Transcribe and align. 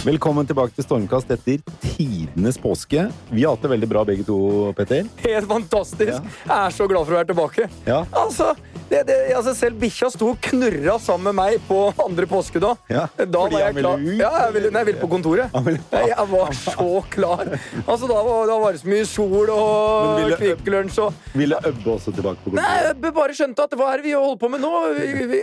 Velkommen 0.00 0.46
tilbake 0.48 0.72
til 0.72 0.84
Stormkast 0.86 1.28
etter 1.34 1.58
tidenes 1.82 2.56
påske. 2.56 3.02
Vi 3.28 3.42
har 3.44 3.52
hatt 3.52 3.66
det 3.66 3.68
veldig 3.68 3.88
bra 3.90 4.00
begge 4.08 4.24
to, 4.24 4.36
Petter. 4.78 5.04
Helt 5.20 5.48
fantastisk! 5.50 6.14
Ja. 6.14 6.22
Jeg 6.46 6.56
er 6.56 6.72
så 6.72 6.86
glad 6.88 7.04
for 7.04 7.12
å 7.12 7.18
være 7.18 7.28
tilbake. 7.28 7.66
Ja. 7.84 7.98
Altså, 8.16 8.54
det, 8.90 9.00
det, 9.08 9.16
altså 9.38 9.52
Selv 9.54 9.78
bikkja 9.80 10.08
sto 10.12 10.28
og 10.32 10.40
knurra 10.42 10.96
sammen 11.02 11.30
med 11.30 11.36
meg 11.38 11.62
på 11.68 11.78
andre 12.04 12.26
påskedag. 12.30 12.78
Ja, 12.90 13.04
Da 13.16 13.42
var 13.46 13.54
jeg 13.62 13.76
klar. 13.78 14.02
Ja, 14.18 14.30
jeg 14.46 14.54
ville, 14.56 14.70
nei, 14.74 14.82
jeg 14.82 14.88
ville 14.90 15.00
på 15.04 15.10
kontoret. 15.12 15.54
Nei, 15.54 15.76
Jeg 16.10 16.26
var 16.32 16.50
så 16.66 16.88
klar. 17.14 17.44
Altså, 17.86 18.08
Da 18.10 18.18
var, 18.26 18.42
da 18.50 18.58
var 18.64 18.74
det 18.76 18.82
så 18.82 18.90
mye 18.90 19.06
sol 19.08 19.52
og 19.54 20.20
ville- 20.24 20.40
Kvikk 20.40 20.70
Lunsj 20.74 20.98
og 21.06 21.36
Ville 21.38 21.60
Øbbe 21.70 21.94
også 21.94 22.14
tilbake 22.16 22.42
på 22.42 22.50
kontoret? 22.50 22.64
Nei, 22.64 22.90
Øbbe 22.90 23.12
bare 23.20 23.36
skjønte 23.38 23.66
at 23.68 23.76
hva 23.78 23.92
er 23.94 24.02
det 24.02 24.08
vi 24.10 24.16
holder 24.18 24.40
på 24.42 24.50
med 24.56 24.64
nå? 24.66 24.72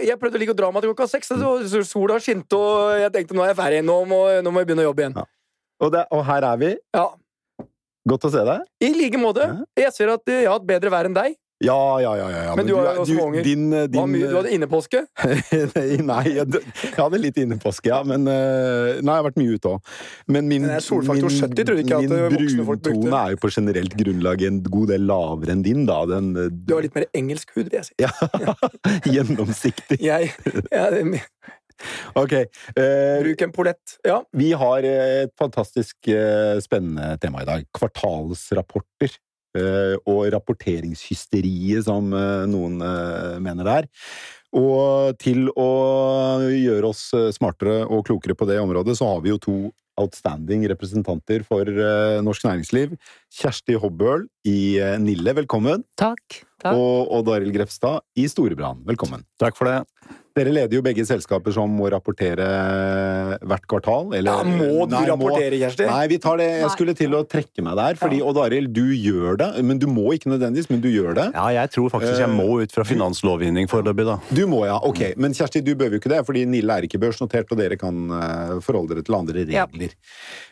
Jeg 0.09 0.19
prøvde 0.19 0.37
å 0.39 0.43
ligge 0.43 0.55
og 0.55 0.59
dra 0.59 0.71
meg 0.75 0.83
til 0.83 0.91
klokka 0.93 1.07
seks, 1.15 1.31
sola 1.89 2.19
skinte, 2.23 2.57
og 2.59 2.99
jeg 3.01 3.13
tenkte 3.15 3.37
nå 3.37 3.45
er 3.47 3.53
jeg 3.53 3.59
ferdig. 3.61 3.81
Nå 3.87 3.97
må, 4.09 4.21
nå 4.43 4.51
må 4.53 4.61
jeg 4.63 4.69
begynne 4.71 4.83
å 4.85 4.89
jobbe 4.91 5.05
igjen. 5.05 5.17
Ja. 5.21 5.25
Og, 5.85 5.91
det, 5.93 6.03
og 6.11 6.23
her 6.25 6.45
er 6.51 6.57
vi. 6.61 6.69
Ja. 6.97 7.07
Godt 8.07 8.23
å 8.27 8.31
se 8.33 8.43
deg. 8.47 8.63
I 8.83 8.89
like 8.95 9.19
måte. 9.19 9.45
Jeg 9.77 9.91
ser 9.95 10.11
at 10.13 10.23
jeg 10.31 10.45
har 10.47 10.55
hatt 10.57 10.65
bedre 10.67 10.91
vær 10.93 11.09
enn 11.09 11.15
deg. 11.17 11.35
Ja, 11.63 11.97
ja, 12.03 12.11
ja. 12.19 12.25
ja, 12.29 12.41
ja. 12.49 12.55
Men 12.55 12.67
du 12.67 12.75
har 12.77 12.93
jo 12.93 13.01
også 13.01 13.15
unger. 13.23 13.41
Din, 13.45 13.63
Du, 13.71 13.87
din, 13.95 14.11
mye, 14.13 14.27
du 14.29 14.35
hadde 14.37 14.51
innepåske. 14.53 14.99
nei, 16.11 16.19
jeg, 16.35 16.45
jeg 16.53 16.93
hadde 16.99 17.19
litt 17.21 17.39
innepåske, 17.41 17.89
ja. 17.89 18.03
Men 18.05 18.27
eh, 18.29 18.99
Nei, 19.01 19.15
jeg 19.15 19.23
har 19.23 19.25
vært 19.25 19.39
mye 19.41 19.55
ute 19.57 19.71
òg. 19.73 19.91
Men 20.29 20.45
min, 20.51 20.67
Men 20.67 20.75
det 20.75 20.83
solfaktor 20.85 21.33
70 21.33 21.65
trodde 21.65 21.81
ikke 21.85 22.01
jeg 22.03 22.11
min 22.11 22.61
brukte. 22.61 22.91
bruntone 22.93 23.23
er 23.23 23.33
jo 23.33 23.41
på 23.41 23.51
generelt 23.57 23.97
grunnlag 23.97 24.45
en 24.51 24.61
god 24.69 24.93
del 24.93 25.07
lavere 25.09 25.55
enn 25.57 25.65
din, 25.65 25.85
da. 25.89 26.01
Den 26.13 26.29
eh, 26.37 26.51
Du 26.53 26.75
har 26.77 26.85
litt 26.85 26.97
mer 26.97 27.09
engelsk 27.17 27.55
hud, 27.57 27.71
vil 27.71 27.79
jeg 27.81 27.89
si. 27.89 27.97
ja, 28.05 28.13
gjennomsiktig. 29.17 29.97
Jeg, 30.07 30.29
jeg, 30.71 31.21
Ok. 32.17 32.31
eh, 32.33 33.19
bruk 33.21 33.41
en 33.45 33.51
polett. 33.53 33.97
Ja. 34.05 34.21
Vi 34.33 34.51
har 34.57 34.85
eh, 34.87 35.23
et 35.27 35.33
fantastisk 35.37 36.09
eh, 36.09 36.57
spennende 36.63 37.17
tema 37.21 37.43
i 37.43 37.47
dag. 37.49 37.65
Kvartalsrapporter. 37.77 39.13
Eh, 39.57 39.95
Og 40.09 40.27
rapporteringshysteriet, 40.33 41.85
som 41.87 42.11
eh, 42.13 42.45
noen 42.49 42.81
eh, 42.83 43.37
mener 43.43 43.67
det 43.67 43.75
er. 43.81 43.89
Og 44.57 45.17
til 45.21 45.49
å 45.59 45.71
gjøre 46.49 46.89
oss 46.89 47.09
smartere 47.35 47.81
og 47.85 48.05
klokere 48.07 48.35
på 48.37 48.47
det 48.49 48.61
området, 48.61 48.95
så 48.97 49.09
har 49.11 49.19
vi 49.25 49.33
jo 49.33 49.41
to 49.43 49.57
outstanding 49.97 50.63
representanter 50.69 51.43
for 51.45 51.67
norsk 52.23 52.45
næringsliv. 52.45 52.93
Kjersti 53.33 53.75
Hobbøl 53.81 54.23
i 54.47 54.77
Nille, 55.03 55.33
velkommen. 55.41 55.83
Takk. 55.99 56.39
takk. 56.61 56.71
Og 56.77 57.11
Odd 57.17 57.33
Arild 57.33 57.57
Grefstad 57.57 58.05
i 58.17 58.27
Storebrand, 58.31 58.85
velkommen. 58.87 59.25
Takk 59.41 59.59
for 59.59 59.69
det. 59.69 59.81
Dere 60.37 60.51
leder 60.53 60.77
jo 60.77 60.83
begge 60.85 61.01
selskaper 61.07 61.53
som 61.55 61.71
må 61.73 61.87
rapportere 61.89 62.45
hvert 63.47 63.65
kvartal. 63.69 64.11
Eller, 64.17 64.29
ja, 64.29 64.43
må 64.45 64.85
du 64.85 64.93
Nei, 64.93 65.03
rapportere, 65.09 65.57
Kjersti? 65.61 65.87
Nei, 65.89 66.03
vi 66.11 66.19
tar 66.21 66.37
det. 66.41 66.47
Jeg 66.61 66.71
skulle 66.75 66.93
til 66.97 67.15
å 67.17 67.23
trekke 67.27 67.63
meg 67.65 67.77
der, 67.79 67.97
fordi 67.99 68.19
Odd 68.21 68.39
Arild, 68.43 68.69
du 68.75 68.93
gjør 68.93 69.39
det. 69.41 69.49
Men 69.65 69.81
du 69.81 69.87
må 69.89 70.11
ikke 70.15 70.29
nødvendigvis, 70.31 70.69
men 70.73 70.83
du 70.83 70.89
gjør 70.93 71.17
det. 71.17 71.27
Ja, 71.33 71.47
jeg 71.57 71.73
tror 71.73 71.89
faktisk 71.93 72.21
jeg 72.21 72.31
må 72.33 72.47
ut 72.61 72.75
fra 72.75 72.85
finanslovgivning 72.87 73.69
foreløpig, 73.71 74.07
da. 74.11 74.17
Du 74.29 74.43
må, 74.51 74.63
ja. 74.69 74.77
Ok. 74.85 75.03
Men 75.17 75.35
Kjersti, 75.37 75.63
du 75.65 75.73
bør 75.79 75.97
jo 75.97 76.01
ikke 76.01 76.13
det, 76.13 76.21
fordi 76.27 76.45
Nille 76.49 76.77
er 76.79 76.87
ikke 76.87 77.01
børsnotert, 77.01 77.49
og 77.53 77.61
dere 77.61 77.79
kan 77.81 78.05
eh, 78.21 78.55
forholde 78.65 78.93
dere 78.95 79.07
til 79.07 79.17
andre 79.19 79.45
Ja. 79.47 79.65
regler. 79.67 79.93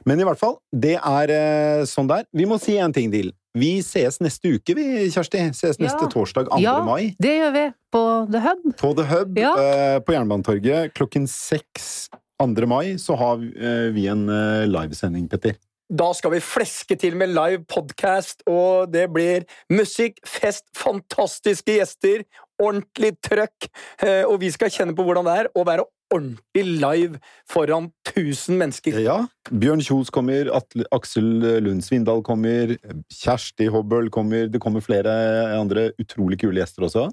Men 0.09 0.21
i 0.21 0.25
hvert 0.27 0.39
fall, 0.41 0.57
det 0.73 0.97
er 0.97 1.31
eh, 1.35 1.85
sånn 1.89 2.09
der. 2.09 2.25
Vi 2.33 2.45
må 2.49 2.57
si 2.61 2.77
en 2.81 2.93
ting 2.95 3.11
til. 3.13 3.31
Vi 3.55 3.77
ses 3.85 4.17
neste 4.19 4.51
uke, 4.57 4.75
vi, 4.75 4.85
Kjersti. 5.13 5.39
Ses 5.55 5.79
neste 5.79 6.03
Ja. 6.03 6.09
torsdag 6.11 6.49
2. 6.51 6.59
Ja, 6.61 6.83
mai. 6.83 7.15
det 7.19 7.37
gjør 7.39 7.53
vi. 7.55 7.65
På 7.95 8.01
The 8.31 8.39
Hub. 8.43 8.65
På 8.77 8.93
The 8.97 9.05
Hub 9.07 9.37
Ja. 9.39 9.53
eh, 9.55 9.99
på 10.03 10.11
Jernbanetorget 10.13 10.93
klokken 10.93 11.27
seks 11.27 12.09
2. 12.41 12.67
mai 12.67 12.95
så 12.99 13.15
har 13.17 13.35
eh, 13.39 13.91
vi 13.95 14.07
en 14.11 14.27
eh, 14.29 14.65
livesending, 14.67 15.29
Petter. 15.29 15.55
Da 15.89 16.11
skal 16.17 16.31
vi 16.31 16.39
fleske 16.41 16.97
til 16.97 17.15
med 17.15 17.29
live 17.29 17.63
podcast, 17.69 18.41
og 18.49 18.91
det 18.91 19.05
blir 19.13 19.45
musikk, 19.69 20.17
fest, 20.25 20.63
fantastiske 20.75 21.77
gjester, 21.77 22.23
ordentlig 22.59 23.13
trøkk, 23.21 23.67
eh, 24.01 24.23
og 24.25 24.39
vi 24.41 24.49
skal 24.51 24.69
kjenne 24.73 24.95
på 24.97 25.05
hvordan 25.05 25.25
det 25.29 25.35
er 25.45 25.49
å 25.55 25.63
være 25.63 25.85
ordentlig 26.13 26.63
live 26.81 27.19
foran 27.49 27.89
1000 28.07 28.59
mennesker. 28.59 28.99
Ja. 29.03 29.17
Bjørn 29.51 29.83
Kjos 29.83 30.11
kommer, 30.13 30.49
Atle, 30.55 30.85
Aksel 30.95 31.27
Lund 31.65 31.85
Svindal 31.85 32.23
kommer, 32.25 32.75
Kjersti 33.11 33.69
Hobbøl 33.73 34.11
kommer, 34.13 34.47
det 34.51 34.61
kommer 34.63 34.85
flere 34.85 35.13
andre 35.57 35.89
utrolig 36.01 36.39
kule 36.43 36.61
gjester 36.61 36.87
også. 36.87 37.07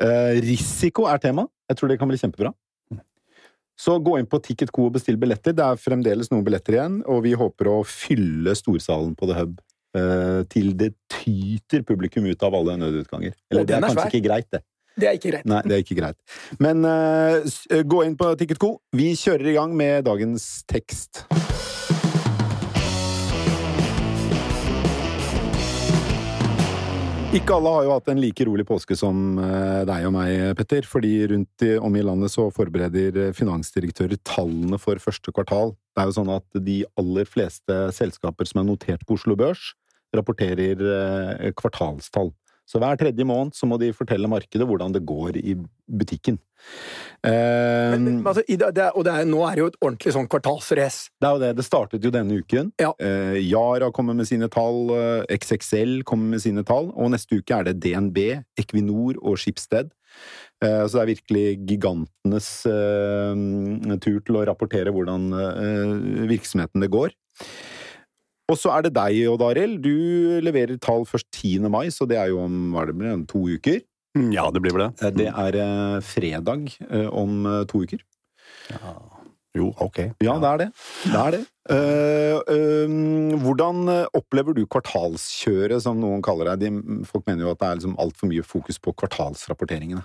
Eh, 0.00 0.40
risiko 0.44 1.08
er 1.10 1.18
tema. 1.22 1.46
Jeg 1.70 1.80
tror 1.80 1.90
det 1.90 1.98
kan 2.00 2.10
bli 2.10 2.20
kjempebra. 2.20 2.52
Så 3.74 3.96
gå 3.98 4.18
inn 4.20 4.28
på 4.30 4.38
Ticket.co 4.38 4.86
og 4.86 4.94
bestill 4.94 5.16
billetter. 5.18 5.54
Det 5.56 5.64
er 5.64 5.80
fremdeles 5.80 6.30
noen 6.30 6.44
billetter 6.46 6.76
igjen, 6.76 7.00
og 7.10 7.24
vi 7.24 7.32
håper 7.34 7.72
å 7.72 7.80
fylle 7.88 8.54
storsalen 8.54 9.16
på 9.18 9.26
The 9.30 9.38
Hub. 9.40 9.56
eh, 9.94 10.42
til 10.50 10.72
det 10.74 10.88
tyter 11.06 11.84
publikum 11.86 12.24
ut 12.26 12.42
av 12.42 12.54
alle 12.58 12.74
nødutganger. 12.80 13.34
Eller 13.50 13.66
det 13.66 13.76
er 13.76 13.78
er 13.78 13.84
kanskje 13.84 14.00
svær. 14.00 14.10
ikke 14.10 14.24
greit, 14.26 14.48
det. 14.50 14.60
Det 14.94 15.08
er 15.08 15.16
ikke 15.18 15.32
greit. 15.32 15.46
Nei, 15.50 15.62
det 15.66 15.74
er 15.74 15.82
ikke 15.82 15.98
greit. 15.98 16.18
Men 16.62 16.86
uh, 16.86 17.42
gå 17.82 18.04
inn 18.06 18.14
på 18.18 18.30
Ticketco. 18.38 18.76
Vi 18.94 19.10
kjører 19.18 19.50
i 19.50 19.56
gang 19.56 19.74
med 19.74 20.06
dagens 20.06 20.62
tekst. 20.70 21.24
Ikke 27.34 27.56
alle 27.56 27.70
har 27.74 27.82
jo 27.82 27.94
hatt 27.96 28.08
en 28.12 28.20
like 28.22 28.44
rolig 28.46 28.62
påske 28.68 28.94
som 28.94 29.40
eh, 29.42 29.80
deg 29.88 30.04
og 30.06 30.12
meg, 30.14 30.52
Petter. 30.54 30.86
Fordi 30.86 31.10
rundt 31.32 31.64
om 31.82 31.96
i 31.98 32.04
landet 32.06 32.30
så 32.30 32.44
forbereder 32.54 33.32
finansdirektører 33.34 34.20
tallene 34.22 34.78
for 34.78 35.02
første 35.02 35.34
kvartal. 35.34 35.74
Det 35.90 36.04
er 36.04 36.12
jo 36.12 36.14
sånn 36.20 36.30
at 36.30 36.62
de 36.62 36.76
aller 36.94 37.26
fleste 37.26 37.80
selskaper 37.98 38.46
som 38.46 38.62
er 38.62 38.68
notert 38.68 39.02
på 39.02 39.18
Oslo 39.18 39.34
Børs, 39.40 39.72
rapporterer 40.14 40.78
kvartalstall. 41.58 42.30
Så 42.64 42.80
hver 42.80 42.96
tredje 43.00 43.26
måned 43.28 43.56
så 43.56 43.68
må 43.68 43.76
de 43.80 43.92
fortelle 43.96 44.28
markedet 44.30 44.66
hvordan 44.68 44.94
det 44.94 45.04
går 45.04 45.36
i 45.40 45.56
butikken. 45.84 46.38
Uh, 47.24 47.96
Men, 47.96 48.26
altså, 48.26 48.42
det, 48.48 48.86
og 48.94 49.04
det 49.04 49.12
er, 49.12 49.26
nå 49.28 49.42
er 49.44 49.56
det 49.56 49.62
jo 49.62 49.68
et 49.70 49.78
ordentlig 49.80 50.14
sånn 50.16 50.28
kvartalsrace. 50.32 51.10
det 51.20 51.28
er 51.28 51.36
jo 51.36 51.42
det. 51.42 51.50
Det 51.58 51.66
startet 51.66 52.04
jo 52.04 52.12
denne 52.14 52.40
uken. 52.40 52.72
Ja. 52.80 52.92
Uh, 53.00 53.36
Yara 53.40 53.90
kommer 53.94 54.16
med 54.16 54.28
sine 54.28 54.48
tall, 54.52 54.88
eh, 54.96 55.36
XXL 55.36 56.02
kommer 56.08 56.34
med 56.34 56.44
sine 56.44 56.64
tall, 56.66 56.90
og 56.92 57.12
neste 57.14 57.40
uke 57.40 57.56
er 57.56 57.68
det 57.68 57.78
DNB, 57.84 58.20
Equinor 58.60 59.20
og 59.20 59.38
Schibsted. 59.40 59.92
Uh, 60.64 60.84
så 60.84 60.98
det 60.98 61.04
er 61.04 61.12
virkelig 61.14 61.46
gigantenes 61.68 62.50
tur 64.04 64.20
til 64.24 64.40
å 64.40 64.44
rapportere 64.48 64.92
hvordan 64.94 65.32
virksomheten 66.30 66.84
det 66.84 66.92
går. 66.92 67.12
Og 68.52 68.58
så 68.60 68.74
er 68.74 68.84
det 68.84 68.92
deg, 68.96 69.22
Odd 69.32 69.42
Arild. 69.46 69.78
Du 69.84 70.40
leverer 70.44 70.76
tall 70.82 71.06
først 71.08 71.30
10. 71.32 71.64
mai, 71.72 71.86
så 71.94 72.04
det 72.08 72.18
er 72.20 72.28
jo 72.32 72.42
om 72.44 72.74
hva 72.74 72.82
er 72.84 72.92
det, 72.92 72.96
blir, 73.00 73.22
to 73.30 73.44
uker. 73.48 73.80
Mm, 74.14 74.30
Ja, 74.34 74.44
det 74.52 74.60
blir 74.62 74.76
vel 74.76 74.84
det. 74.84 74.92
Eh, 75.02 75.14
Det 75.16 75.28
er 75.32 75.56
eh, 75.64 76.00
fredag 76.04 76.68
eh, 76.90 77.08
om 77.08 77.44
to 77.70 77.82
uker. 77.82 78.04
Jo, 79.54 79.68
ok. 79.78 79.98
Ja, 80.20 80.34
det 80.42 80.48
er 80.50 80.60
det. 80.64 80.68
Det 81.06 81.18
er 81.20 81.30
det. 81.36 81.42
Uh, 81.70 82.40
øhm, 82.50 83.36
hvordan 83.40 83.86
opplever 84.12 84.52
du 84.52 84.64
kvartalskjøret, 84.66 85.78
som 85.80 86.00
noen 86.02 86.20
kaller 86.26 86.50
det? 86.50 86.66
De, 86.66 87.04
folk 87.06 87.22
mener 87.28 87.46
jo 87.46 87.52
at 87.54 87.60
det 87.60 87.68
er 87.68 87.78
liksom 87.78 87.94
altfor 88.02 88.28
mye 88.32 88.42
fokus 88.44 88.80
på 88.82 88.92
kvartalsrapporteringene. 88.98 90.02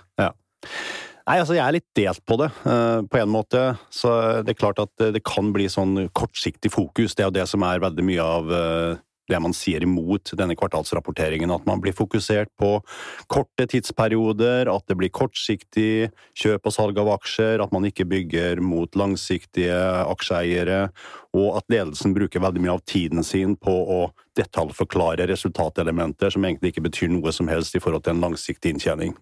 Nei, 1.30 1.36
altså 1.38 1.54
jeg 1.54 1.62
er 1.62 1.74
litt 1.76 1.90
delt 1.94 2.22
på 2.26 2.40
det, 2.40 2.48
eh, 2.66 3.00
på 3.06 3.18
en 3.20 3.30
måte. 3.30 3.60
Så 3.94 4.10
det 4.42 4.50
er 4.50 4.58
klart 4.58 4.80
at 4.82 4.90
det- 4.98 5.22
kan 5.22 5.52
bli 5.52 5.66
sånn 5.66 6.10
kortsiktig 6.10 6.72
fokus. 6.72 7.14
Det 7.14 7.20
er 7.20 7.30
jo 7.30 7.38
det 7.38 7.48
som 7.48 7.62
er 7.62 7.78
veldig 7.78 8.02
mye 8.02 8.18
av 8.18 8.50
eh, 8.50 8.96
det 9.28 9.40
man 9.40 9.52
sier 9.52 9.80
imot 9.80 10.32
denne 10.34 10.56
kvartalsrapporteringen. 10.56 11.54
At 11.54 11.64
man 11.66 11.80
blir 11.80 11.92
fokusert 11.92 12.48
på 12.58 12.82
korte 13.28 13.68
tidsperioder, 13.68 14.66
at 14.74 14.84
det 14.88 14.96
blir 14.96 15.08
kortsiktig 15.08 16.10
kjøp 16.34 16.66
og 16.66 16.72
salg 16.72 16.98
av 16.98 17.06
aksjer, 17.16 17.62
at 17.62 17.70
man 17.70 17.84
ikke 17.84 18.08
bygger 18.08 18.60
mot 18.60 18.90
langsiktige 18.90 19.70
aksjeeiere, 20.10 20.90
og 21.32 21.58
at 21.58 21.64
ledelsen 21.68 22.12
bruker 22.12 22.40
veldig 22.40 22.60
mye 22.60 22.74
av 22.74 22.84
tiden 22.84 23.22
sin 23.22 23.54
på 23.54 23.70
å 23.70 24.10
detaljforklare 24.34 25.28
resultatelementer 25.28 26.32
som 26.32 26.42
egentlig 26.42 26.74
ikke 26.74 26.90
betyr 26.90 27.08
noe 27.08 27.30
som 27.30 27.46
helst 27.46 27.76
i 27.76 27.78
forhold 27.78 28.02
til 28.02 28.16
en 28.16 28.22
langsiktig 28.32 28.74
inntjening. 28.74 29.14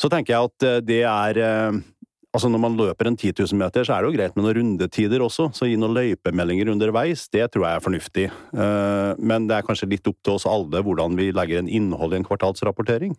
Så 0.00 0.08
tenker 0.08 0.32
jeg 0.34 0.50
at 0.50 0.66
eh, 0.66 0.82
det 0.84 1.02
er 1.04 1.40
eh, 1.44 1.80
Altså 2.30 2.46
Når 2.46 2.60
man 2.62 2.76
løper 2.78 3.08
en 3.10 3.16
10 3.18 3.32
000 3.40 3.58
meter, 3.58 3.82
så 3.82 3.96
er 3.96 4.04
det 4.04 4.06
jo 4.06 4.14
greit 4.14 4.36
med 4.36 4.44
noen 4.44 4.54
rundetider 4.54 5.18
også. 5.24 5.48
Så 5.50 5.66
gi 5.66 5.74
noen 5.74 5.96
løypemeldinger 5.96 6.68
underveis, 6.70 7.24
det 7.34 7.48
tror 7.50 7.64
jeg 7.66 7.80
er 7.80 7.82
fornuftig. 7.82 8.26
Eh, 8.54 9.08
Men 9.18 9.48
det 9.50 9.56
er 9.56 9.66
kanskje 9.66 9.88
litt 9.90 10.06
opp 10.06 10.20
til 10.22 10.36
oss 10.36 10.46
alle 10.46 10.84
hvordan 10.86 11.18
vi 11.18 11.32
legger 11.34 11.58
en 11.58 11.72
innhold 11.80 12.14
i 12.14 12.20
en 12.20 12.28
kvartalsrapportering. 12.28 13.16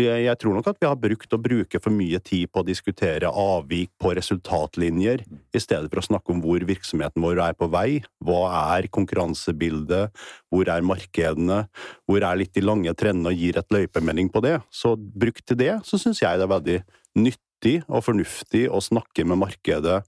Jeg 0.00 0.38
tror 0.40 0.54
nok 0.56 0.70
at 0.70 0.78
vi 0.80 0.88
har 0.88 0.96
brukt 0.96 1.34
og 1.36 1.42
bruker 1.44 1.80
for 1.82 1.92
mye 1.92 2.16
tid 2.24 2.48
på 2.48 2.62
å 2.62 2.64
diskutere 2.64 3.28
avvik 3.28 3.90
på 4.00 4.14
resultatlinjer, 4.16 5.20
i 5.28 5.60
stedet 5.60 5.90
for 5.92 6.00
å 6.00 6.06
snakke 6.06 6.32
om 6.32 6.40
hvor 6.40 6.64
virksomheten 6.64 7.20
vår 7.20 7.42
er 7.44 7.58
på 7.58 7.68
vei. 7.68 8.00
Hva 8.24 8.46
er 8.78 8.88
konkurransebildet? 8.88 10.14
Hvor 10.48 10.70
er 10.72 10.86
markedene? 10.88 11.66
Hvor 12.08 12.24
er 12.24 12.40
litt 12.40 12.54
de 12.56 12.64
lange 12.64 12.94
trendene 12.96 13.34
og 13.34 13.44
gir 13.44 13.60
et 13.60 13.76
løypemelding 13.76 14.32
på 14.32 14.40
det? 14.46 14.62
Så 14.72 14.94
brukt 14.96 15.44
til 15.44 15.60
det, 15.60 15.74
så 15.84 16.00
syns 16.00 16.24
jeg 16.24 16.40
det 16.40 16.48
er 16.48 16.54
veldig 16.54 16.78
nyttig 17.20 17.76
og 17.84 18.06
fornuftig 18.08 18.64
å 18.72 18.80
snakke 18.80 19.28
med 19.28 19.42
markedet 19.44 20.00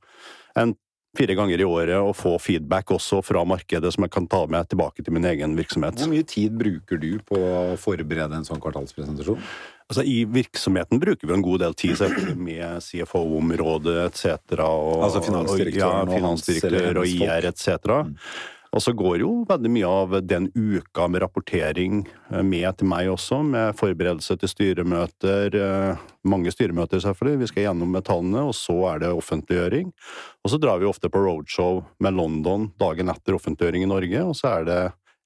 en 0.56 0.72
fire 1.14 1.36
ganger 1.38 1.62
i 1.62 1.66
året 1.66 2.00
og 2.00 2.14
få 2.18 2.34
feedback 2.42 2.90
også 2.94 3.20
fra 3.24 3.44
markedet 3.46 3.92
som 3.94 4.06
jeg 4.06 4.12
kan 4.14 4.26
ta 4.30 4.42
med 4.50 4.66
tilbake 4.70 5.04
til 5.04 5.14
min 5.14 5.26
egen 5.30 5.54
virksomhet. 5.58 5.98
Hvor 6.00 6.10
mye 6.10 6.26
tid 6.26 6.56
bruker 6.58 7.00
du 7.00 7.12
på 7.26 7.38
å 7.38 7.78
forberede 7.80 8.40
en 8.40 8.46
sånn 8.46 8.62
kvartalspresentasjon? 8.62 9.42
Altså, 9.90 10.02
I 10.08 10.24
virksomheten 10.24 11.00
bruker 11.00 11.28
vi 11.28 11.34
en 11.36 11.44
god 11.44 11.60
del 11.60 11.74
tid 11.76 11.98
selvfølgelig 12.00 12.36
med 12.40 12.82
CFO-området 12.86 13.98
etc. 14.06 14.56
Altså 14.64 15.20
finansdirektøren 15.26 16.08
og, 16.08 16.14
ja, 16.14 16.18
finansdirektør 16.18 17.00
og. 17.02 17.08
IR 17.10 17.48
etc. 17.50 17.68
Mm. 18.08 18.14
Og 18.74 18.82
så 18.82 18.90
går 18.96 19.20
jo 19.22 19.28
veldig 19.46 19.70
mye 19.70 19.90
av 20.00 20.14
den 20.26 20.48
uka 20.56 21.06
med 21.06 21.22
rapportering 21.22 22.00
eh, 22.32 22.40
med 22.42 22.66
til 22.80 22.88
meg 22.90 23.10
også, 23.12 23.38
med 23.46 23.76
forberedelse 23.78 24.34
til 24.40 24.50
styremøter. 24.50 25.54
eh, 25.54 26.02
Mange 26.26 26.50
styremøter, 26.50 27.02
selvfølgelig. 27.04 27.42
Vi 27.44 27.50
skal 27.52 27.66
gjennom 27.68 27.92
med 27.94 28.06
tallene, 28.08 28.42
og 28.48 28.56
så 28.58 28.74
er 28.90 29.04
det 29.04 29.12
offentliggjøring. 29.14 29.92
Og 30.42 30.50
så 30.50 30.58
drar 30.58 30.80
vi 30.82 30.90
ofte 30.90 31.12
på 31.12 31.22
roadshow 31.22 31.84
med 32.02 32.18
London 32.18 32.72
dagen 32.80 33.12
etter 33.12 33.36
offentliggjøring 33.38 33.86
i 33.86 33.92
Norge, 33.92 34.24
og 34.32 34.34
så 34.40 34.56
er 34.56 34.68
det 34.70 34.80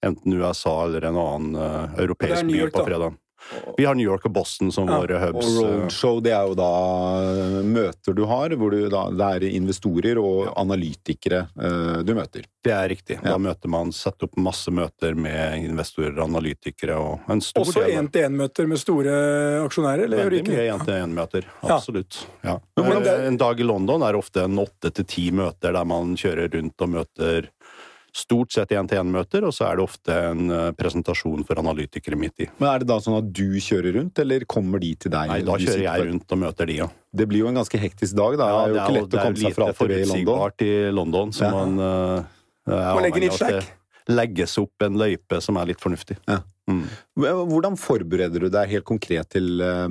enten 0.04 0.36
USA 0.36 0.76
eller 0.84 1.08
en 1.08 1.22
annen 1.22 1.56
eh, 1.62 1.96
europeisk 2.04 2.44
by 2.50 2.66
på 2.68 2.82
da. 2.82 2.84
fredag. 2.90 3.18
Vi 3.76 3.84
har 3.84 3.94
New 3.94 4.06
York 4.06 4.26
og 4.28 4.32
Boston 4.32 4.72
som 4.72 4.88
Ja, 4.88 4.98
våre 5.00 5.18
hubs. 5.22 5.46
Og 5.46 5.64
roadshow, 5.64 6.20
det 6.24 6.32
er 6.34 6.48
jo 6.50 6.56
da 6.58 6.70
møter 7.64 8.16
du 8.16 8.24
har, 8.28 8.54
hvor 8.58 8.74
du 8.74 8.88
da, 8.92 9.04
det 9.14 9.28
er 9.38 9.46
investorer 9.52 10.20
og 10.20 10.52
analytikere 10.58 11.44
uh, 11.54 12.00
du 12.04 12.14
møter. 12.18 12.46
Det 12.64 12.74
er 12.74 12.88
riktig. 12.90 13.18
Ja. 13.22 13.34
Da 13.34 13.38
møter 13.42 13.70
man, 13.72 13.92
setter 13.94 14.28
opp 14.28 14.36
masse 14.42 14.72
møter 14.74 15.14
med 15.18 15.62
investorer, 15.62 16.16
og 16.18 16.26
analytikere 16.26 16.98
og 16.98 17.30
en 17.32 17.42
stor 17.44 17.64
Også 17.64 17.86
én-til-én-møter 17.86 18.68
med 18.68 18.80
store 18.82 19.14
aksjonærer, 19.64 20.08
eller 20.08 20.24
Veldig 20.28 20.42
mye 20.50 20.66
én-til-én-møter. 20.74 21.48
Absolutt. 21.62 22.20
Ja. 22.44 22.58
En 22.78 23.38
dag 23.40 23.60
i 23.60 23.66
London 23.66 24.04
er 24.06 24.18
ofte 24.18 24.44
en 24.44 24.58
åtte 24.60 24.92
til 24.94 25.08
ti 25.08 25.28
møter 25.34 25.74
der 25.74 25.88
man 25.88 26.16
kjører 26.18 26.50
rundt 26.52 26.84
og 26.84 26.92
møter 26.96 27.50
stort 28.14 28.52
sett 28.54 28.72
én-til-én-møter, 28.72 29.44
og 29.46 29.52
så 29.54 29.68
er 29.68 29.78
det 29.78 29.84
ofte 29.84 30.14
en 30.30 30.50
eh, 30.54 30.70
presentasjon 30.78 31.44
for 31.46 31.60
analytikere 31.60 32.18
midt 32.18 32.44
i. 32.44 32.48
Men 32.58 32.70
er 32.70 32.82
det 32.82 32.88
da 32.90 32.98
sånn 33.04 33.18
at 33.20 33.28
du 33.34 33.58
kjører 33.62 33.98
rundt, 33.98 34.18
eller 34.22 34.46
kommer 34.48 34.82
de 34.82 34.94
til 34.96 35.12
deg? 35.14 35.32
Nei, 35.32 35.40
da 35.46 35.58
kjører 35.60 35.84
jeg 35.84 36.08
rundt 36.10 36.36
og 36.36 36.42
møter 36.44 36.70
de, 36.70 36.78
ja. 36.82 36.88
Det 37.18 37.28
blir 37.30 37.44
jo 37.44 37.50
en 37.52 37.60
ganske 37.60 37.80
hektisk 37.80 38.18
dag, 38.18 38.38
da. 38.40 38.48
det 38.48 38.58
er 38.58 38.68
jo 38.68 38.78
ikke 38.82 38.96
lett 38.98 39.18
å 39.18 39.24
komme 39.26 39.42
seg 39.42 39.56
fra 39.56 39.68
A 39.68 39.74
til 39.74 39.88
B 39.88 39.92
i 39.92 39.98
London. 39.98 40.12
forutsigbart 40.12 40.66
i 40.66 40.72
London, 40.94 41.34
så 41.36 41.44
Ja. 41.48 41.50
man 41.56 41.78
uh, 41.80 42.22
er 42.68 42.86
avhengig 42.92 43.24
litt 43.26 43.42
av 43.42 43.48
at 43.48 43.58
det 43.58 44.14
legges 44.18 44.56
opp 44.60 44.86
en 44.86 44.96
løype 45.00 45.40
som 45.44 45.56
er 45.60 45.72
litt 45.72 45.80
fornuftig. 45.84 46.16
Ja. 46.28 46.40
Mm. 46.68 46.84
Hvordan 47.48 47.78
forbereder 47.80 48.44
du 48.44 48.50
deg 48.52 48.72
helt 48.74 48.86
konkret 48.86 49.30
til 49.32 49.62
eh, 49.64 49.86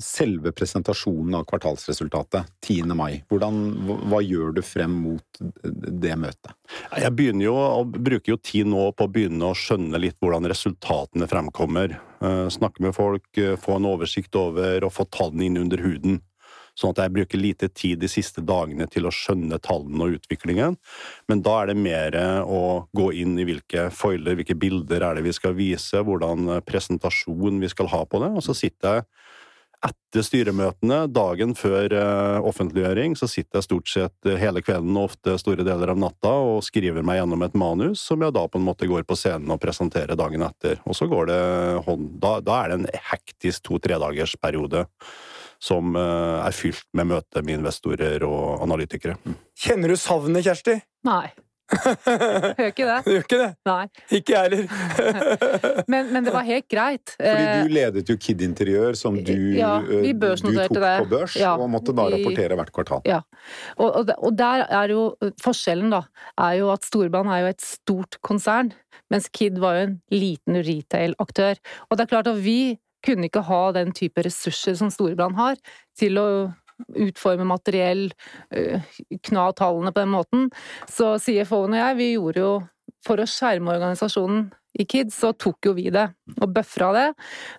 selve 0.00 0.52
presentasjonen 0.56 1.36
av 1.36 1.44
kvartalsresultatet 1.50 2.48
10. 2.64 2.94
mai? 2.96 3.20
Hvordan, 3.30 3.60
hva, 4.08 4.22
gjør 4.24 4.56
du 4.56 4.62
frem 4.64 4.94
mot 5.04 5.42
det 5.62 6.16
møtet? 6.18 6.56
Jeg 6.96 7.12
begynner 7.18 7.46
jo, 7.50 7.56
og 7.60 7.94
bruker 7.98 8.34
jo 8.34 8.40
tid 8.40 8.70
nå 8.72 8.88
på 8.96 9.06
å 9.06 9.12
begynne 9.12 9.52
å 9.52 9.58
skjønne 9.58 10.00
litt 10.00 10.16
hvordan 10.22 10.48
resultatene 10.52 11.28
fremkommer. 11.30 11.98
Eh, 12.24 12.46
Snakke 12.52 12.84
med 12.86 12.96
folk, 12.96 13.28
eh, 13.36 13.58
få 13.60 13.76
en 13.76 13.90
oversikt 13.92 14.36
over 14.40 14.88
og 14.88 14.94
få 14.96 15.08
tallene 15.12 15.50
inn 15.50 15.60
under 15.66 15.84
huden. 15.84 16.22
Sånn 16.78 16.94
at 16.94 17.02
jeg 17.02 17.12
bruker 17.12 17.40
lite 17.40 17.68
tid 17.68 18.00
de 18.00 18.08
siste 18.08 18.40
dagene 18.44 18.86
til 18.90 19.04
å 19.04 19.12
skjønne 19.12 19.60
tallene 19.60 20.06
og 20.06 20.18
utviklingen. 20.18 20.78
Men 21.28 21.42
da 21.44 21.58
er 21.60 21.72
det 21.72 21.80
mer 21.80 22.16
å 22.42 22.86
gå 22.96 23.10
inn 23.20 23.36
i 23.40 23.46
hvilke 23.48 23.90
foiler, 23.92 24.38
hvilke 24.38 24.56
bilder 24.56 25.04
er 25.04 25.18
det 25.18 25.26
vi 25.26 25.36
skal 25.36 25.56
vise, 25.58 26.00
hvordan 26.00 26.56
eh, 26.56 26.64
presentasjon 26.64 27.60
vi 27.60 27.72
skal 27.72 27.92
ha 27.92 28.04
på 28.08 28.22
det. 28.24 28.32
Og 28.38 28.46
så 28.46 28.56
sitter 28.56 29.02
jeg 29.02 29.08
etter 29.82 30.22
styremøtene, 30.22 30.98
dagen 31.10 31.56
før 31.58 31.92
eh, 31.96 32.44
offentliggjøring, 32.46 33.16
så 33.18 33.26
sitter 33.30 33.58
jeg 33.58 33.66
stort 33.66 33.90
sett 33.90 34.28
eh, 34.30 34.38
hele 34.38 34.62
kvelden 34.62 34.94
og 34.94 35.10
ofte 35.10 35.34
store 35.42 35.66
deler 35.66 35.90
av 35.92 35.98
natta 35.98 36.32
og 36.46 36.62
skriver 36.64 37.04
meg 37.04 37.18
gjennom 37.18 37.42
et 37.44 37.56
manus 37.58 38.04
som 38.06 38.22
jeg 38.22 38.34
da 38.36 38.46
på 38.46 38.60
en 38.60 38.66
måte 38.68 38.88
går 38.88 39.04
på 39.08 39.18
scenen 39.18 39.50
og 39.50 39.60
presenterer 39.62 40.18
dagen 40.18 40.46
etter. 40.46 40.78
Og 40.86 40.96
så 40.96 41.10
går 41.10 41.28
det 41.32 41.40
Da, 42.22 42.36
da 42.40 42.58
er 42.62 42.70
det 42.70 42.78
en 42.78 42.90
hektisk 43.10 43.66
to-tredagers 43.66 44.36
periode 44.40 44.86
som 45.62 45.94
eh, 45.96 46.42
er 46.48 46.56
fylt 46.56 46.84
med 46.98 47.06
møte 47.12 47.42
med 47.46 47.60
investorer 47.60 48.24
og 48.26 48.64
analytikere. 48.66 49.14
Kjenner 49.62 49.94
du 49.94 49.96
savnet, 50.00 50.42
Kjersti? 50.46 50.80
Nei. 51.06 51.28
Gjør 51.72 52.66
ikke 52.68 52.84
det. 52.84 52.96
Du 53.06 53.10
gjør 53.14 53.22
ikke 53.22 53.38
det? 53.40 53.46
Nei. 53.64 53.84
Ikke 54.18 54.34
jeg 54.34 54.42
heller. 54.44 55.22
Men, 55.92 56.10
men 56.12 56.26
det 56.26 56.32
var 56.34 56.44
helt 56.44 56.66
greit. 56.68 57.14
Fordi 57.16 57.46
Eh, 57.46 57.62
du 57.64 57.72
ledet 57.72 58.10
jo 58.10 58.16
Kid 58.20 58.42
Interiør, 58.44 58.96
som 58.98 59.16
du, 59.16 59.32
Ja, 59.56 59.78
vi 59.80 60.10
eh, 60.10 60.18
du 60.18 60.26
tok 60.36 60.74
det. 60.76 60.92
på 61.00 61.08
børs, 61.14 61.36
Ja, 61.40 61.54
og 61.56 61.70
måtte 61.72 61.94
da 61.96 62.04
vi- 62.10 62.18
rapportere 62.18 62.58
hvert 62.58 62.72
kvartal. 62.76 63.06
Og, 63.78 63.88
og, 64.02 64.12
og 64.18 64.36
der 64.36 64.66
er 64.68 64.92
jo 64.92 65.06
forskjellen, 65.42 65.90
da, 65.94 66.02
er 66.44 66.58
jo 66.60 66.70
at 66.74 66.84
Storbanen 66.84 67.32
er 67.32 67.46
jo 67.46 67.52
et 67.54 67.64
stort 67.64 68.18
konsern, 68.26 68.72
mens 69.10 69.30
Kid 69.32 69.56
var 69.62 69.78
jo 69.78 69.86
en 69.88 69.96
liten 70.12 70.60
retail-aktør. 70.66 71.56
Og 71.88 71.96
det 71.96 72.04
er 72.04 72.12
klart 72.12 72.28
at 72.34 72.42
vi 72.44 72.58
kunne 73.04 73.28
ikke 73.28 73.44
ha 73.48 73.62
den 73.76 73.92
type 73.96 74.24
ressurser 74.24 74.76
som 74.78 74.90
Storebrand 74.92 75.38
har, 75.38 75.60
til 75.98 76.20
å 76.20 76.26
utforme 76.98 77.46
materiell, 77.46 78.08
øh, 78.56 78.80
kna 79.28 79.50
tallene 79.58 79.92
på 79.92 80.02
den 80.02 80.14
måten. 80.14 80.48
Så 80.90 81.14
CFO-en 81.22 81.76
og 81.76 81.82
jeg, 81.82 81.98
vi 82.00 82.12
gjorde 82.16 82.46
jo 82.46 82.52
For 83.02 83.18
å 83.18 83.24
skjerme 83.26 83.72
organisasjonen 83.72 84.44
i 84.78 84.84
Kids, 84.86 85.16
så 85.18 85.32
tok 85.34 85.66
jo 85.66 85.72
vi 85.74 85.88
det, 85.90 86.04
og 86.38 86.52
bøffra 86.54 86.92
det. 86.94 87.06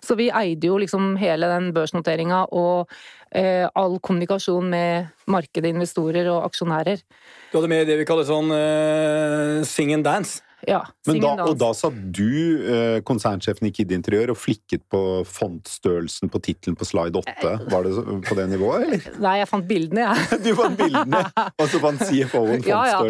Så 0.00 0.16
vi 0.16 0.30
eide 0.32 0.70
jo 0.70 0.78
liksom 0.80 1.18
hele 1.20 1.50
den 1.50 1.66
børsnoteringa 1.76 2.46
og 2.56 2.88
eh, 3.28 3.68
all 3.76 3.98
kommunikasjon 4.00 4.70
med 4.72 5.12
markedet, 5.28 5.74
investorer 5.74 6.30
og 6.32 6.46
aksjonærer. 6.48 7.04
Du 7.52 7.58
hadde 7.58 7.70
med 7.74 7.84
det 7.90 7.98
vi 8.00 8.08
kaller 8.08 8.24
sånn 8.24 8.48
eh, 8.56 9.60
sing 9.68 9.92
and 9.92 10.08
dance. 10.08 10.40
Ja. 10.68 10.80
Men 11.08 11.20
da, 11.22 11.32
og 11.44 11.56
da 11.60 11.70
satt 11.76 11.96
du, 12.14 12.30
eh, 12.70 12.98
konsernsjefen 13.06 13.68
i 13.68 13.72
Kid 13.74 13.92
Interiør, 13.94 14.32
og 14.34 14.38
flikket 14.40 14.84
på 14.92 15.00
fontstørrelsen 15.28 16.32
på 16.32 16.40
tittelen 16.44 16.78
på 16.78 16.86
slide 16.88 17.20
8. 17.20 17.54
Var 17.72 17.86
det 17.86 18.04
på 18.28 18.38
det 18.38 18.46
nivået, 18.52 18.86
eller? 18.86 19.08
Nei, 19.26 19.36
jeg 19.40 19.50
fant 19.50 19.68
bildene, 19.68 20.08
jeg. 20.08 20.40
Du 20.44 20.50
fant 20.58 20.78
bildene, 20.78 21.22
og 21.52 21.68
så 21.72 21.80
fant 21.82 22.04
CFO-en 22.04 22.64
Ja, 22.70 22.82
ja. 22.88 23.00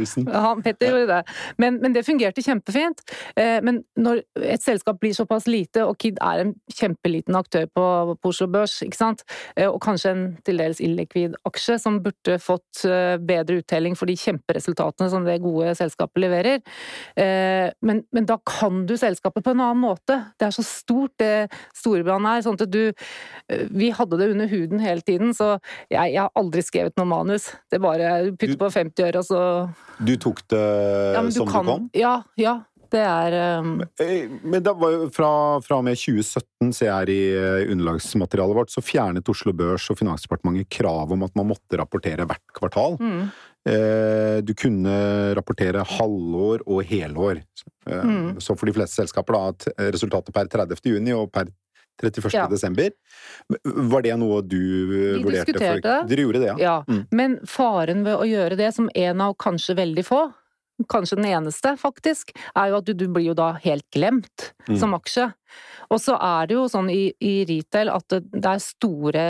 Han, 0.45 0.63
Petter 0.65 0.93
gjorde 0.93 1.19
det. 1.19 1.37
Men, 1.61 1.79
men 1.83 1.95
det 1.97 2.05
fungerte 2.07 2.45
kjempefint. 2.45 3.05
Eh, 3.39 3.59
men 3.65 3.83
når 3.99 4.23
et 4.43 4.65
selskap 4.65 5.01
blir 5.03 5.15
såpass 5.17 5.49
lite, 5.51 5.85
og 5.87 5.99
Kid 6.01 6.21
er 6.25 6.45
en 6.45 6.55
kjempeliten 6.73 7.37
aktør 7.39 7.69
på, 7.75 7.87
på 8.19 8.33
Oslo 8.33 8.49
Børs, 8.51 8.81
ikke 8.85 9.01
sant, 9.01 9.25
eh, 9.57 9.69
og 9.69 9.81
kanskje 9.85 10.15
en 10.15 10.25
til 10.47 10.61
dels 10.61 10.83
illikvid 10.85 11.39
aksje 11.49 11.79
som 11.83 12.01
burde 12.05 12.39
fått 12.43 12.85
eh, 12.89 13.17
bedre 13.23 13.61
uttelling 13.63 13.97
for 13.99 14.11
de 14.11 14.17
kjemperesultatene 14.19 15.11
som 15.13 15.27
det 15.27 15.41
gode 15.45 15.75
selskapet 15.79 16.23
leverer, 16.25 16.63
eh, 17.21 17.44
men, 17.85 18.03
men 18.15 18.27
da 18.29 18.37
kan 18.49 18.85
du 18.89 18.95
selskapet 19.01 19.45
på 19.45 19.55
en 19.55 19.63
annen 19.65 19.83
måte. 19.83 20.19
Det 20.41 20.49
er 20.49 20.55
så 20.57 20.65
stort, 20.67 21.15
det 21.21 21.49
Storebrand 21.77 22.29
er. 22.31 22.45
sånn 22.45 22.59
at 22.59 22.71
du 22.71 22.83
eh, 22.91 23.65
Vi 23.73 23.91
hadde 23.95 24.19
det 24.21 24.31
under 24.35 24.51
huden 24.51 24.83
hele 24.85 25.05
tiden, 25.07 25.35
så 25.37 25.55
jeg, 25.93 26.15
jeg 26.15 26.21
har 26.23 26.33
aldri 26.39 26.65
skrevet 26.67 26.97
noe 27.01 27.09
manus. 27.11 27.51
Det 27.71 27.81
er 27.81 27.85
bare 27.87 28.13
å 28.29 28.35
putte 28.37 28.61
på 28.61 28.71
50 28.77 29.09
øre, 29.09 29.25
og 29.25 29.29
så 29.29 30.05
Du 30.05 30.15
tok 30.21 30.45
det 30.53 30.63
ja, 31.15 31.25
du 31.25 31.35
som 31.35 31.51
kan, 31.51 31.67
du 31.67 31.73
kom? 31.75 31.91
Ja, 31.97 32.21
ja. 32.41 32.61
Det 32.95 33.01
er 33.03 33.35
um, 33.59 33.81
Eh, 34.01 34.29
Men 34.43 34.63
det 34.63 34.75
var 34.79 34.93
jo 34.93 35.09
fra, 35.11 35.31
fra 35.65 35.81
og 35.81 35.87
med 35.87 35.99
2017, 35.99 36.71
ser 36.77 36.91
jeg 36.93 37.15
i 37.15 37.33
eh, 37.35 37.73
underlagsmaterialet 37.73 38.59
vårt, 38.61 38.71
så 38.71 38.85
fjernet 38.85 39.31
Oslo 39.33 39.55
Børs 39.57 39.89
og 39.91 39.99
Finansdepartementet 39.99 40.71
krav 40.71 41.11
om 41.15 41.25
at 41.27 41.35
man 41.39 41.51
måtte 41.51 41.81
rapportere 41.81 42.29
hvert 42.29 42.55
kvartal. 42.55 43.01
mm, 43.01 43.27
Eh, 43.27 43.54
Du 43.65 44.53
kunne 44.61 45.35
rapportere 45.35 45.81
halvår 45.89 46.67
og 46.69 46.83
helår. 46.85 47.43
Eh, 47.89 48.03
Mm. 48.05 48.41
Så 48.41 48.57
for 48.59 48.67
de 48.67 48.73
fleste 48.77 48.97
selskaper 49.01 49.33
da, 49.37 49.49
at 49.55 49.93
resultatet 49.95 50.35
per 50.35 50.49
30. 50.53 50.81
juni 50.85 51.13
og 51.17 51.31
per 51.33 51.49
31. 52.03 52.33
Ja. 52.35 52.47
desember. 52.51 52.91
Var 53.65 54.03
det 54.03 54.17
noe 54.19 54.43
du 54.43 54.59
vurderte? 55.23 55.45
diskuterte 55.47 55.83
det. 55.83 55.99
Dere 56.11 56.25
gjorde 56.27 56.41
det, 56.43 56.49
ja? 56.49 56.57
Ja. 56.59 56.85
Mm. 56.89 57.07
Men 57.13 57.37
faren 57.47 58.05
ved 58.05 58.17
å 58.19 58.27
gjøre 58.27 58.57
det 58.59 58.73
som 58.75 58.89
en 58.95 59.21
av 59.21 59.37
kanskje 59.39 59.77
veldig 59.79 60.05
få, 60.05 60.25
kanskje 60.91 61.17
den 61.21 61.29
eneste 61.31 61.75
faktisk, 61.81 62.33
er 62.57 62.73
jo 62.73 62.79
at 62.81 62.89
du, 62.89 62.93
du 62.99 63.07
blir 63.09 63.29
jo 63.31 63.37
da 63.39 63.53
helt 63.65 63.87
glemt 63.95 64.51
Mm. 64.65 64.79
som 64.81 64.95
aksje. 64.97 65.27
Og 65.93 66.01
så 66.01 66.15
er 66.17 66.47
det 66.49 66.55
jo 66.57 66.63
sånn 66.73 66.89
i, 66.89 67.13
i 67.21 67.45
retail 67.45 67.91
at 67.93 68.07
det, 68.09 68.23
det 68.33 68.49
er 68.49 68.63
store 68.65 69.25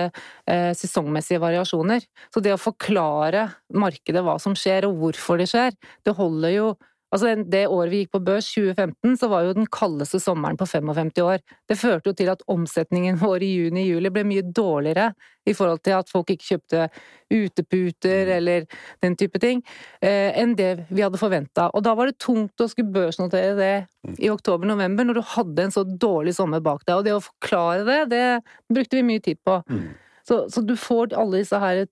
eh, 0.46 0.70
sesongmessige 0.78 1.42
variasjoner. 1.42 2.06
Så 2.30 2.40
det 2.40 2.54
å 2.54 2.60
forklare 2.60 3.48
markedet 3.74 4.22
hva 4.22 4.36
som 4.38 4.54
skjer 4.54 4.86
og 4.86 5.00
hvorfor 5.02 5.42
det 5.42 5.48
skjer, 5.50 5.74
det 6.06 6.14
holder 6.14 6.54
jo 6.54 6.68
Altså 7.14 7.30
det 7.46 7.60
året 7.70 7.92
vi 7.92 8.00
gikk 8.02 8.16
på 8.16 8.20
børs, 8.26 8.48
2015, 8.50 9.14
så 9.20 9.28
var 9.30 9.44
jo 9.46 9.54
den 9.54 9.68
kaldeste 9.70 10.18
sommeren 10.18 10.58
på 10.58 10.66
55 10.66 11.12
år. 11.22 11.44
Det 11.70 11.76
førte 11.78 12.10
jo 12.10 12.16
til 12.18 12.30
at 12.32 12.42
omsetningen 12.50 13.20
vår 13.20 13.44
i 13.46 13.52
juni-juli 13.52 14.10
ble 14.10 14.24
mye 14.26 14.42
dårligere 14.56 15.12
i 15.46 15.54
forhold 15.54 15.84
til 15.84 15.94
at 15.94 16.10
folk 16.10 16.32
ikke 16.34 16.48
kjøpte 16.48 16.88
uteputer 17.30 18.32
eller 18.34 18.66
den 19.04 19.14
type 19.20 19.38
ting, 19.38 19.62
eh, 20.02 20.32
enn 20.40 20.56
det 20.58 20.88
vi 20.90 21.04
hadde 21.04 21.20
forventa. 21.20 21.68
Og 21.70 21.84
da 21.86 21.94
var 21.94 22.10
det 22.10 22.18
tungt 22.18 22.58
å 22.58 22.68
skulle 22.70 22.94
børsnotere 22.94 23.54
det 23.60 23.74
i 24.18 24.32
oktober-november, 24.32 25.06
når 25.06 25.20
du 25.20 25.24
hadde 25.36 25.68
en 25.68 25.74
så 25.74 25.84
dårlig 25.84 26.34
sommer 26.34 26.64
bak 26.64 26.82
deg. 26.82 26.96
Og 26.96 27.04
det 27.06 27.14
å 27.14 27.22
forklare 27.22 27.84
det, 27.86 28.00
det 28.10 28.26
brukte 28.72 28.98
vi 28.98 29.06
mye 29.06 29.22
tid 29.22 29.38
på. 29.46 29.60
Mm. 29.70 29.92
Så, 30.26 30.46
så 30.50 30.64
du 30.66 30.74
får 30.80 31.14
alle 31.14 31.44
disse 31.44 31.60
her 31.60 31.84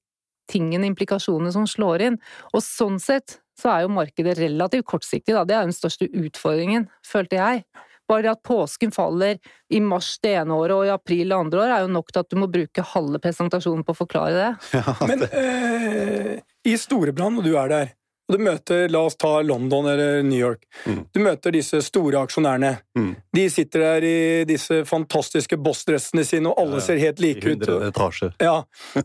tingene, 0.51 0.89
implikasjonene 0.91 1.53
som 1.55 1.69
slår 1.69 2.09
inn. 2.09 2.19
Og 2.53 2.65
sånn 2.65 2.99
sett 3.03 3.39
så 3.59 3.73
er 3.73 3.85
jo 3.85 3.95
markedet 3.95 4.37
relativt 4.41 4.89
kortsiktig, 4.89 5.35
da. 5.37 5.45
Det 5.49 5.57
er 5.57 5.67
den 5.69 5.77
største 5.77 6.09
utfordringen, 6.09 6.89
følte 7.07 7.39
jeg. 7.41 7.65
Bare 8.11 8.25
det 8.27 8.33
at 8.33 8.43
påsken 8.45 8.93
faller 8.93 9.39
i 9.73 9.81
mars 9.81 10.17
det 10.25 10.35
ene 10.41 10.57
året 10.59 10.75
og 10.75 10.87
i 10.89 10.93
april 10.93 11.31
det 11.31 11.39
andre 11.39 11.61
året, 11.63 11.75
er 11.77 11.85
jo 11.87 11.93
nok 11.95 12.13
til 12.13 12.25
at 12.25 12.31
du 12.33 12.39
må 12.41 12.49
bruke 12.53 12.87
halve 12.93 13.21
presentasjonen 13.23 13.85
på 13.87 13.95
å 13.95 14.01
forklare 14.03 14.35
det. 14.37 14.83
Men 15.11 15.27
øh, 15.29 16.33
i 16.69 16.77
Storebrand, 16.81 17.41
og 17.41 17.47
du 17.47 17.55
er 17.57 17.73
der, 17.73 17.93
og 18.33 18.39
du 18.39 18.45
møter, 18.47 18.87
la 18.91 19.03
oss 19.07 19.17
ta 19.21 19.35
London 19.45 19.87
eller 19.93 20.23
New 20.25 20.39
York, 20.39 20.65
Mm. 20.87 21.07
du 21.13 21.21
møter 21.21 21.53
disse 21.53 21.81
store 21.85 22.23
aksjonærene. 22.25 22.79
Mm. 22.99 23.11
De 23.37 23.45
sitter 23.51 23.81
der 23.85 24.05
i 24.09 24.45
disse 24.49 24.85
fantastiske 24.89 25.57
bossdressene 25.63 26.25
sine, 26.25 26.49
og 26.49 26.59
alle 26.65 26.81
Ja, 26.81 26.87
ser 26.87 26.99
helt 26.99 27.21
like 27.21 27.45
ut. 27.45 27.61
100 27.69 27.91
etasjer. 27.93 28.33
Ja, 28.41 28.63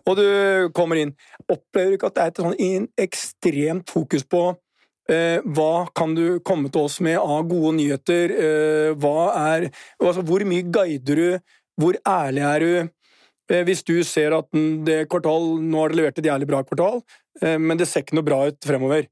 og 0.07 0.15
du 0.17 0.69
kommer 0.73 0.95
inn. 1.01 1.13
Opplever 1.51 1.91
du 1.91 1.97
ikke 1.97 2.07
at 2.07 2.15
det 2.15 2.23
er 2.23 2.27
et 2.27 2.41
sånn 2.41 2.87
ekstremt 2.97 3.89
fokus 3.91 4.23
på 4.23 4.55
eh, 5.09 5.39
hva 5.45 5.87
kan 5.95 6.15
du 6.15 6.39
komme 6.43 6.69
til 6.71 6.81
oss 6.87 6.99
med 6.99 7.17
av 7.17 7.45
gode 7.47 7.75
nyheter? 7.77 8.31
Eh, 8.31 8.93
hva 8.99 9.29
er 9.55 9.69
altså, 10.01 10.23
Hvor 10.27 10.43
mye 10.47 10.63
guider 10.71 11.15
du? 11.15 11.39
Hvor 11.79 11.95
ærlig 12.07 12.43
er 12.43 12.59
du? 12.59 12.89
Eh, 13.49 13.63
hvis 13.63 13.83
du 13.87 14.03
ser 14.03 14.33
at 14.35 14.49
det 14.51 15.05
kvartal 15.07 15.53
Nå 15.63 15.79
har 15.79 15.93
det 15.93 15.99
levert 16.01 16.17
et 16.19 16.25
jævlig 16.27 16.47
bra 16.49 16.59
kvartal, 16.67 17.01
eh, 17.41 17.57
men 17.57 17.77
det 17.79 17.87
ser 17.87 18.03
ikke 18.03 18.17
noe 18.19 18.27
bra 18.27 18.41
ut 18.49 18.59
fremover. 18.67 19.07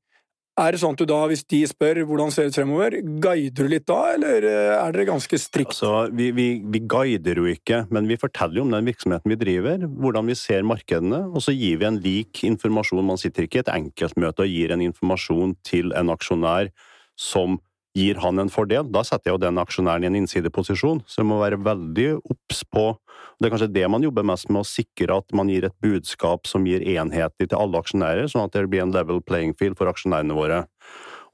Er 0.56 0.72
det 0.72 0.80
sånn 0.80 0.94
at 0.96 1.02
du 1.02 1.10
da, 1.10 1.18
hvis 1.28 1.42
de 1.52 1.58
spør 1.68 1.98
hvordan 2.08 2.30
ser 2.32 2.46
det 2.46 2.54
ut 2.54 2.58
fremover, 2.62 2.94
guider 3.20 3.68
du 3.68 3.72
litt 3.74 3.84
da, 3.90 3.98
eller 4.14 4.46
eh, 4.48 4.70
er 4.78 4.96
dere 4.96 5.08
ganske 5.10 5.40
strikt? 5.42 5.74
Altså, 5.74 6.06
vi, 6.16 6.30
vi, 6.32 6.46
vi 6.72 6.80
guider 6.80 7.42
jo 7.42 7.50
ikke, 7.52 7.82
men 7.92 8.08
vi 8.08 8.16
forteller 8.22 8.62
jo 8.62 8.64
om 8.64 8.72
den 8.72 8.88
virksomheten 8.88 9.34
vi 9.34 9.38
driver, 9.42 9.84
hvordan 9.84 10.32
vi 10.32 10.38
ser 10.40 10.64
markedene, 10.64 11.26
og 11.28 11.44
så 11.44 11.52
gir 11.52 11.82
vi 11.82 11.90
en 11.90 12.00
lik 12.00 12.46
informasjon. 12.48 13.04
Man 13.04 13.20
sitter 13.20 13.50
ikke 13.50 13.60
i 13.60 13.66
et 13.66 13.74
enkeltmøte 13.74 14.46
og 14.46 14.56
gir 14.56 14.72
en 14.72 14.86
informasjon 14.88 15.58
til 15.68 15.92
en 15.92 16.14
aksjonær 16.16 16.72
som 17.20 17.60
gir 17.96 18.24
han 18.24 18.40
en 18.40 18.52
fordel. 18.52 18.88
Da 18.96 19.04
setter 19.04 19.34
jeg 19.34 19.36
jo 19.36 19.44
den 19.44 19.60
aksjonæren 19.60 20.08
i 20.08 20.12
en 20.14 20.22
innsideposisjon, 20.22 21.04
så 21.04 21.20
jeg 21.20 21.30
må 21.34 21.42
være 21.44 21.60
veldig 21.68 22.10
obs 22.22 22.64
på 22.72 22.94
Det 23.40 23.48
er 23.48 23.54
kanskje 23.54 23.74
det 23.76 23.88
man 23.92 24.06
jobber 24.06 24.26
mest 24.28 24.48
med, 24.52 24.64
å 24.64 24.70
sikre 24.70 25.20
at 25.20 25.36
man 25.36 25.50
gir 25.52 25.68
et 25.68 25.76
budskap 25.84 26.48
som 26.48 26.68
gir 26.68 26.86
enhetlig 26.96 27.50
til 27.50 27.60
alle 27.60 27.82
aksjonærer, 27.82 28.30
sånn 28.32 28.48
at 28.48 28.56
det 28.56 28.68
blir 28.72 28.86
en 28.86 28.96
level 28.96 29.20
playing 29.26 29.56
field 29.60 29.76
for 29.80 29.92
aksjonærene 29.92 30.38
våre. 30.38 30.64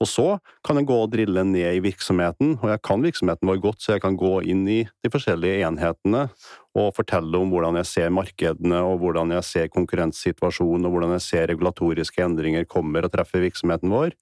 Og 0.02 0.10
så 0.10 0.26
kan 0.66 0.80
jeg 0.80 0.88
gå 0.90 0.96
og 0.98 1.12
drille 1.14 1.44
ned 1.46 1.78
i 1.78 1.84
virksomheten, 1.86 2.56
og 2.58 2.72
jeg 2.72 2.82
kan 2.88 3.04
virksomheten 3.06 3.50
vår 3.52 3.60
godt, 3.62 3.84
så 3.84 3.94
jeg 3.94 4.02
kan 4.02 4.18
gå 4.18 4.40
inn 4.50 4.64
i 4.66 4.80
de 5.06 5.12
forskjellige 5.14 5.62
enhetene 5.68 6.24
og 6.78 6.96
fortelle 6.98 7.38
om 7.38 7.52
hvordan 7.54 7.78
jeg 7.82 7.90
ser 7.92 8.14
markedene, 8.16 8.80
og 8.82 8.98
hvordan 9.04 9.36
jeg 9.36 9.46
ser 9.46 9.70
konkurrenssituasjonen, 9.76 10.88
og 10.88 10.96
hvordan 10.96 11.14
jeg 11.20 11.26
ser 11.28 11.48
regulatoriske 11.52 12.26
endringer 12.26 12.66
kommer 12.66 13.06
og 13.06 13.14
treffer 13.14 13.46
virksomheten 13.46 13.94
vår. 13.94 14.16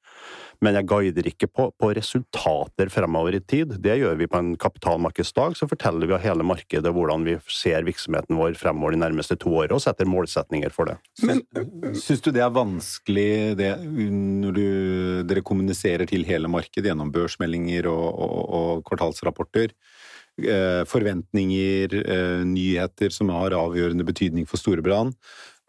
Men 0.65 0.75
jeg 0.75 0.87
guider 0.91 1.27
ikke 1.29 1.47
på, 1.47 1.69
på 1.79 1.91
resultater 1.95 2.91
fremover 2.91 3.37
i 3.37 3.39
tid. 3.39 3.77
Det 3.79 3.95
gjør 4.01 4.17
vi 4.19 4.27
på 4.27 4.41
en 4.41 4.51
kapitalmarkedsdag, 4.59 5.55
så 5.55 5.69
forteller 5.71 6.09
vi 6.09 6.17
av 6.17 6.23
hele 6.25 6.43
markedet 6.43 6.91
hvordan 6.95 7.23
vi 7.27 7.37
ser 7.47 7.87
virksomheten 7.87 8.35
vår 8.39 8.57
fremover 8.59 8.95
de 8.95 9.01
nærmeste 9.05 9.37
to 9.39 9.53
årene, 9.53 9.77
og 9.77 9.83
setter 9.85 10.09
målsetninger 10.09 10.75
for 10.75 10.91
det. 10.91 10.97
Men, 11.23 11.43
Syns 11.95 12.23
du 12.25 12.31
det 12.35 12.43
er 12.43 12.51
vanskelig 12.55 13.55
det, 13.59 13.71
når 13.85 14.57
du, 14.57 14.67
dere 15.29 15.45
kommuniserer 15.47 16.09
til 16.09 16.27
hele 16.27 16.51
markedet 16.51 16.91
gjennom 16.91 17.13
børsmeldinger 17.15 17.87
og, 17.91 18.07
og, 18.19 18.39
og 18.59 18.85
kvartalsrapporter? 18.89 19.75
Eh, 20.39 20.85
forventninger, 20.87 21.93
eh, 21.99 22.45
nyheter 22.47 23.09
som 23.11 23.29
har 23.33 23.51
avgjørende 23.51 24.05
betydning 24.07 24.47
for 24.47 24.57
Storebrand. 24.61 25.15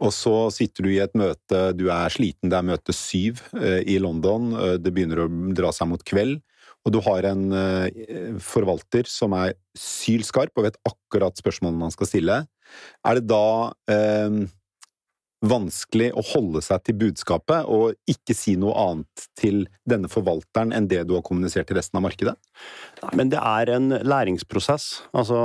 Og 0.00 0.12
så 0.16 0.35
sitter 0.54 0.87
du 0.87 0.92
i 0.95 1.00
et 1.02 1.16
møte, 1.19 1.64
du 1.76 1.88
er 1.92 2.12
sliten, 2.12 2.49
det 2.49 2.57
er 2.57 2.69
møte 2.71 2.95
syv 2.97 3.42
eh, 3.59 3.83
i 3.85 3.99
London, 4.00 4.52
eh, 4.57 4.76
det 4.80 4.95
begynner 4.97 5.25
å 5.25 5.28
dra 5.57 5.73
seg 5.76 5.90
mot 5.92 6.04
kveld, 6.07 6.40
og 6.87 6.95
du 6.95 7.00
har 7.04 7.28
en 7.28 7.50
eh, 7.52 8.38
forvalter 8.40 9.09
som 9.11 9.37
er 9.37 9.52
sylskarp 9.76 10.57
og 10.57 10.71
vet 10.71 10.80
akkurat 10.88 11.37
spørsmålene 11.37 11.90
han 11.90 11.95
skal 11.95 12.09
stille. 12.09 12.38
Er 13.04 13.19
det 13.19 13.26
da 13.28 13.45
eh, 13.92 14.40
vanskelig 15.40 16.11
å 16.12 16.25
holde 16.35 16.61
seg 16.64 16.82
til 16.85 16.97
budskapet 17.00 17.68
og 17.73 17.97
ikke 18.11 18.37
si 18.37 18.56
noe 18.61 18.75
annet 18.76 19.28
til 19.40 19.62
denne 19.88 20.11
forvalteren 20.12 20.75
enn 20.76 20.88
det 20.90 21.06
du 21.09 21.14
har 21.16 21.25
kommunisert 21.26 21.70
til 21.70 21.78
resten 21.80 22.00
av 22.00 22.04
markedet? 22.04 22.37
Nei, 23.00 23.12
Men 23.16 23.32
det 23.32 23.40
er 23.40 23.73
en 23.76 23.88
læringsprosess. 24.04 24.90
Altså, 25.16 25.38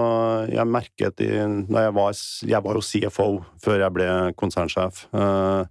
jeg 0.51 0.67
merket 0.67 1.23
i, 1.23 1.31
da 1.69 1.87
jeg 1.87 1.95
var, 1.95 2.17
jeg 2.51 2.65
var 2.67 2.79
jo 2.79 2.83
CFO 2.89 3.29
før 3.63 3.85
jeg 3.85 3.95
ble 3.95 4.09
konsernsjef. 4.35 5.05
eh, 5.15 5.63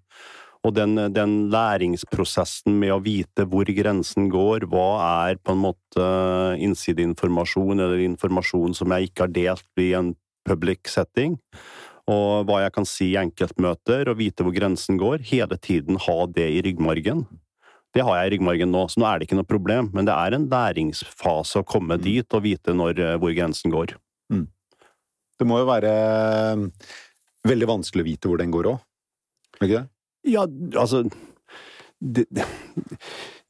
og 0.64 0.72
den, 0.72 0.96
den 1.12 1.32
læringsprosessen 1.52 2.78
med 2.80 2.94
å 2.94 3.02
vite 3.04 3.44
hvor 3.50 3.68
grensen 3.76 4.30
går, 4.32 4.64
hva 4.72 4.88
er 5.28 5.36
på 5.36 5.52
en 5.52 5.60
måte 5.60 6.06
innsideinformasjon 6.64 7.84
eller 7.84 8.00
informasjon 8.06 8.72
som 8.78 8.94
jeg 8.94 9.10
ikke 9.10 9.26
har 9.26 9.34
delt 9.34 9.84
i 9.84 9.90
en 9.98 10.14
public 10.48 10.88
setting, 10.88 11.36
og 12.10 12.44
hva 12.48 12.60
jeg 12.64 12.74
kan 12.74 12.86
si 12.88 13.12
i 13.12 13.20
enkeltmøter, 13.20 14.10
og 14.10 14.18
vite 14.20 14.44
hvor 14.44 14.54
grensen 14.54 14.98
går, 15.00 15.24
hele 15.30 15.56
tiden 15.56 16.00
ha 16.04 16.18
det 16.28 16.50
i 16.52 16.60
ryggmargen. 16.66 17.24
Det 17.94 18.02
har 18.04 18.18
jeg 18.18 18.28
i 18.28 18.34
ryggmargen 18.34 18.72
nå, 18.74 18.86
så 18.90 19.00
nå 19.00 19.06
er 19.08 19.20
det 19.20 19.28
ikke 19.28 19.38
noe 19.38 19.48
problem. 19.48 19.92
Men 19.94 20.08
det 20.08 20.14
er 20.16 20.34
en 20.34 20.48
læringsfase 20.50 21.62
å 21.62 21.68
komme 21.68 21.96
dit 22.02 22.36
og 22.36 22.42
vite 22.44 22.74
når, 22.74 22.98
eh, 22.98 23.18
hvor 23.22 23.32
grensen 23.36 23.72
går. 23.72 23.94
Det 25.38 25.46
må 25.48 25.60
jo 25.60 25.68
være 25.68 25.90
eh, 25.90 26.64
veldig 27.48 27.70
vanskelig 27.70 28.04
å 28.04 28.08
vite 28.08 28.30
hvor 28.30 28.40
den 28.40 28.52
går 28.54 28.70
òg, 28.74 28.82
ikke 29.58 29.72
det? 29.74 29.86
Ja, 30.34 30.46
altså 30.80 31.02
det, 32.00 32.24
det, 32.32 32.46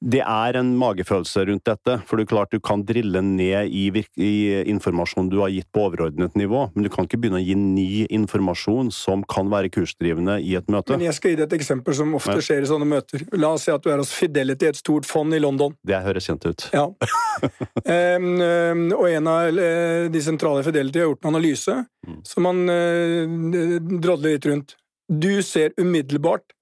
det 0.04 0.20
er 0.20 0.56
en 0.60 0.74
magefølelse 0.76 1.46
rundt 1.48 1.64
dette. 1.64 1.94
For 2.04 2.20
det 2.20 2.26
er 2.26 2.30
klart 2.34 2.52
du 2.52 2.58
kan 2.60 2.82
drille 2.84 3.22
ned 3.24 3.70
i, 3.72 3.86
i 4.20 4.32
informasjon 4.68 5.30
du 5.32 5.38
har 5.40 5.52
gitt 5.54 5.70
på 5.72 5.86
overordnet 5.86 6.36
nivå, 6.36 6.66
men 6.74 6.84
du 6.84 6.90
kan 6.92 7.08
ikke 7.08 7.20
begynne 7.22 7.40
å 7.40 7.44
gi 7.44 7.56
ny 7.56 7.86
informasjon 8.12 8.90
som 8.92 9.24
kan 9.30 9.48
være 9.52 9.70
kursdrivende 9.72 10.36
i 10.44 10.52
et 10.58 10.68
møte. 10.72 10.92
Men 10.92 11.06
jeg 11.08 11.16
skal 11.16 11.32
gi 11.32 11.38
deg 11.40 11.46
et 11.48 11.56
eksempel 11.58 11.96
som 11.96 12.12
ofte 12.18 12.36
Ja. 12.36 12.44
skjer 12.44 12.66
i 12.66 12.68
sånne 12.68 12.88
møter. 12.90 13.24
La 13.40 13.54
oss 13.56 13.64
si 13.64 13.72
at 13.72 13.82
du 13.82 13.88
er 13.94 14.02
hos 14.02 14.12
Fidelity, 14.12 14.68
et 14.68 14.76
stort 14.76 15.08
fond 15.08 15.32
i 15.32 15.40
London. 15.40 15.72
Det 15.86 16.02
høres 16.04 16.28
kjent 16.28 16.44
ut. 16.44 16.68
Ja. 16.74 16.84
um, 18.18 18.30
um, 18.44 18.84
og 18.98 19.08
en 19.08 19.32
av 19.32 19.58
eh, 19.58 20.08
de 20.12 20.20
sentrale 20.24 20.60
i 20.60 20.68
Fidelity 20.68 21.00
har 21.00 21.08
gjort 21.12 21.24
en 21.24 21.34
analyse 21.34 21.80
Mm. 22.04 22.18
som 22.20 22.42
man 22.44 22.58
uh, 22.68 23.78
drodler 24.04 24.34
litt 24.34 24.44
rundt. 24.44 24.74
Du 25.08 25.40
ser 25.40 25.72
umiddelbart 25.80 26.52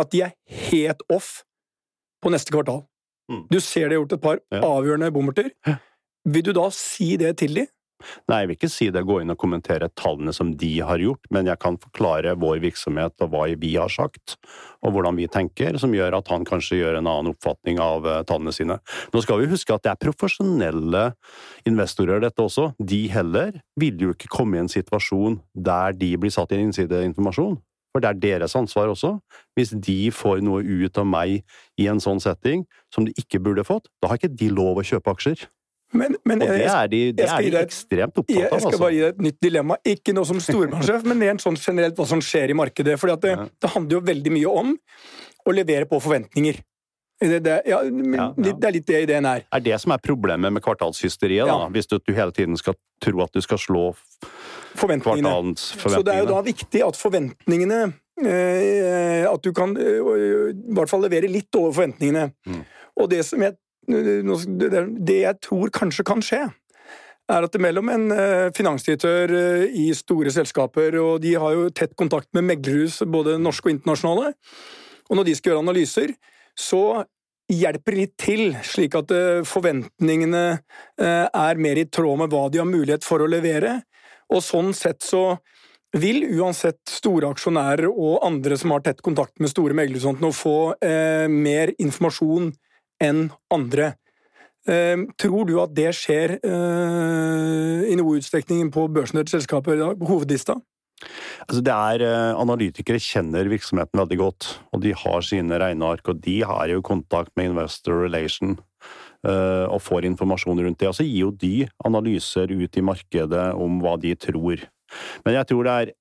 at 0.00 0.08
de 0.14 0.22
er 0.24 0.32
helt 0.70 1.02
off 1.12 1.42
på 2.22 2.32
neste 2.32 2.54
kvartal. 2.54 2.84
Mm. 3.30 3.44
Du 3.50 3.60
ser 3.62 3.88
de 3.88 3.96
har 3.96 4.02
gjort 4.02 4.16
et 4.18 4.22
par 4.22 4.40
Ja. 4.52 4.60
avgjørende 4.60 5.12
bommerter. 5.14 5.50
Vil 6.24 6.42
du 6.42 6.52
da 6.52 6.68
si 6.70 7.16
det 7.16 7.36
til 7.38 7.54
de? 7.54 7.66
Nei, 8.28 8.40
jeg 8.42 8.48
vil 8.48 8.56
ikke 8.56 8.70
si 8.70 8.90
det, 8.90 9.04
gå 9.06 9.20
inn 9.22 9.30
og 9.30 9.38
kommentere 9.38 9.88
tallene 9.94 10.32
som 10.34 10.52
de 10.58 10.70
har 10.80 10.98
gjort, 10.98 11.22
men 11.30 11.46
jeg 11.46 11.58
kan 11.62 11.76
forklare 11.78 12.34
vår 12.34 12.58
virksomhet 12.64 13.14
og 13.22 13.30
hva 13.30 13.44
vi 13.58 13.74
har 13.76 13.92
sagt, 13.92 14.36
og 14.82 14.94
hvordan 14.94 15.16
vi 15.20 15.28
tenker, 15.30 15.78
som 15.78 15.94
gjør 15.94 16.18
at 16.18 16.30
han 16.32 16.44
kanskje 16.48 16.80
gjør 16.80 16.98
en 16.98 17.06
annen 17.06 17.32
oppfatning 17.34 17.78
av 17.82 18.06
eh, 18.06 18.22
tallene 18.28 18.54
sine. 18.54 18.78
Nå 19.14 19.22
skal 19.22 19.42
vi 19.42 19.50
huske 19.52 19.74
at 19.74 19.84
det 19.86 19.92
er 19.94 20.02
profesjonelle 20.02 21.04
investorer, 21.68 22.20
dette 22.24 22.42
også. 22.42 22.72
De 22.82 23.04
heller 23.12 23.60
vil 23.78 23.98
jo 24.08 24.14
ikke 24.16 24.30
komme 24.32 24.58
i 24.58 24.64
en 24.64 24.72
situasjon 24.72 25.40
der 25.54 25.94
de 25.94 26.16
blir 26.18 26.34
satt 26.34 26.52
i 26.52 26.62
innsideinformasjon. 26.62 27.60
For 27.92 28.00
det 28.00 28.08
er 28.08 28.20
deres 28.20 28.54
ansvar 28.56 28.88
også. 28.88 29.18
Hvis 29.58 29.74
de 29.84 30.10
får 30.14 30.40
noe 30.44 30.62
ut 30.64 30.96
av 30.98 31.04
meg 31.08 31.42
i 31.80 31.88
en 31.92 32.00
sånn 32.00 32.22
setting 32.24 32.64
som 32.94 33.04
de 33.04 33.12
ikke 33.20 33.40
burde 33.44 33.64
fått, 33.68 33.90
da 34.00 34.08
har 34.08 34.20
ikke 34.20 34.32
de 34.32 34.48
lov 34.52 34.80
å 34.80 34.86
kjøpe 34.86 35.12
aksjer. 35.12 35.44
Men, 35.92 36.16
men 36.24 36.40
Og 36.40 36.48
det 36.48 36.64
er 36.72 36.86
de, 36.88 37.00
det 37.12 37.26
er 37.28 37.44
de 37.44 37.50
deg 37.52 37.66
ekstremt 37.66 38.16
jeg, 38.16 38.24
av. 38.24 38.30
jeg 38.32 38.48
skal 38.48 38.70
Altså. 38.70 38.80
bare 38.80 38.94
gi 38.94 39.00
deg 39.02 39.10
et 39.12 39.24
nytt 39.26 39.40
dilemma. 39.44 39.76
Ikke 39.84 40.14
noe 40.16 40.24
som 40.24 40.38
storbransjesjef, 40.40 41.04
men 41.04 41.24
rent 41.28 41.44
sånn 41.44 41.58
generelt 41.60 42.00
hva 42.00 42.06
som 42.08 42.22
skjer 42.24 42.54
i 42.54 42.56
markedet. 42.56 42.96
For 43.00 43.12
det, 43.12 43.34
det 43.60 43.72
handler 43.74 43.98
jo 43.98 44.04
veldig 44.08 44.32
mye 44.32 44.54
om 44.62 44.72
å 45.44 45.52
levere 45.52 45.88
på 45.90 46.00
forventninger. 46.00 46.62
Det, 47.20 47.38
det, 47.44 47.56
ja, 47.66 47.82
Ja, 47.84 48.14
ja. 48.16 48.28
det 48.36 48.66
er 48.66 48.72
litt 48.74 48.86
det 48.86 49.02
ideen 49.04 49.26
er. 49.28 49.44
er 49.52 49.60
det 49.60 49.80
som 49.80 49.92
er 49.92 50.00
problemet 50.02 50.52
med 50.52 50.62
kvartalshysteriet. 50.62 51.46
da. 51.46 51.68
Hvis 51.70 51.86
du, 51.86 51.98
du 51.98 52.14
hele 52.14 52.32
tiden 52.32 52.56
skal 52.56 52.74
tro 53.02 53.22
at 53.22 53.32
du 53.32 53.40
skal 53.40 53.58
slå 53.58 53.92
Forventningene. 54.74 55.28
kvartalens 55.28 55.74
Så 55.76 56.00
det 56.02 56.14
er 56.14 56.22
jo 56.22 56.30
da 56.30 56.40
viktig 56.42 56.80
at 56.80 56.96
forventningene 56.96 57.80
eh, 58.24 59.26
At 59.28 59.42
du 59.44 59.52
kan 59.52 59.76
eh, 59.76 60.00
i 60.00 60.72
hvert 60.72 60.88
fall 60.88 61.04
levere 61.04 61.28
litt 61.28 61.52
over 61.60 61.74
forventningene. 61.76 62.30
Mm. 62.48 62.62
Og 62.96 63.10
det 63.10 63.20
som 63.28 63.42
jeg 63.42 63.58
det, 63.86 64.82
det 65.02 65.20
jeg 65.24 65.38
tror 65.42 65.70
kanskje 65.74 66.04
kan 66.06 66.22
skje, 66.22 66.44
er 67.32 67.46
at 67.46 67.54
det 67.54 67.62
mellom 67.62 67.88
en 67.92 68.10
eh, 68.14 68.50
finansdirektør 68.54 69.32
eh, 69.34 69.64
i 69.78 69.88
store 69.96 70.32
selskaper, 70.34 70.98
og 71.00 71.22
de 71.22 71.34
har 71.38 71.54
jo 71.56 71.70
tett 71.74 71.96
kontakt 71.98 72.28
med 72.36 72.46
meglerhus, 72.50 73.00
både 73.06 73.38
norske 73.42 73.68
og 73.68 73.76
internasjonale, 73.76 74.32
og 75.08 75.18
når 75.18 75.28
de 75.28 75.34
skal 75.38 75.52
gjøre 75.52 75.64
analyser, 75.64 76.14
så 76.58 77.04
hjelper 77.52 77.96
litt 77.96 78.14
til, 78.20 78.52
slik 78.64 78.96
at 78.98 79.12
eh, 79.14 79.40
forventningene 79.48 80.44
eh, 80.52 81.26
er 81.26 81.60
mer 81.60 81.80
i 81.80 81.88
tråd 81.90 82.22
med 82.22 82.32
hva 82.32 82.46
de 82.52 82.62
har 82.62 82.68
mulighet 82.68 83.06
for 83.06 83.22
å 83.22 83.30
levere. 83.30 83.80
Og 84.32 84.42
sånn 84.44 84.72
sett 84.76 85.02
så 85.04 85.36
vil 85.92 86.24
uansett 86.38 86.80
store 86.88 87.28
aksjonærer 87.34 87.90
og 87.90 88.22
andre 88.24 88.56
som 88.56 88.72
har 88.72 88.84
tett 88.84 89.02
kontakt 89.04 89.42
med 89.42 89.52
store 89.52 89.76
nå 90.24 90.32
få 90.36 90.74
eh, 90.80 91.28
mer 91.28 91.74
informasjon 91.78 92.52
enn 93.02 93.26
andre. 93.52 93.96
Tror 94.62 95.48
du 95.48 95.56
at 95.58 95.72
det 95.74 95.88
skjer 95.98 96.36
i 96.38 97.96
noe 97.98 98.12
utstrekning 98.14 98.68
på 98.70 98.84
selskaper 99.32 99.74
i 99.74 99.80
dag, 99.80 99.96
på 99.98 100.06
hovedlista? 100.06 100.54
Altså 101.46 101.62
det 101.64 101.74
er, 101.74 102.04
eh, 102.06 102.40
Analytikere 102.42 103.00
kjenner 103.02 103.50
virksomheten 103.50 104.00
veldig 104.00 104.18
godt, 104.20 104.48
og 104.72 104.82
de 104.84 104.94
har 104.96 105.24
sine 105.26 105.60
regneark, 105.62 106.08
og 106.08 106.20
de 106.24 106.40
har 106.46 106.68
jo 106.72 106.82
kontakt 106.82 107.32
med 107.36 107.52
Investor 107.52 108.04
Relation 108.04 108.56
eh, 109.26 109.66
og 109.66 109.82
får 109.82 110.08
informasjon 110.10 110.62
rundt 110.64 110.80
det. 110.82 110.90
Og 110.90 110.98
så 110.98 111.06
gir 111.06 111.26
jo 111.26 111.32
de 111.32 111.68
analyser 111.84 112.52
ut 112.52 112.76
i 112.78 112.84
markedet 112.84 113.48
om 113.54 113.80
hva 113.82 113.96
de 114.00 114.14
tror. 114.14 114.66
Men 115.24 115.40
jeg 115.40 115.52
tror 115.52 115.68
det 115.68 115.80
er 115.80 115.98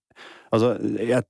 Altså, 0.52 0.74
jeg, 1.00 1.24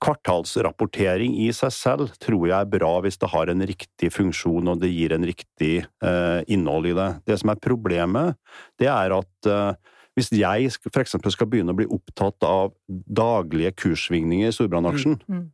kvartalsrapportering 0.00 1.34
i 1.42 1.48
seg 1.54 1.72
selv 1.74 2.12
tror 2.22 2.46
jeg 2.48 2.56
er 2.56 2.70
bra 2.70 2.92
hvis 3.04 3.18
det 3.20 3.30
har 3.32 3.50
en 3.50 3.64
riktig 3.66 4.12
funksjon 4.14 4.70
og 4.70 4.80
det 4.82 4.92
gir 4.92 5.14
en 5.14 5.26
riktig 5.26 5.72
eh, 5.82 6.40
innhold 6.52 6.88
i 6.92 6.94
det. 6.96 7.08
Det 7.28 7.38
som 7.40 7.52
er 7.52 7.62
problemet, 7.62 8.38
det 8.80 8.88
er 8.92 9.16
at 9.18 9.50
eh, 9.50 9.74
hvis 10.18 10.32
jeg 10.34 10.72
f.eks. 10.76 11.16
skal 11.34 11.48
begynne 11.48 11.72
å 11.72 11.78
bli 11.78 11.88
opptatt 11.88 12.44
av 12.46 12.74
daglige 12.88 13.72
kurssvingninger 13.84 14.50
i 14.50 14.56
Storbrandaksjen, 14.56 15.16
Mm, 15.28 15.38
mm. 15.38 15.46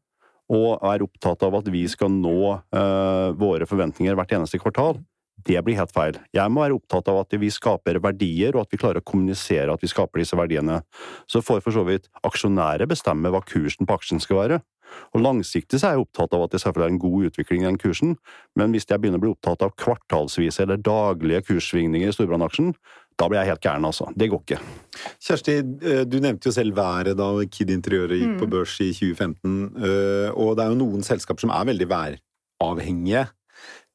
og 0.58 0.82
er 0.90 1.04
opptatt 1.04 1.44
av 1.46 1.60
at 1.60 1.70
vi 1.70 1.84
skal 1.90 2.10
nå 2.10 2.40
uh, 2.56 3.30
våre 3.38 3.68
forventninger 3.68 4.18
hvert 4.18 4.34
eneste 4.38 4.60
kvartal, 4.62 4.98
det 5.46 5.60
blir 5.64 5.78
helt 5.78 5.92
feil. 5.94 6.16
Jeg 6.34 6.50
må 6.50 6.64
være 6.64 6.76
opptatt 6.76 7.08
av 7.12 7.20
at 7.20 7.36
vi 7.38 7.50
skaper 7.52 8.00
verdier, 8.02 8.56
og 8.56 8.64
at 8.64 8.72
vi 8.74 8.80
klarer 8.80 9.02
å 9.02 9.06
kommunisere 9.06 9.72
at 9.72 9.84
vi 9.84 9.90
skaper 9.90 10.22
disse 10.22 10.36
verdiene. 10.38 10.80
Så 11.30 11.42
får 11.44 11.62
for 11.64 11.76
så 11.76 11.84
vidt 11.86 12.08
aksjonærer 12.26 12.90
bestemme 12.90 13.30
hva 13.32 13.44
kursen 13.46 13.86
på 13.86 13.98
aksjen 13.98 14.22
skal 14.22 14.42
være. 14.42 14.58
Og 15.12 15.22
langsiktig 15.22 15.80
så 15.80 15.90
er 15.90 15.96
jeg 15.96 16.06
opptatt 16.06 16.34
av 16.34 16.46
at 16.46 16.54
det 16.54 16.62
selvfølgelig 16.62 16.86
er 16.86 16.94
en 16.94 17.02
god 17.02 17.26
utvikling 17.28 17.64
i 17.64 17.68
den 17.68 17.80
kursen, 17.80 18.14
men 18.58 18.72
hvis 18.72 18.88
jeg 18.88 19.00
begynner 19.00 19.20
å 19.20 19.24
bli 19.26 19.34
opptatt 19.34 19.64
av 19.66 19.74
kvartalsvise 19.80 20.64
eller 20.64 20.80
daglige 20.80 21.44
kurssvingninger 21.50 22.08
i 22.08 22.16
Storbrannaksjen, 22.16 22.72
da 23.18 23.26
blir 23.28 23.40
jeg 23.42 23.50
helt 23.50 23.64
gæren, 23.64 23.84
altså. 23.88 24.06
Det 24.16 24.28
går 24.30 24.44
ikke. 24.44 24.60
Kjersti, 25.26 25.56
eh, 25.58 26.04
du 26.06 26.20
nevnte 26.22 26.48
jo 26.48 26.54
selv 26.54 26.76
været 26.76 27.16
da 27.18 27.30
Kid 27.50 27.70
Interiøret 27.74 28.20
gikk 28.20 28.36
på 28.38 28.50
børs 28.52 28.76
i 28.84 28.92
2015. 28.94 29.58
eh, 29.82 30.30
Og 30.34 30.54
det 30.56 30.64
er 30.64 30.70
jo 30.70 30.78
noen 30.78 31.02
selskaper 31.02 31.40
som 31.40 31.50
er 31.50 31.66
veldig 31.66 31.88
væravhengige. 31.90 33.26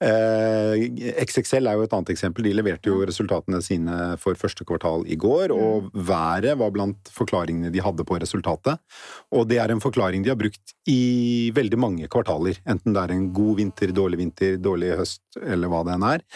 Eh, 0.04 0.82
XXL 1.24 1.70
er 1.70 1.78
jo 1.78 1.86
et 1.86 1.94
annet 1.96 2.12
eksempel. 2.12 2.44
De 2.44 2.52
leverte 2.58 2.92
jo 2.92 3.06
resultatene 3.08 3.62
sine 3.64 4.18
for 4.20 4.36
første 4.36 4.66
kvartal 4.68 5.06
i 5.08 5.16
går, 5.16 5.54
og 5.56 5.92
været 5.96 6.58
var 6.60 6.74
blant 6.76 7.08
forklaringene 7.14 7.72
de 7.72 7.80
hadde 7.80 8.04
på 8.04 8.20
resultatet. 8.20 8.82
Og 9.32 9.48
det 9.48 9.62
er 9.64 9.72
en 9.72 9.84
forklaring 9.84 10.26
de 10.26 10.34
har 10.34 10.40
brukt 10.40 10.76
i 10.92 11.52
veldig 11.56 11.80
mange 11.80 12.12
kvartaler. 12.12 12.60
Enten 12.68 12.94
det 12.94 13.06
er 13.06 13.16
en 13.16 13.32
god 13.32 13.56
vinter, 13.62 13.96
dårlig 13.96 14.20
vinter, 14.20 14.58
dårlig 14.60 14.98
høst, 15.00 15.24
eller 15.40 15.72
hva 15.72 15.86
det 15.88 15.96
enn 15.96 16.10
er. 16.12 16.28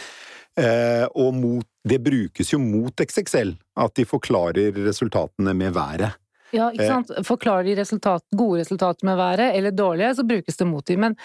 Eh, 0.58 1.06
og 1.14 1.36
mot, 1.38 1.68
det 1.90 2.00
brukes 2.04 2.54
jo 2.54 2.60
mot 2.62 3.04
XXL, 3.04 3.56
at 3.80 3.98
de 3.98 4.06
forklarer 4.08 4.76
resultatene 4.86 5.54
med 5.58 5.76
været. 5.76 6.16
Ja, 6.56 6.70
ikke 6.72 6.88
sant. 6.88 7.12
Forklarer 7.28 7.68
de 7.68 7.76
resultat, 7.76 8.24
gode 8.38 8.62
resultater 8.62 9.06
med 9.08 9.18
været, 9.20 9.56
eller 9.58 9.72
dårlige, 9.76 10.14
så 10.16 10.24
brukes 10.24 10.58
det 10.58 10.68
mot 10.68 10.88
dem. 10.88 11.04
Men 11.04 11.18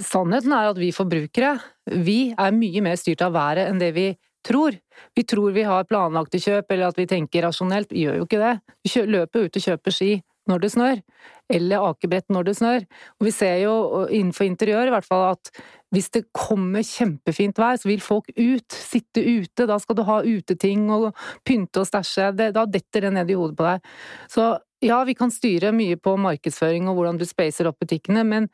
sannheten 0.00 0.52
er 0.52 0.68
at 0.72 0.80
vi 0.80 0.92
forbrukere, 0.92 1.56
vi 2.04 2.34
er 2.36 2.52
mye 2.52 2.82
mer 2.84 3.00
styrt 3.00 3.24
av 3.24 3.32
været 3.36 3.68
enn 3.68 3.80
det 3.80 3.94
vi 3.96 4.08
tror. 4.44 4.76
Vi 5.16 5.24
tror 5.24 5.56
vi 5.56 5.64
har 5.66 5.88
planlagte 5.88 6.40
kjøp, 6.42 6.68
eller 6.70 6.92
at 6.92 7.00
vi 7.00 7.08
tenker 7.08 7.48
rasjonelt. 7.48 7.92
Vi 7.92 8.04
gjør 8.04 8.20
jo 8.20 8.28
ikke 8.28 8.42
det. 8.42 8.54
Vi 8.84 9.06
løper 9.08 9.48
ut 9.48 9.56
og 9.56 9.68
kjøper 9.70 9.94
ski 9.94 10.12
når 10.48 10.62
det 10.62 10.70
snør, 10.72 11.00
eller 11.48 11.84
akebrett 11.88 12.28
når 12.32 12.48
det 12.48 12.54
snør. 12.58 12.86
Og 13.18 13.28
vi 13.28 13.32
ser 13.34 13.56
jo 13.62 13.74
innenfor 14.06 14.46
interiør 14.48 14.90
i 14.90 14.94
hvert 14.94 15.08
fall 15.08 15.26
at 15.32 15.52
hvis 15.94 16.10
det 16.12 16.26
kommer 16.36 16.84
kjempefint 16.84 17.58
vær, 17.58 17.78
så 17.80 17.88
vil 17.88 18.02
folk 18.04 18.28
ut, 18.36 18.74
sitte 18.74 19.22
ute, 19.24 19.64
da 19.68 19.78
skal 19.80 19.96
du 19.96 20.04
ha 20.04 20.20
uteting 20.26 20.88
og 20.92 21.10
pynte 21.48 21.80
og 21.80 21.88
stæsje, 21.88 22.30
da 22.36 22.66
detter 22.68 23.06
det 23.06 23.14
ned 23.16 23.32
i 23.32 23.38
hodet 23.38 23.56
på 23.56 23.68
deg. 23.70 23.94
Så 24.28 24.50
ja, 24.84 25.00
vi 25.08 25.16
kan 25.18 25.32
styre 25.32 25.72
mye 25.74 25.96
på 25.96 26.18
markedsføring 26.20 26.90
og 26.90 26.98
hvordan 26.98 27.18
du 27.18 27.24
spacer 27.28 27.70
opp 27.70 27.80
butikkene, 27.80 28.26
men 28.28 28.52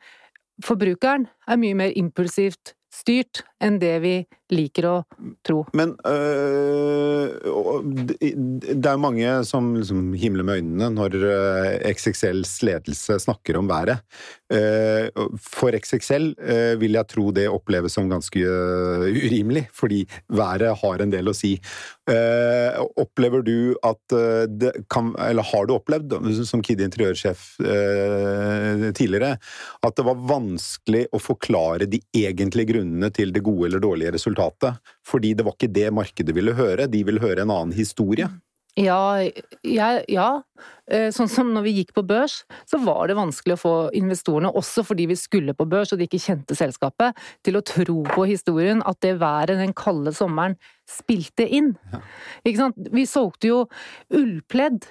forbrukeren 0.63 1.27
er 1.51 1.59
mye 1.59 1.75
mer 1.75 1.99
impulsivt 1.99 2.73
styrt 2.95 3.43
enn 3.63 3.79
det 3.79 3.95
vi 4.03 4.15
liker 4.53 4.85
å 4.85 4.95
tro. 5.45 5.63
Men 5.77 5.95
øh, 6.05 7.31
det 8.75 8.89
er 8.91 9.01
mange 9.01 9.31
som 9.47 9.71
liksom 9.77 10.13
himler 10.19 10.45
med 10.45 10.61
øynene 10.61 10.91
når 10.93 11.17
øh, 11.17 11.69
XXLs 11.95 12.59
ledelse 12.67 13.17
snakker 13.23 13.57
om 13.57 13.69
været. 13.71 14.03
Eh, 14.53 15.07
For 15.41 15.73
XXL 15.73 16.27
eh, 16.37 16.73
vil 16.81 16.97
jeg 16.99 17.09
tro 17.09 17.31
det 17.33 17.47
oppleves 17.49 17.95
som 17.97 18.09
ganske 18.11 18.43
øh, 18.45 19.07
urimelig, 19.25 19.65
fordi 19.73 20.03
været 20.29 20.75
har 20.83 21.01
en 21.01 21.13
del 21.13 21.31
å 21.31 21.35
si. 21.35 21.55
Opplever 22.05 23.41
du 23.41 23.73
at 23.81 24.13
øh, 24.13 24.43
det 24.45 24.71
kan 24.93 25.07
Eller 25.25 25.47
har 25.47 25.65
du 25.65 25.73
opplevd, 25.73 26.13
som 26.45 26.61
Kid 26.61 26.83
interiørsjef 26.83 27.55
tidligere, 28.95 29.35
at 29.85 29.95
det 29.97 30.05
var 30.05 30.21
vanskelig 30.29 31.05
å 31.15 31.21
forklare 31.21 31.87
de 31.89 31.99
egentlige 32.13 32.73
grunnene 32.73 33.09
til 33.15 33.33
det 33.33 33.41
gode 33.45 33.69
eller 33.69 33.83
dårlige 33.83 34.15
resultatet? 34.15 34.81
Fordi 35.05 35.35
det 35.37 35.45
var 35.47 35.57
ikke 35.57 35.73
det 35.73 35.91
markedet 35.93 36.35
ville 36.35 36.55
høre, 36.57 36.89
de 36.91 37.03
ville 37.07 37.23
høre 37.23 37.45
en 37.45 37.53
annen 37.53 37.75
historie. 37.77 38.29
Ja, 38.75 39.23
ja, 39.63 39.89
ja. 40.11 40.29
Eh, 40.91 41.07
Sånn 41.15 41.29
som 41.31 41.53
når 41.55 41.63
vi 41.63 41.73
gikk 41.77 41.93
på 41.95 42.03
børs, 42.03 42.41
så 42.67 42.79
var 42.83 43.07
det 43.07 43.15
vanskelig 43.15 43.55
å 43.55 43.61
få 43.61 43.75
investorene, 43.95 44.51
også 44.51 44.83
fordi 44.83 45.05
vi 45.13 45.15
skulle 45.19 45.55
på 45.55 45.67
børs 45.71 45.93
og 45.95 46.01
de 46.01 46.09
ikke 46.09 46.19
kjente 46.19 46.57
selskapet, 46.59 47.15
til 47.45 47.55
å 47.55 47.63
tro 47.63 48.01
på 48.09 48.25
historien 48.27 48.83
at 48.83 48.99
det 49.05 49.15
været 49.21 49.55
den 49.61 49.71
kalde 49.77 50.11
sommeren 50.15 50.57
spilte 50.91 51.47
inn. 51.47 51.71
Ikke 52.43 52.65
sant? 52.65 52.91
Vi 52.91 53.07
solgte 53.07 53.53
jo 53.53 53.61
ullpledd 54.11 54.89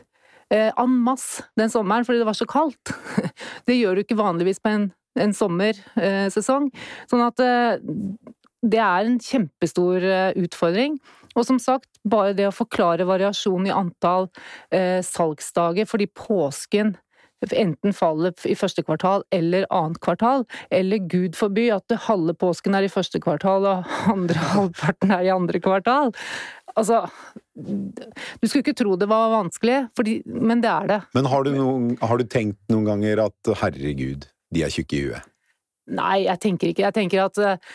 eh, 0.48 0.72
en 0.72 0.96
masse 1.04 1.44
den 1.60 1.72
sommeren 1.72 2.08
fordi 2.08 2.22
det 2.22 2.30
var 2.30 2.40
så 2.40 2.48
kaldt. 2.48 2.94
Det 3.68 3.76
gjør 3.76 4.00
du 4.00 4.04
ikke 4.06 4.16
vanligvis 4.16 4.64
på 4.64 4.72
en, 4.72 4.88
en 5.20 5.36
sommersesong. 5.36 6.72
Sånn 7.12 7.26
at 7.28 7.44
eh, 7.44 7.76
det 8.64 8.80
er 8.80 9.06
en 9.06 9.20
kjempestor 9.20 10.04
eh, 10.08 10.32
utfordring. 10.40 10.98
Og 11.34 11.46
som 11.48 11.58
sagt, 11.58 11.88
bare 12.06 12.34
det 12.36 12.46
å 12.48 12.54
forklare 12.54 13.06
variasjonen 13.08 13.68
i 13.68 13.74
antall 13.74 14.28
eh, 14.74 15.00
salgsdager 15.04 15.88
fordi 15.90 16.08
påsken 16.14 16.94
enten 17.52 17.92
faller 17.92 18.32
i 18.48 18.54
første 18.56 18.80
kvartal 18.86 19.24
eller 19.34 19.66
annet 19.74 19.98
kvartal, 20.00 20.46
eller 20.72 21.02
gud 21.12 21.36
forby 21.36 21.66
at 21.74 21.92
halve 22.06 22.32
påsken 22.40 22.72
er 22.78 22.86
i 22.86 22.92
første 22.92 23.20
kvartal 23.20 23.66
og 23.68 23.90
andre 24.14 24.46
halvparten 24.54 25.12
er 25.12 25.26
i 25.26 25.34
andre 25.34 25.60
kvartal. 25.60 26.14
Altså, 26.74 27.02
du 27.54 28.48
skulle 28.48 28.64
ikke 28.64 28.78
tro 28.80 28.96
det 28.96 29.10
var 29.10 29.34
vanskelig, 29.34 29.82
fordi, 29.96 30.22
men 30.24 30.64
det 30.64 30.72
er 30.72 30.88
det. 30.88 31.00
Men 31.14 31.28
har 31.30 31.44
du, 31.44 31.52
noen, 31.58 31.92
har 32.00 32.18
du 32.18 32.24
tenkt 32.24 32.58
noen 32.72 32.88
ganger 32.88 33.26
at 33.28 33.54
herregud, 33.60 34.24
de 34.54 34.64
er 34.64 34.72
tjukke 34.72 34.96
i 34.96 35.06
huet? 35.10 35.30
Nei, 35.94 36.24
jeg 36.24 36.40
tenker 36.40 36.70
ikke. 36.70 36.86
Jeg 36.86 36.96
tenker 36.96 37.26
at 37.26 37.38
eh, 37.44 37.72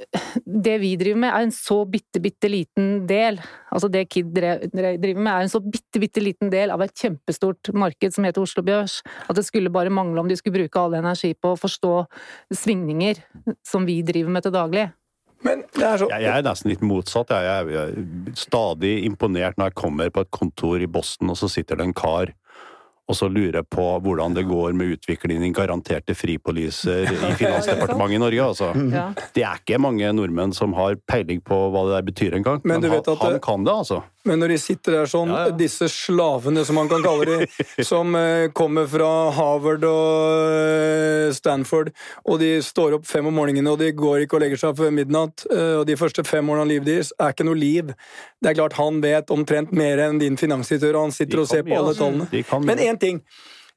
det 0.66 0.76
vi 0.82 0.92
driver 1.00 1.20
med 1.24 1.32
er 1.32 1.46
en 1.46 1.54
så 1.54 1.82
bitte, 1.88 2.20
bitte 2.22 2.50
liten 2.50 3.04
del, 3.08 3.38
altså 3.72 3.90
det 3.92 4.06
Kid 4.12 4.32
driver 4.34 5.20
med 5.20 5.32
er 5.32 5.46
en 5.46 5.52
så 5.52 5.60
bitte, 5.64 6.00
bitte 6.02 6.22
liten 6.24 6.52
del 6.52 6.72
av 6.74 6.82
et 6.84 6.94
kjempestort 6.96 7.72
marked 7.76 8.14
som 8.14 8.26
heter 8.26 8.44
Oslo 8.44 8.64
Børs, 8.66 9.00
at 9.28 9.38
det 9.38 9.46
skulle 9.48 9.72
bare 9.72 9.92
mangle 9.92 10.22
om 10.22 10.30
de 10.30 10.38
skulle 10.38 10.62
bruke 10.62 10.80
all 10.80 10.96
energi 10.98 11.34
på 11.34 11.52
å 11.52 11.60
forstå 11.60 11.94
svingninger 12.62 13.22
som 13.66 13.86
vi 13.88 14.00
driver 14.06 14.34
med 14.34 14.46
til 14.46 14.56
daglig. 14.56 14.88
Men 15.42 15.64
det 15.74 15.82
er 15.82 15.98
så 15.98 16.06
Jeg, 16.06 16.22
jeg 16.22 16.38
er 16.38 16.44
nesten 16.46 16.70
litt 16.70 16.84
motsatt. 16.86 17.32
Jeg, 17.34 17.46
jeg, 17.48 17.72
jeg 17.74 17.94
er 18.30 18.36
stadig 18.38 18.92
imponert 19.08 19.58
når 19.58 19.72
jeg 19.72 19.78
kommer 19.80 20.12
på 20.14 20.22
et 20.22 20.30
kontor 20.34 20.82
i 20.82 20.86
Boston, 20.86 21.32
og 21.34 21.40
så 21.40 21.50
sitter 21.50 21.80
det 21.80 21.88
en 21.88 21.96
kar 21.98 22.30
og 23.12 23.18
så 23.18 23.28
lurer 23.28 23.58
jeg 23.60 23.68
på 23.72 23.84
hvordan 24.00 24.32
det 24.38 24.46
går 24.48 24.72
med 24.78 24.94
utviklingen 24.96 25.44
i 25.44 25.52
garanterte 25.52 26.14
fripoliser 26.16 27.04
i 27.12 27.32
Finansdepartementet 27.42 28.16
i 28.16 28.22
Norge. 28.22 28.46
Altså. 28.46 28.70
Ja. 28.92 29.06
Det 29.36 29.44
er 29.44 29.60
ikke 29.60 29.80
mange 29.82 30.08
nordmenn 30.16 30.54
som 30.56 30.72
har 30.78 30.96
peiling 31.10 31.42
på 31.44 31.58
hva 31.74 31.84
det 31.90 31.98
der 31.98 32.06
betyr 32.08 32.38
engang. 32.40 32.62
Men 32.64 32.80
Men, 32.80 32.90
han, 32.90 33.02
det- 33.04 33.18
han 33.20 33.38
kan 33.44 33.64
det, 33.68 33.74
altså. 33.84 34.00
Men 34.28 34.38
når 34.38 34.52
de 34.54 34.58
sitter 34.62 34.94
der 34.94 35.08
sånn, 35.10 35.30
Ja, 35.32 35.48
ja. 35.48 35.54
disse 35.56 35.88
slavene 35.90 36.62
som 36.66 36.76
man 36.78 36.90
kan 36.90 37.02
kalle 37.02 37.26
de, 37.26 37.46
som 37.90 38.14
eh, 38.14 38.48
kommer 38.54 38.86
fra 38.90 39.08
Harvard 39.34 39.82
og 39.88 40.52
eh, 40.52 41.32
Stanford, 41.34 41.90
og 42.22 42.38
de 42.42 42.52
står 42.62 42.98
opp 42.98 43.08
fem 43.08 43.26
om 43.26 43.34
morgenen, 43.34 43.66
og 43.72 43.80
de 43.82 43.90
går 43.96 44.24
ikke 44.24 44.38
og 44.38 44.44
legger 44.44 44.62
seg 44.62 44.78
før 44.78 44.94
midnatt, 44.94 45.46
eh, 45.50 45.74
og 45.80 45.86
de 45.90 45.98
første 45.98 46.22
fem 46.28 46.52
årene 46.54 46.68
av 46.68 46.70
livet 46.70 46.90
deres 46.92 47.10
er 47.18 47.34
ikke 47.34 47.48
noe 47.48 47.58
liv. 47.58 47.90
Det 48.38 48.52
er 48.52 48.60
klart 48.60 48.78
han 48.78 49.02
vet 49.02 49.32
omtrent 49.34 49.74
mer 49.74 50.04
enn 50.06 50.22
din 50.22 50.38
finansdirektør, 50.38 51.00
og 51.00 51.08
han 51.10 51.16
sitter 51.18 51.42
og 51.42 51.50
ser 51.50 51.66
på 51.66 51.72
mye, 51.74 51.82
alle 51.82 51.96
altså. 51.96 52.12
tallene. 52.30 52.68
Men 52.70 52.86
én 52.86 53.02
ting. 53.02 53.24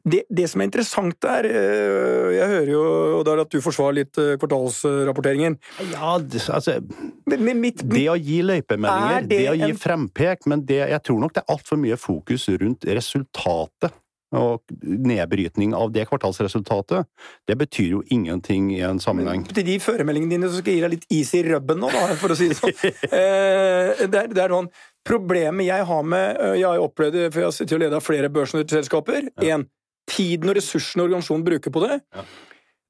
Det, 0.05 0.21
det 0.29 0.45
som 0.51 0.61
er 0.61 0.67
interessant 0.69 1.15
der, 1.25 1.47
eh, 1.49 2.27
jeg 2.35 2.47
hører 2.51 2.69
jo 2.69 2.83
er 3.25 3.39
at 3.41 3.49
du 3.49 3.57
forsvarer 3.65 3.95
litt 4.03 4.17
eh, 4.21 4.35
kvartalsrapporteringen, 4.37 5.57
Ja, 5.91 6.17
det- 6.19 6.45
altså 6.53 6.77
men 7.25 7.43
men 7.43 7.59
mitt, 7.61 7.81
Det 7.89 8.05
å 8.13 8.15
gi 8.15 8.41
løypemeldinger, 8.45 9.17
Er 9.17 9.21
det, 9.21 9.29
det 9.37 9.49
å 9.49 9.55
gi 9.57 9.71
en- 9.71 9.75
frempek, 9.81 10.45
men 10.45 10.61
det, 10.65 10.89
jeg 10.89 11.01
tror 11.03 11.19
nok 11.19 11.33
det 11.33 11.43
er 11.43 11.53
altfor 11.55 11.77
mye 11.81 11.97
fokus 11.97 12.47
rundt 12.61 12.85
resultatet. 12.85 13.91
og 14.35 14.59
nedbrytning 14.83 15.73
av 15.73 15.91
det 15.93 16.07
kvartalsresultatet, 16.09 17.05
det 17.47 17.55
betyr 17.57 17.89
jo 17.93 18.01
ingenting 18.11 18.71
i 18.75 18.81
en 18.83 18.97
sammenheng. 18.99 19.45
Til 19.47 19.63
de 19.63 19.77
føremeldingene 19.79 20.29
dine 20.33 20.49
så 20.49 20.57
skal 20.59 20.73
jeg 20.73 20.75
gi 20.75 20.81
deg 20.81 20.91
litt 20.91 21.05
is 21.09 21.33
i 21.35 21.43
rubben 21.43 21.79
nå, 21.79 21.89
da, 21.93 22.07
for 22.19 22.33
å 22.33 22.35
si 22.35 22.49
det 22.49 22.57
sånn. 22.57 22.73
Eh, 23.15 24.07
det, 24.07 24.15
er, 24.25 24.27
det 24.33 24.43
er 24.43 24.49
noen 24.51 24.67
Problemet 25.05 25.67
jeg 25.67 25.85
har 25.85 26.03
med 26.03 26.35
Jeg 26.59 26.65
har 26.67 26.81
opplevd 26.83 27.13
det, 27.13 27.31
for 27.31 27.39
jeg 27.39 27.47
har 27.47 27.55
sittet 27.55 27.77
og 27.77 27.79
ledet 27.85 28.03
flere 28.03 28.29
børsnoterte 28.33 28.81
selskaper. 28.81 29.29
En, 29.45 29.67
tiden 30.09 30.51
og 30.51 30.57
ressursene 30.57 31.05
organisasjonen 31.07 31.45
bruker 31.45 31.73
på 31.73 31.85
det. 31.85 31.99
Ja. 32.15 32.25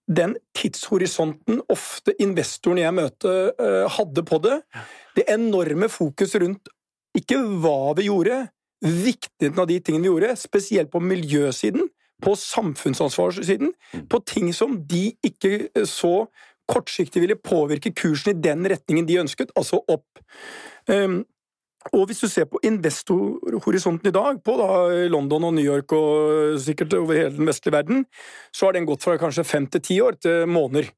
Den 0.06 0.36
tidshorisonten 0.54 1.64
ofte 1.74 2.14
investoren 2.22 2.82
jeg 2.84 2.94
møter, 2.94 3.54
eh, 3.58 3.86
hadde 3.90 4.24
på 4.24 4.42
det. 4.44 4.60
Det 5.16 5.26
enorme 5.34 5.90
fokus 5.90 6.36
rundt 6.36 6.70
ikke 7.18 7.40
hva 7.64 7.96
vi 7.98 8.10
gjorde, 8.10 8.44
viktigheten 8.86 9.60
av 9.60 9.68
de 9.68 9.80
tingene 9.80 10.04
vi 10.04 10.12
gjorde, 10.12 10.36
spesielt 10.38 10.92
på 10.92 11.02
miljøsiden, 11.02 11.88
på 12.22 12.36
samfunnsansvarssiden, 12.36 13.74
på 14.10 14.20
ting 14.28 14.54
som 14.54 14.78
de 14.88 15.10
ikke 15.26 15.70
så 15.90 16.28
kortsiktig 16.70 17.22
ville 17.22 17.38
påvirke 17.38 17.94
kursen 17.96 18.34
i 18.34 18.42
den 18.42 18.66
retningen 18.70 19.08
de 19.08 19.20
ønsket, 19.22 19.54
altså 19.56 19.82
opp. 19.88 20.22
Um, 20.88 21.24
og 21.94 22.08
hvis 22.10 22.22
du 22.24 22.28
ser 22.28 22.46
på 22.50 22.60
investorhorisonten 22.66 24.10
i 24.10 24.14
dag, 24.16 24.40
på 24.44 24.56
da 24.60 24.70
London 25.12 25.44
og 25.50 25.54
New 25.58 25.66
York 25.66 25.92
og 25.96 26.60
sikkert 26.64 26.94
over 26.98 27.16
hele 27.18 27.36
den 27.38 27.46
vestlige 27.50 27.76
verden, 27.78 28.06
så 28.56 28.68
har 28.70 28.74
den 28.78 28.88
gått 28.90 29.04
fra 29.06 29.18
kanskje 29.22 29.46
fem 29.46 29.68
til 29.68 29.82
ti 29.86 30.00
år 30.02 30.18
til 30.22 30.46
måneder. 30.50 30.90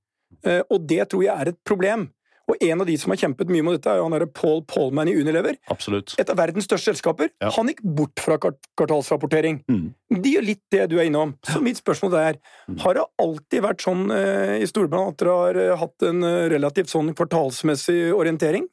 Eh, 0.43 0.61
Og 0.69 0.87
det 0.87 1.09
tror 1.09 1.23
jeg 1.23 1.33
er 1.35 1.49
et 1.53 1.59
problem. 1.65 2.09
Og 2.47 2.55
en 2.63 2.79
av 2.79 2.87
de 2.87 2.95
som 2.95 3.11
har 3.11 3.17
kjempet 3.19 3.49
mye 3.51 3.61
med 3.61 3.73
dette, 3.75 3.91
er 3.91 3.97
jo 3.99 4.05
han 4.07 4.13
der 4.15 4.25
Paul 4.31 4.61
Polman 4.63 5.09
i 5.11 5.15
Unilever. 5.19 5.57
Absolutt. 5.69 6.13
Et 6.17 6.29
av 6.31 6.37
verdens 6.39 6.63
største 6.63 6.93
selskaper. 6.93 7.27
Ja. 7.43 7.49
Han 7.57 7.67
gikk 7.67 7.81
bort 7.83 8.23
fra 8.23 8.37
kvart 8.39 8.61
kvartalsrapportering. 8.79 9.65
Mm. 9.67 9.89
De 10.23 10.31
gjør 10.31 10.45
litt 10.47 10.61
det 10.71 10.85
du 10.89 10.95
er 10.97 11.09
innom. 11.09 11.33
Så 11.43 11.59
mitt 11.61 11.75
spørsmål 11.81 12.15
er, 12.15 12.39
Mm. 12.69 12.79
har 12.79 12.93
det 12.93 13.03
alltid 13.19 13.61
vært 13.63 13.81
sånn 13.83 14.11
eh, 14.15 14.61
i 14.63 14.65
Storbritannia 14.65 15.11
at 15.11 15.17
dere 15.17 15.35
har 15.35 15.55
eh, 15.57 15.75
hatt 15.77 16.01
en 16.07 16.21
relativt 16.23 16.87
sånn 16.87 17.11
kvartalsmessig 17.13 18.13
orientering? 18.15 18.67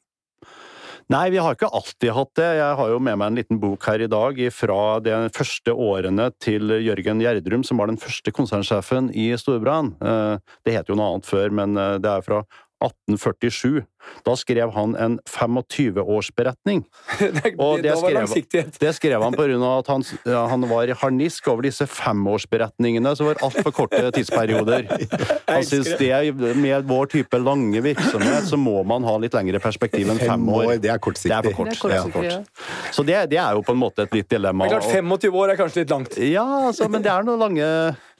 Nei, 1.13 1.27
vi 1.29 1.37
har 1.37 1.53
ikke 1.53 1.69
alltid 1.69 2.09
hatt 2.15 2.31
det. 2.39 2.47
Jeg 2.57 2.77
har 2.79 2.89
jo 2.89 2.97
med 2.97 3.19
meg 3.21 3.27
en 3.29 3.35
liten 3.37 3.59
bok 3.61 3.83
her 3.85 4.01
i 4.01 4.09
dag 4.09 4.39
fra 4.49 4.77
de 5.05 5.13
første 5.35 5.75
årene 5.77 6.31
til 6.41 6.73
Jørgen 6.81 7.21
Gjerdrum, 7.21 7.65
som 7.67 7.77
var 7.77 7.91
den 7.91 7.99
første 8.01 8.33
konsernsjefen 8.33 9.11
i 9.13 9.27
Storbrann. 9.37 9.93
Eh, 10.01 10.37
Det 10.65 10.73
het 10.73 10.89
jo 10.89 10.97
noe 10.97 11.11
annet 11.13 11.29
før, 11.29 11.53
men 11.53 11.77
eh, 11.77 11.99
det 12.01 12.09
er 12.09 12.25
fra 12.25 12.41
1847. 12.81 13.85
Da 14.25 14.35
skrev 14.39 14.71
han 14.75 14.95
en 14.99 15.19
25-årsberetning. 15.29 16.83
det, 17.19 17.53
Og 17.57 17.81
det 17.83 17.95
skrev- 17.99 18.71
Det 18.79 18.93
skrev 18.95 19.21
han 19.23 19.35
av 19.35 19.79
at 19.79 19.87
han, 19.87 20.03
ja, 20.25 20.45
han 20.47 20.65
var 20.69 20.87
i 20.89 20.95
harnisk 20.97 21.47
over 21.51 21.67
disse 21.67 21.87
femårsberetningene, 21.87 23.15
som 23.15 23.29
var 23.29 23.41
altfor 23.45 23.71
korte 23.75 24.11
tidsperioder. 24.15 24.87
Han 25.45 25.63
syns 25.63 25.91
det, 25.99 26.33
med 26.57 26.87
vår 26.89 27.05
type 27.13 27.37
lange 27.39 27.81
virksomhet, 27.85 28.47
så 28.49 28.57
må 28.57 28.81
man 28.87 29.05
ha 29.07 29.13
litt 29.21 29.35
lengre 29.37 29.61
perspektiv 29.63 30.09
enn 30.11 30.19
fem 30.19 30.49
år. 30.49 30.77
det 30.81 30.91
er 30.91 31.01
kortsiktig. 31.01 31.31
Det 31.31 31.37
er 31.37 31.43
for 31.51 31.63
kort. 31.63 31.77
Det 31.77 31.99
er 31.99 32.05
er 32.05 32.11
kort. 32.11 32.65
Så 32.95 33.05
det, 33.05 33.19
det 33.31 33.39
er 33.41 33.53
jo 33.57 33.63
på 33.65 33.75
en 33.75 33.81
måte 33.81 34.05
et 34.05 34.15
litt 34.15 34.29
dilemma. 34.31 34.65
Men 34.65 34.75
klart, 34.75 34.89
25 34.91 35.39
år 35.41 35.53
er 35.53 35.61
kanskje 35.61 35.83
litt 35.83 35.93
langt. 35.93 36.17
Ja, 36.17 36.45
altså, 36.69 36.89
men 36.91 37.05
det 37.05 37.11
er 37.13 37.25
noen 37.27 37.41
lange 37.41 37.69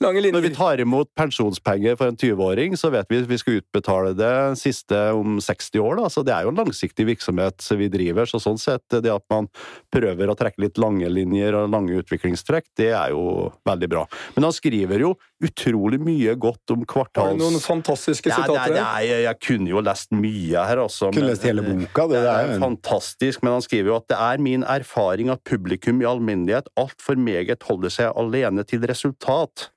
Lange 0.04 0.19
Når 0.28 0.41
vi 0.43 0.50
tar 0.52 0.82
imot 0.84 1.08
pensjonspenger 1.15 1.95
for 1.95 2.12
en 2.12 2.17
20-åring, 2.19 2.74
så 2.76 2.89
vet 2.91 3.08
vi 3.08 3.21
at 3.21 3.30
vi 3.30 3.38
skal 3.39 3.62
utbetale 3.62 4.12
det 4.17 4.32
siste 4.60 4.98
om 5.15 5.38
60 5.39 5.75
år. 5.82 6.00
Da. 6.02 6.10
Så 6.12 6.24
det 6.26 6.34
er 6.36 6.46
jo 6.46 6.54
en 6.54 6.60
langsiktig 6.60 7.08
virksomhet 7.12 7.68
vi 7.80 7.90
driver. 7.92 8.30
Så 8.30 8.42
sånn 8.44 8.60
sett, 8.62 8.86
det 8.92 9.12
at 9.12 9.26
man 9.32 9.50
prøver 9.94 10.32
å 10.32 10.38
trekke 10.38 10.64
litt 10.66 10.80
lange 10.82 11.10
linjer 11.12 11.58
og 11.60 11.72
lange 11.74 11.98
utviklingstrekk, 12.02 12.70
det 12.80 12.92
er 12.96 13.14
jo 13.16 13.50
veldig 13.68 13.90
bra. 13.92 14.06
Men 14.36 14.48
han 14.48 14.56
skriver 14.56 15.04
jo 15.06 15.14
utrolig 15.44 16.00
mye 16.02 16.36
godt 16.40 16.74
om 16.74 16.82
Har 16.82 16.88
du 16.88 16.92
kvartals... 16.94 17.40
noen 17.40 17.62
fantastiske 17.64 18.32
Ja, 18.32 18.38
er, 18.38 18.48
sitater? 18.48 18.78
Nei, 18.80 19.04
jeg, 19.10 19.24
jeg 19.26 19.42
kunne 19.48 19.74
jo 19.74 19.84
lest 19.86 20.16
mye 20.16 20.66
her, 20.70 20.82
altså. 20.86 21.12
Kunne 21.16 21.34
lest 21.34 21.48
hele 21.48 21.66
boka, 21.66 22.08
det, 22.12 22.24
det 22.24 22.32
er 22.32 22.50
jo 22.50 22.60
fantastisk, 22.64 23.44
men 23.44 23.58
han 23.58 23.66
skriver 23.66 23.92
jo 23.92 24.00
at 24.00 24.10
det 24.12 24.20
er 24.30 24.44
min 24.44 24.66
erfaring 24.76 25.32
at 25.34 25.44
publikum 25.48 26.02
i 26.04 26.10
alminnelighet 26.10 26.72
altfor 26.80 27.20
meget 27.20 27.66
holder 27.68 27.94
seg 27.94 28.20
alene 28.20 28.66
til 28.68 28.86
resultat, 28.88 29.70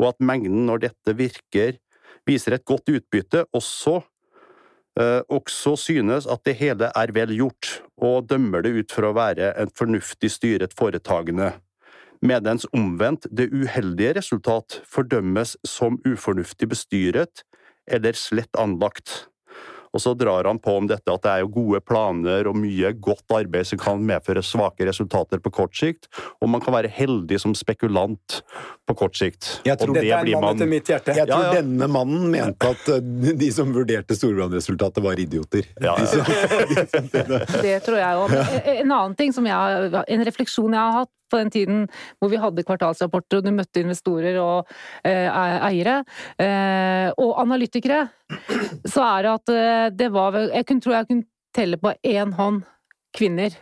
og 0.00 0.12
at 0.12 0.24
mengden 0.24 0.66
når 0.68 0.86
dette 0.88 1.16
virker, 1.18 1.78
viser 2.28 2.56
et 2.56 2.66
godt 2.68 2.90
utbytte, 2.92 3.46
også, 3.56 4.00
også 4.98 5.76
synes 5.80 6.26
at 6.28 6.42
det 6.44 6.58
hele 6.58 6.90
er 6.94 7.12
vel 7.16 7.32
gjort, 7.36 7.82
og 7.96 8.28
dømmer 8.28 8.62
det 8.62 8.74
ut 8.76 8.92
for 8.92 9.08
å 9.08 9.14
være 9.16 9.54
en 9.56 9.70
fornuftig 9.72 10.30
styret 10.30 10.74
foretagende. 10.76 11.54
Medens 12.22 12.66
omvendt 12.70 13.26
det 13.34 13.48
uheldige 13.50 14.14
resultat 14.20 14.80
fordømmes 14.86 15.56
som 15.66 15.98
ufornuftig 16.06 16.68
bestyret 16.70 17.42
eller 17.90 18.14
slett 18.14 18.54
anlagt. 18.54 19.26
Og 19.92 20.00
så 20.00 20.14
drar 20.16 20.46
han 20.48 20.60
på 20.62 20.72
om 20.78 20.86
dette 20.88 21.12
at 21.12 21.24
det 21.24 21.32
er 21.32 21.42
jo 21.42 21.50
gode 21.52 21.82
planer 21.84 22.48
og 22.48 22.56
mye 22.56 22.94
godt 22.96 23.34
arbeid 23.36 23.68
som 23.68 23.80
kan 23.80 24.04
medføre 24.06 24.44
svake 24.44 24.86
resultater 24.88 25.42
på 25.42 25.52
kort 25.52 25.76
sikt, 25.76 26.08
og 26.40 26.48
man 26.54 26.62
kan 26.64 26.76
være 26.78 26.92
heldig 26.92 27.42
som 27.42 27.56
spekulant 27.58 28.40
på 28.88 28.94
kort 28.98 29.14
sikt. 29.16 29.60
Jeg 29.64 29.78
tror 29.78 29.94
Dette 29.94 30.10
er 30.10 30.26
en 30.26 30.40
mann 30.42 30.56
etter 30.56 30.68
mitt 30.70 30.88
hjerte. 30.90 31.14
Jeg 31.14 31.28
tror 31.30 31.44
Ja, 31.44 31.52
ja. 31.52 31.60
denne 31.62 31.86
mannen 31.88 32.24
mente 32.32 32.70
at 32.74 32.88
eh, 32.90 33.00
de 33.38 33.50
som 33.54 33.70
vurderte 33.74 34.16
storbrannresultatet, 34.18 35.02
var 35.04 35.20
idioter. 35.22 35.68
Ja, 35.80 35.94
De 35.96 36.06
som- 36.10 36.24
Det 37.62 37.76
tror 37.86 37.98
jeg 38.00 38.22
òg. 38.24 38.34
En 38.74 38.90
annen 38.90 39.14
ting 39.18 39.32
som 39.32 39.46
jeg 39.46 39.92
en 40.02 40.24
refleksjon 40.26 40.74
jeg 40.74 40.80
har 40.82 40.96
hatt 41.04 41.12
på 41.32 41.38
den 41.40 41.50
tiden 41.54 41.84
hvor 42.20 42.28
vi 42.28 42.36
hadde 42.42 42.64
kvartalsrapporter 42.68 43.38
og 43.40 43.46
du 43.46 43.52
møtte 43.56 43.80
investorer 43.80 44.36
og 44.42 44.68
eh, 45.08 45.30
eiere, 45.70 46.02
eh, 46.42 47.08
og 47.16 47.38
analytikere, 47.40 48.02
så 48.84 49.06
er 49.06 49.22
det 49.28 49.32
at 49.38 49.52
eh, 49.54 49.86
det 49.96 50.10
var 50.12 50.34
vel 50.34 50.50
Jeg 50.52 50.66
kunne, 50.68 50.84
tror 50.84 50.98
jeg 50.98 51.08
kunne 51.08 51.28
telle 51.56 51.78
på 51.80 51.94
én 52.04 52.34
hånd 52.36 52.62
kvinner. 53.16 53.54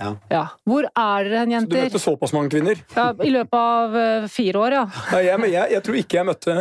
Ja. 0.00 0.44
Hvor 0.64 0.86
er 0.88 1.28
dere 1.28 1.44
hen, 1.44 1.68
Du 1.68 1.76
møtte 1.76 2.00
såpass 2.00 2.32
mange 2.36 2.50
kvinner? 2.54 2.80
Ja, 2.96 3.10
I 3.12 3.32
løpet 3.34 3.56
av 3.60 3.96
eh, 4.00 4.28
fire 4.32 4.62
år, 4.66 4.76
ja. 4.80 4.84
Nei, 5.12 5.24
jeg, 5.28 5.40
men 5.42 5.52
jeg, 5.52 5.74
jeg 5.76 5.84
tror 5.86 5.98
ikke 6.00 6.20
jeg 6.20 6.28
møtte 6.30 6.56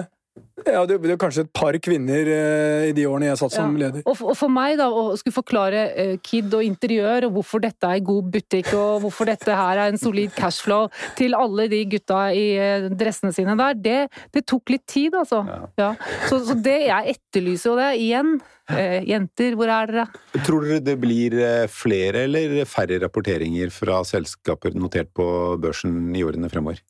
ja, 0.65 0.81
det, 0.85 0.97
det 1.01 1.13
var 1.13 1.19
kanskje 1.21 1.43
et 1.45 1.51
par 1.55 1.75
kvinner 1.81 2.29
eh, 2.33 2.89
i 2.89 2.93
de 2.97 3.05
årene 3.09 3.29
jeg 3.29 3.39
satt 3.41 3.55
som 3.55 3.71
Ja. 3.77 3.87
leder. 3.87 4.03
Og 4.05 4.17
for, 4.19 4.33
og 4.33 4.37
for 4.37 4.51
meg, 4.53 4.75
da, 4.79 4.89
å 4.91 5.15
skulle 5.19 5.35
forklare 5.35 5.83
eh, 5.93 6.13
KID 6.25 6.53
og 6.59 6.65
interiør, 6.67 7.27
og 7.29 7.37
hvorfor 7.39 7.63
dette 7.63 7.89
er 7.89 8.03
god 8.05 8.29
butikk, 8.33 8.71
og 8.77 9.01
hvorfor 9.05 9.29
dette 9.31 9.55
her 9.55 9.81
er 9.85 9.93
en 9.93 10.01
solid 10.01 10.33
cashflow 10.37 10.89
til 11.19 11.35
alle 11.37 11.67
de 11.71 11.81
gutta 11.95 12.21
i 12.35 12.45
eh, 12.59 12.89
dressene 12.91 13.33
sine 13.35 13.55
der, 13.59 13.79
det, 13.79 13.97
det 14.35 14.45
tok 14.49 14.73
litt 14.75 14.85
tid, 14.89 15.15
altså. 15.19 15.43
Ja. 15.79 15.93
Så, 16.29 16.41
så 16.49 16.57
det 16.59 16.77
jeg 16.89 17.15
etterlyser 17.17 17.71
jo 17.71 17.77
det 17.79 17.89
igjen. 18.03 18.35
Eh, 18.69 18.99
jenter, 19.09 19.55
hvor 19.57 19.71
er 19.73 19.89
dere? 19.89 20.03
Tror 20.45 20.67
dere 20.67 20.83
det 20.85 20.97
blir 21.01 21.33
flere 21.73 22.27
eller 22.27 22.59
færre 22.69 22.99
rapporteringer 23.01 23.71
fra 23.73 24.03
selskaper 24.05 24.75
notert 24.77 25.09
på 25.17 25.25
børsen 25.61 26.11
i 26.13 26.21
årene 26.27 26.51
fremover? 26.53 26.83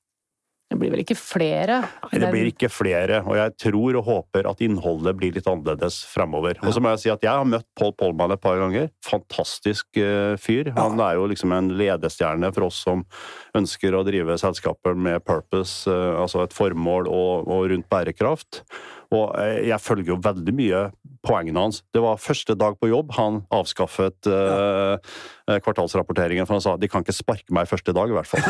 Det 0.69 0.77
blir 0.77 0.91
vel 0.93 1.01
ikke 1.01 1.17
flere? 1.17 1.79
Nei, 2.12 2.19
Det 2.21 2.27
blir 2.29 2.47
ikke 2.51 2.69
flere, 2.69 3.23
og 3.25 3.34
jeg 3.39 3.55
tror 3.58 3.97
og 3.97 4.05
håper 4.05 4.49
at 4.51 4.60
innholdet 4.62 5.15
blir 5.17 5.34
litt 5.34 5.47
annerledes 5.49 6.03
fremover. 6.12 6.60
Og 6.62 6.75
så 6.75 6.84
må 6.84 6.91
jeg 6.93 7.01
si 7.01 7.10
at 7.13 7.25
jeg 7.25 7.34
har 7.34 7.47
møtt 7.49 7.65
Paul 7.79 7.95
Polman 7.97 8.36
et 8.36 8.43
par 8.43 8.60
ganger. 8.62 8.91
Fantastisk 9.05 9.97
eh, 9.97 10.36
fyr. 10.38 10.69
Han 10.77 11.01
er 11.01 11.17
jo 11.17 11.25
liksom 11.32 11.55
en 11.58 11.71
ledestjerne 11.79 12.53
for 12.53 12.67
oss 12.67 12.84
som 12.86 13.01
ønsker 13.58 13.97
å 13.97 14.03
drive 14.05 14.38
selskaper 14.38 14.93
med 14.93 15.25
purpose, 15.25 15.89
eh, 15.89 16.21
altså 16.21 16.45
et 16.45 16.53
formål 16.53 17.10
og, 17.10 17.49
og 17.49 17.65
rundt 17.73 17.89
bærekraft. 17.89 18.62
Og 19.15 19.34
eh, 19.41 19.63
jeg 19.72 19.82
følger 19.82 20.12
jo 20.13 20.19
veldig 20.22 20.54
mye 20.54 20.82
poengene 21.26 21.63
hans. 21.65 21.82
Det 21.93 22.02
var 22.04 22.19
første 22.22 22.54
dag 22.56 22.78
på 22.80 22.91
jobb 22.91 23.12
han 23.17 23.41
avskaffet 23.54 24.30
eh, 24.30 25.13
kvartalsrapporteringen, 25.65 26.45
for 26.45 26.60
han 26.60 26.63
sa 26.63 26.76
de 26.78 26.89
kan 26.91 27.02
ikke 27.04 27.17
sparke 27.17 27.56
meg 27.56 27.67
første 27.69 27.93
dag, 27.95 28.12
i 28.12 28.15
hvert 28.15 28.30
fall. 28.30 28.45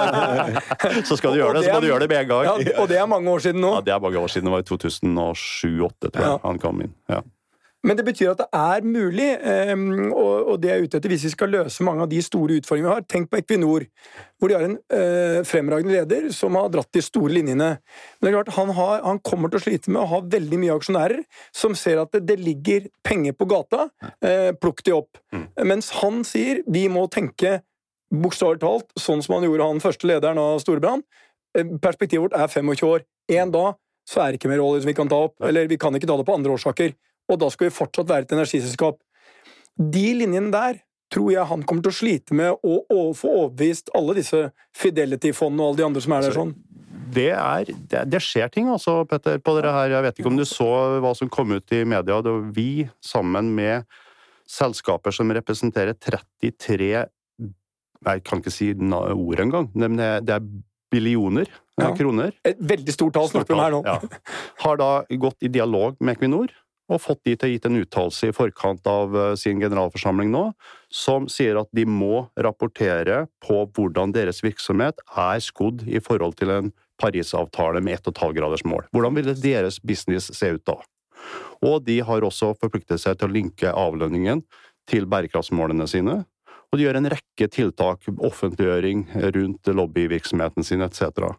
så 1.08 1.16
skal 1.18 1.36
du 1.36 1.40
gjøre 1.40 1.60
det, 1.60 1.68
så 1.68 1.76
må 1.76 1.82
du 1.84 1.90
gjøre 1.90 2.04
det 2.04 2.10
med 2.10 2.24
en 2.24 2.30
gang. 2.32 2.48
Ja, 2.50 2.80
og 2.82 2.90
det 2.90 2.98
er 2.98 3.06
mange 3.10 3.30
år 3.30 3.44
siden 3.46 3.62
nå. 3.62 3.76
Ja, 3.78 3.84
Det 3.86 3.94
er 3.94 4.02
mange 4.02 4.18
år 4.18 4.32
siden. 4.34 4.50
Det 4.50 4.56
var 4.56 4.64
i 4.64 4.70
2007-2008, 4.70 6.10
tror 6.10 6.24
jeg 6.24 6.32
Ja. 6.34 6.38
han 6.44 6.58
kom 6.62 6.82
inn. 6.86 6.94
Ja. 7.10 7.22
Men 7.86 7.96
det 7.96 8.04
betyr 8.04 8.34
at 8.34 8.40
det 8.42 8.48
er 8.52 8.84
mulig, 8.84 9.28
ehm, 9.40 10.10
og, 10.12 10.58
det 10.60 10.72
er 10.72 10.82
ute 10.84 10.98
etter 10.98 11.12
hvis 11.12 11.24
vi 11.24 11.32
skal 11.32 11.52
løse 11.54 11.84
mange 11.86 12.04
av 12.04 12.10
de 12.10 12.20
store 12.22 12.58
utfordringene 12.60 12.90
vi 12.90 12.96
har. 12.98 13.06
Tenk 13.08 13.30
på 13.30 13.38
Equinor, 13.40 13.86
hvor 14.36 14.50
de 14.50 14.56
har 14.58 14.66
en 14.66 14.76
eh, 14.92 15.40
fremragende 15.48 15.94
leder 15.94 16.28
som 16.36 16.58
har 16.60 16.68
dratt 16.74 16.92
de 16.92 17.02
store 17.04 17.32
linjene. 17.38 17.70
Men 18.20 18.26
det 18.26 18.30
er 18.30 18.36
klart, 18.36 18.52
han, 18.58 18.74
har, 18.76 19.00
han 19.06 19.22
kommer 19.24 19.52
til 19.52 19.62
å 19.62 19.64
slite 19.64 19.94
med 19.94 20.02
å 20.02 20.10
ha 20.12 20.20
veldig 20.36 20.60
mye 20.60 20.76
aksjonærer 20.76 21.24
som 21.56 21.76
ser 21.78 22.02
at 22.04 22.12
det, 22.12 22.26
det 22.28 22.38
ligger 22.44 22.90
penger 23.06 23.36
på 23.38 23.48
gata, 23.48 23.88
eh, 24.20 24.52
plukk 24.60 24.84
de 24.84 24.98
opp. 25.00 25.24
Mens 25.64 25.92
han 26.02 26.20
sier 26.28 26.64
vi 26.68 26.84
må 26.92 27.08
tenke 27.08 27.62
bokstavelig 28.10 28.60
talt 28.60 28.90
sånn 28.98 29.22
som 29.24 29.38
han 29.38 29.46
gjorde 29.46 29.72
han 29.72 29.82
første 29.82 30.08
lederen 30.10 30.40
av 30.42 30.60
Storebrand. 30.60 31.06
Eh, 31.56 31.76
Perspektivet 31.80 32.28
vårt 32.28 32.36
er 32.36 32.50
25 32.60 32.90
år. 32.92 33.08
En 33.40 33.54
dag 33.54 33.78
så 34.10 34.20
er 34.20 34.32
det 34.32 34.40
ikke 34.40 34.50
mer 34.50 34.60
olje 34.64 34.82
som 34.82 34.90
vi 34.90 34.98
kan 34.98 35.08
ta 35.08 35.28
opp, 35.30 35.38
eller 35.46 35.70
vi 35.70 35.78
kan 35.80 35.94
ikke 35.94 36.08
ta 36.10 36.16
det 36.18 36.26
på 36.28 36.36
andre 36.36 36.52
årsaker 36.58 36.92
og 37.30 37.40
da 37.42 37.50
skal 37.52 37.68
vi 37.68 37.74
fortsatt 37.74 38.10
være 38.10 38.26
et 38.26 38.34
energiselskap. 38.36 39.00
De 39.80 40.06
linjene 40.18 40.52
der 40.52 40.80
tror 41.10 41.32
jeg 41.34 41.46
han 41.50 41.62
kommer 41.66 41.84
til 41.84 41.92
å 41.92 41.98
slite 41.98 42.36
med 42.38 42.52
å, 42.62 42.74
få 43.18 43.30
overbevist 43.30 43.90
alle 43.98 44.14
disse 44.20 44.44
Fidelity-fondene 44.78 45.64
og 45.64 45.72
alle 45.72 45.80
de 45.80 45.86
andre 45.88 46.02
som 46.04 46.14
er 46.14 46.26
der 46.26 46.36
sånn. 46.36 46.52
Det, 47.10 47.30
er, 47.34 47.72
det, 47.90 48.04
det 48.12 48.20
skjer 48.22 48.52
ting 48.54 48.68
altså, 48.70 49.00
Petter, 49.10 49.40
på 49.42 49.56
dette 49.56 49.72
her. 49.74 49.96
Jeg 49.96 50.06
vet 50.06 50.20
ikke 50.20 50.30
om 50.30 50.38
du 50.38 50.46
så 50.46 50.68
hva 51.02 51.10
som 51.18 51.30
kom 51.32 51.56
ut 51.56 51.74
i 51.74 51.82
media. 51.82 52.20
Det 52.22 52.34
var 52.36 52.52
vi 52.54 52.86
sammen 53.02 53.50
med 53.56 53.88
selskaper 54.50 55.14
som 55.14 55.30
representerer 55.34 55.94
33 55.98 56.90
Jeg 56.90 58.22
kan 58.26 58.40
ikke 58.40 58.54
si 58.54 58.70
ordet 58.72 59.44
engang, 59.44 59.68
men 59.78 59.98
det, 59.98 60.10
det 60.26 60.38
er 60.38 60.46
billioner 60.90 61.46
eh, 61.50 61.84
Ja. 61.84 61.90
kroner. 61.96 62.32
Et 62.46 62.58
veldig 62.58 62.94
stort 62.94 63.14
tall 63.14 63.28
snakker 63.30 63.54
vi 63.54 63.58
om 63.58 63.64
her 63.64 63.74
nå. 63.74 63.82
Ja. 63.86 63.98
Har 64.64 64.80
da 64.80 64.90
gått 65.10 65.42
i 65.42 65.50
dialog 65.52 65.98
med 66.00 66.18
Equinor 66.18 66.54
og 66.90 67.02
fått 67.02 67.22
de 67.28 67.36
til 67.36 67.48
å 67.48 67.52
gitt 67.52 67.66
en 67.68 67.78
uttalelse 67.80 68.30
i 68.30 68.34
forkant 68.34 68.86
av 68.90 69.16
eh, 69.16 69.32
sin 69.38 69.62
generalforsamling 69.62 70.32
nå, 70.32 70.44
som 70.90 71.28
sier 71.30 71.60
at 71.60 71.70
de 71.76 71.86
må 71.86 72.26
rapportere 72.34 73.24
på 73.44 73.62
hvordan 73.76 74.14
deres 74.16 74.42
virksomhet 74.44 75.02
er 75.14 75.42
skodd 75.44 75.86
i 75.86 76.02
forhold 76.02 76.38
til 76.40 76.54
en 76.56 76.72
Parisavtale 77.00 77.80
med 77.80 78.02
1,5 78.02 78.34
graders 78.36 78.64
mål. 78.68 78.84
Hvordan 78.92 79.14
ville 79.16 79.32
deres 79.38 79.78
business 79.80 80.26
se 80.36 80.50
ut 80.52 80.66
da? 80.68 80.74
Og 81.64 81.78
de 81.86 82.00
har 82.04 82.24
også 82.24 82.52
forpliktet 82.60 83.00
seg 83.00 83.16
til 83.16 83.30
å 83.30 83.32
linke 83.32 83.72
avlønningen 83.72 84.42
til 84.90 85.06
bærekraftsmålene 85.08 85.86
sine. 85.88 86.18
Og 86.70 86.78
de 86.78 86.84
gjør 86.84 87.00
en 87.00 87.10
rekke 87.10 87.48
tiltak, 87.50 88.04
offentliggjøring 88.20 89.06
rundt 89.34 89.72
lobbyvirksomheten 89.80 90.66
sin 90.66 90.84
etc. 90.84 91.32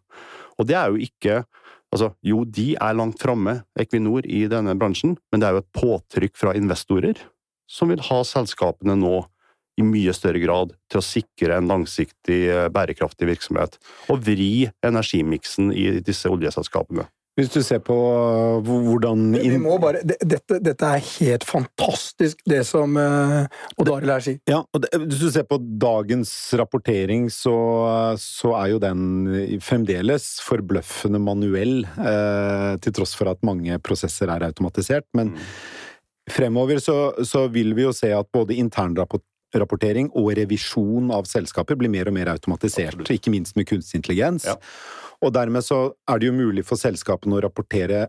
Og 0.58 0.68
det 0.68 0.78
er 0.78 0.90
jo 0.92 1.06
ikke 1.06 1.44
Altså, 1.92 2.14
jo, 2.24 2.46
de 2.48 2.72
er 2.80 2.96
langt 2.96 3.20
framme, 3.20 3.60
Equinor, 3.80 4.24
i 4.24 4.46
denne 4.52 4.78
bransjen, 4.80 5.18
men 5.32 5.42
det 5.42 5.48
er 5.48 5.58
jo 5.58 5.64
et 5.64 5.74
påtrykk 5.76 6.38
fra 6.40 6.56
investorer 6.56 7.20
som 7.72 7.92
vil 7.92 8.04
ha 8.08 8.22
selskapene 8.28 8.96
nå 9.00 9.22
i 9.80 9.86
mye 9.88 10.14
større 10.16 10.42
grad 10.44 10.74
til 10.92 11.00
å 11.00 11.06
sikre 11.06 11.58
en 11.58 11.70
langsiktig, 11.72 12.42
eh, 12.52 12.68
bærekraftig 12.74 13.30
virksomhet, 13.30 13.78
og 14.12 14.24
vri 14.28 14.70
energimiksen 14.84 15.72
i 15.72 16.00
disse 16.04 16.30
oljeselskapene. 16.32 17.08
Hvis 17.40 17.48
du 17.54 17.62
ser 17.64 17.80
på 17.80 17.96
uh, 17.96 18.58
hvordan 18.60 19.22
Vi 19.38 19.46
inn- 19.48 19.62
må 19.64 19.78
bare, 19.80 20.02
dette, 20.04 20.58
dette 20.60 20.84
er 20.84 21.00
helt 21.22 21.46
fantastisk, 21.48 22.42
det 22.50 22.60
som 22.68 22.98
uh, 23.00 23.46
Odd 23.80 23.92
Arild 23.94 24.12
her 24.12 24.26
sier. 24.26 24.40
Ja, 24.52 24.60
og 24.68 24.84
det, 24.84 24.90
hvis 25.06 25.22
du 25.24 25.30
ser 25.32 25.46
på 25.48 25.56
dagens 25.80 26.32
rapportering, 26.60 27.30
så, 27.32 27.54
så 28.20 28.52
er 28.60 28.74
jo 28.74 28.82
den 28.84 29.06
fremdeles 29.64 30.28
forbløffende 30.44 31.22
manuell, 31.24 31.86
eh, 32.04 32.74
til 32.84 32.98
tross 33.00 33.16
for 33.16 33.32
at 33.32 33.40
mange 33.48 33.80
prosesser 33.80 34.28
er 34.36 34.44
automatisert. 34.52 35.08
Men 35.18 35.32
fremover 36.30 36.84
så, 36.84 36.98
så 37.26 37.46
vil 37.52 37.72
vi 37.80 37.88
jo 37.88 37.94
se 37.96 38.12
at 38.14 38.28
både 38.36 38.60
internrapportering 38.60 40.12
og 40.20 40.34
revisjon 40.38 41.12
av 41.16 41.32
selskaper 41.32 41.80
blir 41.80 41.92
mer 41.96 42.12
og 42.12 42.16
mer 42.20 42.36
automatisert, 42.36 42.94
Absolutt. 43.00 43.16
ikke 43.18 43.34
minst 43.34 43.56
med 43.60 43.72
kunstig 43.72 44.02
intelligens. 44.04 44.46
Ja. 44.52 44.60
Og 45.22 45.34
dermed 45.36 45.64
så 45.66 45.92
er 46.10 46.20
det 46.22 46.30
jo 46.32 46.38
mulig 46.38 46.64
for 46.66 46.80
selskapene 46.82 47.38
å 47.38 47.44
rapportere 47.46 48.08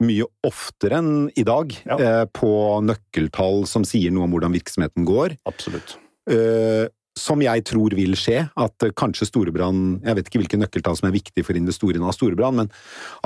mye 0.00 0.24
oftere 0.48 0.96
enn 0.96 1.28
i 1.36 1.42
dag 1.44 1.74
Ja. 1.86 1.98
eh, 2.00 2.24
på 2.32 2.80
nøkkeltall 2.82 3.66
som 3.68 3.84
sier 3.84 4.10
noe 4.10 4.24
om 4.24 4.32
hvordan 4.32 4.54
virksomheten 4.56 5.04
går. 5.04 5.36
Absolutt. 5.46 5.98
Eh, 6.28 6.88
som 7.18 7.42
jeg 7.42 7.64
tror 7.66 7.90
vil 7.92 8.14
skje, 8.16 8.48
at 8.56 8.78
kanskje 8.96 9.26
Storebrand 9.26 10.00
Jeg 10.06 10.14
vet 10.16 10.28
ikke 10.30 10.38
hvilke 10.40 10.58
nøkkeltall 10.62 10.96
som 10.96 11.08
er 11.08 11.12
viktige 11.18 11.44
for 11.44 11.58
investorene 11.58 12.06
av 12.06 12.14
Storebrand, 12.16 12.56
men 12.56 12.70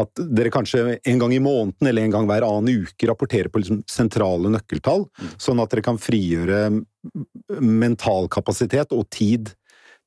at 0.01 0.11
dere 0.35 0.51
kanskje 0.51 0.99
en 1.05 1.19
gang 1.21 1.33
i 1.37 1.39
måneden 1.39 1.87
eller 1.87 2.03
en 2.03 2.11
gang 2.11 2.27
hver 2.27 2.43
annen 2.43 2.83
uke 2.83 3.07
rapporterer 3.07 3.53
på 3.53 3.61
liksom 3.61 3.85
sentrale 3.87 4.51
nøkkeltall, 4.51 5.07
sånn 5.39 5.63
at 5.63 5.71
dere 5.71 5.85
kan 5.85 6.01
frigjøre 6.01 6.83
mental 7.61 8.27
kapasitet 8.33 8.91
og 8.97 9.07
tid 9.15 9.53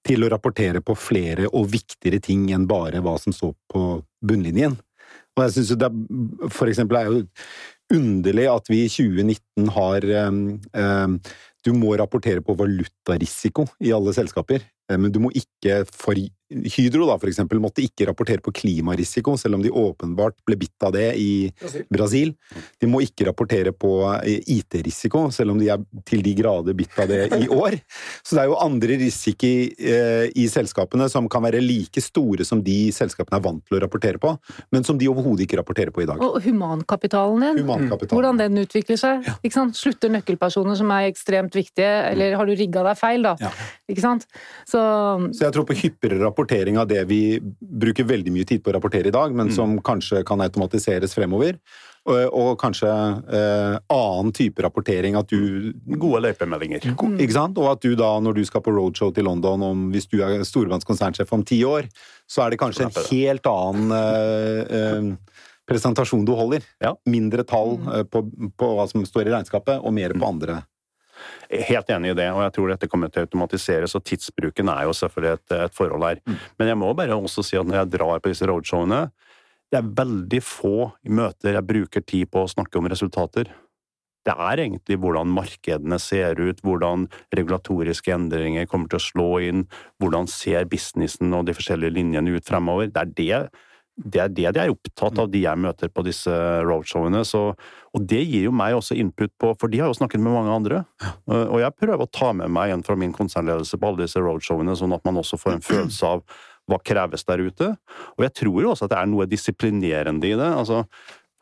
til 0.08 0.24
å 0.24 0.32
rapportere 0.32 0.82
på 0.84 0.96
flere 0.98 1.50
og 1.52 1.70
viktigere 1.74 2.22
ting 2.24 2.48
enn 2.56 2.68
bare 2.70 3.02
hva 3.04 3.18
som 3.22 3.36
står 3.36 3.54
på 3.72 3.84
bunnlinjen. 4.26 4.78
Og 5.38 5.44
jeg 5.46 5.56
synes 5.58 5.74
det 5.78 5.90
er, 5.90 6.52
for 6.54 6.72
eksempel 6.72 7.00
er 7.00 7.10
jo 7.12 7.20
underlig 7.94 8.48
at 8.52 8.72
vi 8.72 8.82
i 8.84 8.92
2019 8.92 9.70
har 9.76 10.08
um, 10.28 11.20
Du 11.64 11.74
må 11.76 11.94
rapportere 12.00 12.42
på 12.44 12.56
valutarisiko 12.58 13.68
i 13.84 13.92
alle 13.96 14.14
selskaper, 14.16 14.64
eh, 14.64 14.98
men 14.98 15.12
du 15.12 15.20
må 15.20 15.32
ikke 15.36 15.82
for 15.90 16.16
Hydro, 16.48 17.04
da, 17.10 17.18
for 17.20 17.28
eksempel, 17.28 17.60
måtte 17.60 17.84
ikke 17.84 18.06
rapportere 18.08 18.40
på 18.40 18.54
klimarisiko, 18.56 19.34
selv 19.36 19.58
om 19.58 19.64
de 19.64 19.72
åpenbart 19.74 20.38
ble 20.48 20.56
bitt 20.56 20.84
av 20.88 20.94
det 20.96 21.10
i 21.20 21.50
Brasil. 21.92 22.32
De 22.80 22.88
må 22.88 23.02
ikke 23.04 23.26
rapportere 23.28 23.74
på 23.76 23.92
eh, 24.22 24.40
IT-risiko, 24.56 25.26
selv 25.36 25.52
om 25.52 25.60
de 25.60 25.68
er 25.74 25.84
til 26.08 26.24
de 26.24 26.32
grader 26.38 26.78
bitt 26.78 26.96
av 27.04 27.12
det 27.12 27.26
i 27.36 27.50
år. 27.52 27.76
Så 28.24 28.38
det 28.38 28.46
er 28.46 28.52
jo 28.52 28.56
andre 28.64 28.96
risiko 29.02 29.50
eh, 29.50 30.30
i 30.40 30.46
selskapene 30.52 31.10
som 31.12 31.28
kan 31.32 31.44
være 31.44 31.60
like 31.60 32.00
store 32.04 32.48
som 32.48 32.62
de 32.64 32.78
selskapene 32.96 33.42
er 33.42 33.44
vant 33.44 33.66
til 33.68 33.80
å 33.80 33.84
rapportere 33.84 34.22
på, 34.24 34.32
men 34.72 34.88
som 34.88 35.00
de 35.00 35.12
overhodet 35.12 35.50
ikke 35.50 35.60
rapporterer 35.60 35.92
på 35.92 36.06
i 36.06 36.08
dag. 36.08 36.24
Og 36.24 36.40
humankapitalen 36.48 37.44
din. 37.44 37.62
humankapitalen. 37.66 38.16
Hvordan 38.16 38.40
den 38.40 38.64
utvikler 38.64 39.00
seg. 39.00 39.28
Ikke 39.42 39.56
sant? 39.58 39.76
Slutter 39.76 40.16
nøkkelpersoner 40.16 40.80
som 40.80 40.96
er 40.96 41.12
ekstremt 41.12 41.60
viktige, 41.60 41.92
eller 42.14 42.40
har 42.40 42.48
du 42.48 42.56
rigga 42.56 42.88
deg 42.88 43.00
feil, 43.04 43.28
da? 43.28 43.36
Ja. 43.44 43.52
Ikke 43.92 44.04
sant? 44.06 44.28
Så 44.64 44.80
Så 45.36 45.44
jeg 45.44 45.56
tror 45.56 45.68
på 45.68 45.76
hyppigere 45.76 46.24
rapportering 46.24 46.37
av 46.78 46.88
det 46.88 47.04
vi 47.10 47.40
bruker 47.60 48.08
veldig 48.08 48.32
mye 48.32 48.46
tid 48.46 48.64
på 48.64 48.72
å 48.72 48.78
rapportere 48.78 49.10
i 49.10 49.16
dag, 49.16 49.34
men 49.36 49.52
som 49.54 49.78
kanskje 49.82 50.24
kan 50.28 50.42
automatiseres 50.42 51.16
fremover. 51.18 51.58
Og, 52.08 52.20
og 52.32 52.54
kanskje 52.62 52.88
eh, 52.88 53.74
annen 53.92 54.32
type 54.32 54.64
rapportering. 54.64 55.18
At 55.20 55.28
du 55.28 55.74
Gode 56.00 56.22
løypemeldinger. 56.24 56.86
Ikke 57.20 57.36
sant? 57.36 57.58
Og 57.60 57.68
at 57.74 57.84
du 57.84 57.98
da, 58.00 58.14
når 58.24 58.38
du 58.38 58.46
skal 58.48 58.64
på 58.64 58.72
roadshow 58.72 59.12
til 59.12 59.28
London, 59.28 59.66
om, 59.68 59.90
hvis 59.92 60.08
du 60.08 60.22
er 60.24 60.46
storbandskonsernsjef 60.48 61.34
om 61.36 61.44
ti 61.44 61.60
år, 61.68 61.90
så 62.30 62.46
er 62.46 62.54
det 62.54 62.62
kanskje 62.62 62.88
en 62.88 62.96
helt 63.10 63.52
annen 63.52 63.92
eh, 63.98 64.80
eh, 64.80 65.44
presentasjon 65.68 66.24
du 66.28 66.32
holder. 66.38 66.64
Ja. 66.84 66.96
Mindre 67.10 67.44
tall 67.48 67.76
eh, 67.92 68.08
på, 68.08 68.24
på 68.56 68.72
hva 68.78 68.88
som 68.88 69.04
står 69.08 69.28
i 69.28 69.36
regnskapet, 69.36 69.84
og 69.84 69.96
mer 69.96 70.16
på 70.16 70.32
andre. 70.32 70.62
Helt 71.70 71.92
enig 71.94 72.12
i 72.12 72.18
det, 72.20 72.28
og 72.34 72.42
jeg 72.46 72.56
tror 72.58 72.74
dette 72.74 72.90
kommer 72.92 73.12
til 73.12 73.24
å 73.24 73.28
automatiseres, 73.28 73.96
og 73.98 74.04
tidsbruken 74.08 74.72
er 74.74 74.88
jo 74.88 74.96
selvfølgelig 74.98 75.38
et, 75.38 75.56
et 75.68 75.78
forhold 75.78 76.08
her. 76.08 76.24
Men 76.60 76.74
jeg 76.74 76.80
må 76.80 76.92
bare 76.98 77.16
også 77.18 77.46
si 77.46 77.60
at 77.60 77.68
når 77.68 77.82
jeg 77.82 77.94
drar 77.98 78.20
på 78.20 78.34
disse 78.34 78.50
roadshowene, 78.50 79.08
det 79.72 79.80
er 79.82 79.94
veldig 80.00 80.42
få 80.44 80.76
møter 81.12 81.58
jeg 81.58 81.68
bruker 81.68 82.04
tid 82.08 82.30
på 82.32 82.44
å 82.44 82.52
snakke 82.52 82.80
om 82.80 82.88
resultater. 82.92 83.50
Det 84.28 84.36
er 84.36 84.60
egentlig 84.60 84.98
hvordan 85.00 85.30
markedene 85.32 86.00
ser 86.04 86.40
ut, 86.40 86.60
hvordan 86.64 87.06
regulatoriske 87.36 88.12
endringer 88.12 88.68
kommer 88.68 88.92
til 88.92 89.00
å 89.00 89.06
slå 89.06 89.28
inn, 89.48 89.64
hvordan 90.04 90.28
ser 90.32 90.68
businessen 90.68 91.32
og 91.36 91.48
de 91.48 91.56
forskjellige 91.56 91.96
linjene 91.96 92.36
ut 92.36 92.48
fremover. 92.48 92.92
Det 92.92 93.04
er 93.04 93.14
det 93.16 93.40
det 93.98 94.22
er 94.22 94.30
det 94.30 94.52
de 94.54 94.62
er 94.62 94.72
opptatt 94.72 95.18
av, 95.18 95.30
de 95.34 95.42
jeg 95.42 95.58
møter 95.58 95.90
på 95.90 96.04
disse 96.06 96.32
roadshowene. 96.68 97.24
Så, 97.26 97.42
og 97.58 98.06
det 98.06 98.20
gir 98.30 98.46
jo 98.46 98.54
meg 98.54 98.76
også 98.78 98.98
input 99.02 99.34
på, 99.42 99.54
for 99.58 99.74
de 99.74 99.82
har 99.82 99.90
jo 99.90 99.98
snakket 99.98 100.22
med 100.22 100.36
mange 100.36 100.54
andre. 100.54 100.84
Uh, 101.26 101.48
Og 101.50 101.60
jeg 101.64 101.74
prøver 101.82 102.06
å 102.06 102.12
ta 102.14 102.30
med 102.38 102.54
meg 102.54 102.76
en 102.76 102.86
fra 102.86 102.98
min 103.00 103.16
konsernledelse 103.16 103.80
på 103.82 103.90
alle 103.90 104.06
disse 104.06 104.22
roadshowene, 104.22 104.78
sånn 104.78 104.94
at 104.94 105.06
man 105.08 105.18
også 105.18 105.40
får 105.42 105.58
en 105.58 105.66
følelse 105.72 106.14
av 106.14 106.26
hva 106.68 106.82
kreves 106.84 107.24
der 107.26 107.42
ute. 107.48 107.72
Og 108.18 108.26
jeg 108.28 108.36
tror 108.44 108.60
jo 108.62 108.74
også 108.74 108.86
at 108.86 108.94
det 108.94 109.00
er 109.02 109.10
noe 109.10 109.30
disiplinerende 109.32 110.30
i 110.30 110.36
det. 110.38 110.52
altså 110.52 110.84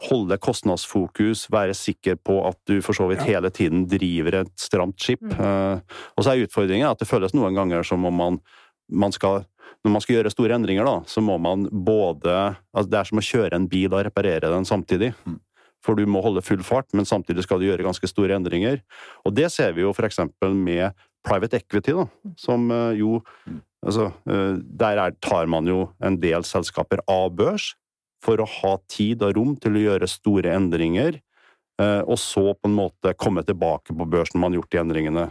Holde 0.09 0.35
kostnadsfokus, 0.43 1.45
være 1.51 1.73
sikker 1.73 2.17
på 2.19 2.41
at 2.47 2.57
du 2.67 2.81
for 2.83 2.97
så 2.97 3.07
vidt 3.07 3.23
hele 3.23 3.47
tiden 3.49 3.85
driver 3.87 4.41
et 4.41 4.51
stramt 4.59 4.99
skip. 5.01 5.23
Uh, 5.39 5.79
Og 6.15 6.23
så 6.23 6.33
er 6.33 6.43
utfordringen 6.47 6.87
at 6.87 6.99
det 6.99 7.07
føles 7.09 7.35
noen 7.35 7.55
ganger 7.55 7.83
som 7.87 8.03
om 8.05 8.15
man, 8.15 8.39
man 8.91 9.13
skal 9.15 9.43
når 9.85 9.93
man 9.93 10.01
skal 10.01 10.15
gjøre 10.17 10.31
store 10.33 10.55
endringer, 10.57 10.85
da, 10.85 10.95
så 11.05 11.21
må 11.21 11.35
man 11.41 11.67
både 11.69 12.33
altså 12.73 12.89
Det 12.89 12.97
er 12.97 13.09
som 13.09 13.19
å 13.21 13.25
kjøre 13.25 13.57
en 13.57 13.67
bil 13.69 13.93
og 13.93 14.01
reparere 14.07 14.49
den 14.49 14.65
samtidig. 14.65 15.11
For 15.85 15.97
du 15.97 16.07
må 16.09 16.23
holde 16.25 16.41
full 16.41 16.63
fart, 16.65 16.87
men 16.97 17.05
samtidig 17.05 17.45
skal 17.45 17.61
du 17.61 17.67
gjøre 17.67 17.85
ganske 17.85 18.09
store 18.09 18.33
endringer. 18.33 18.79
Og 19.25 19.35
det 19.37 19.51
ser 19.53 19.75
vi 19.77 19.85
jo 19.85 19.93
f.eks. 19.93 20.23
med 20.41 20.97
private 21.25 21.61
equity, 21.61 21.93
da, 21.93 22.07
som 22.37 22.69
eh, 22.73 22.97
jo 23.01 23.21
Altså, 23.85 24.07
eh, 24.25 24.55
der 24.57 24.97
er, 24.97 25.11
tar 25.21 25.45
man 25.45 25.67
jo 25.69 25.91
en 26.01 26.15
del 26.17 26.41
selskaper 26.41 27.03
av 27.05 27.35
børs 27.37 27.75
for 28.23 28.41
å 28.41 28.47
ha 28.49 28.71
tid 28.89 29.21
og 29.21 29.35
rom 29.37 29.51
til 29.61 29.77
å 29.77 29.83
gjøre 29.83 30.09
store 30.09 30.55
endringer, 30.57 31.19
eh, 31.81 32.01
og 32.01 32.17
så 32.17 32.55
på 32.55 32.65
en 32.65 32.79
måte 32.79 33.13
komme 33.13 33.43
tilbake 33.45 33.93
på 33.93 34.07
børsen 34.09 34.41
man 34.41 34.55
har 34.55 34.63
gjort 34.63 34.73
de 34.73 34.81
endringene. 34.81 35.27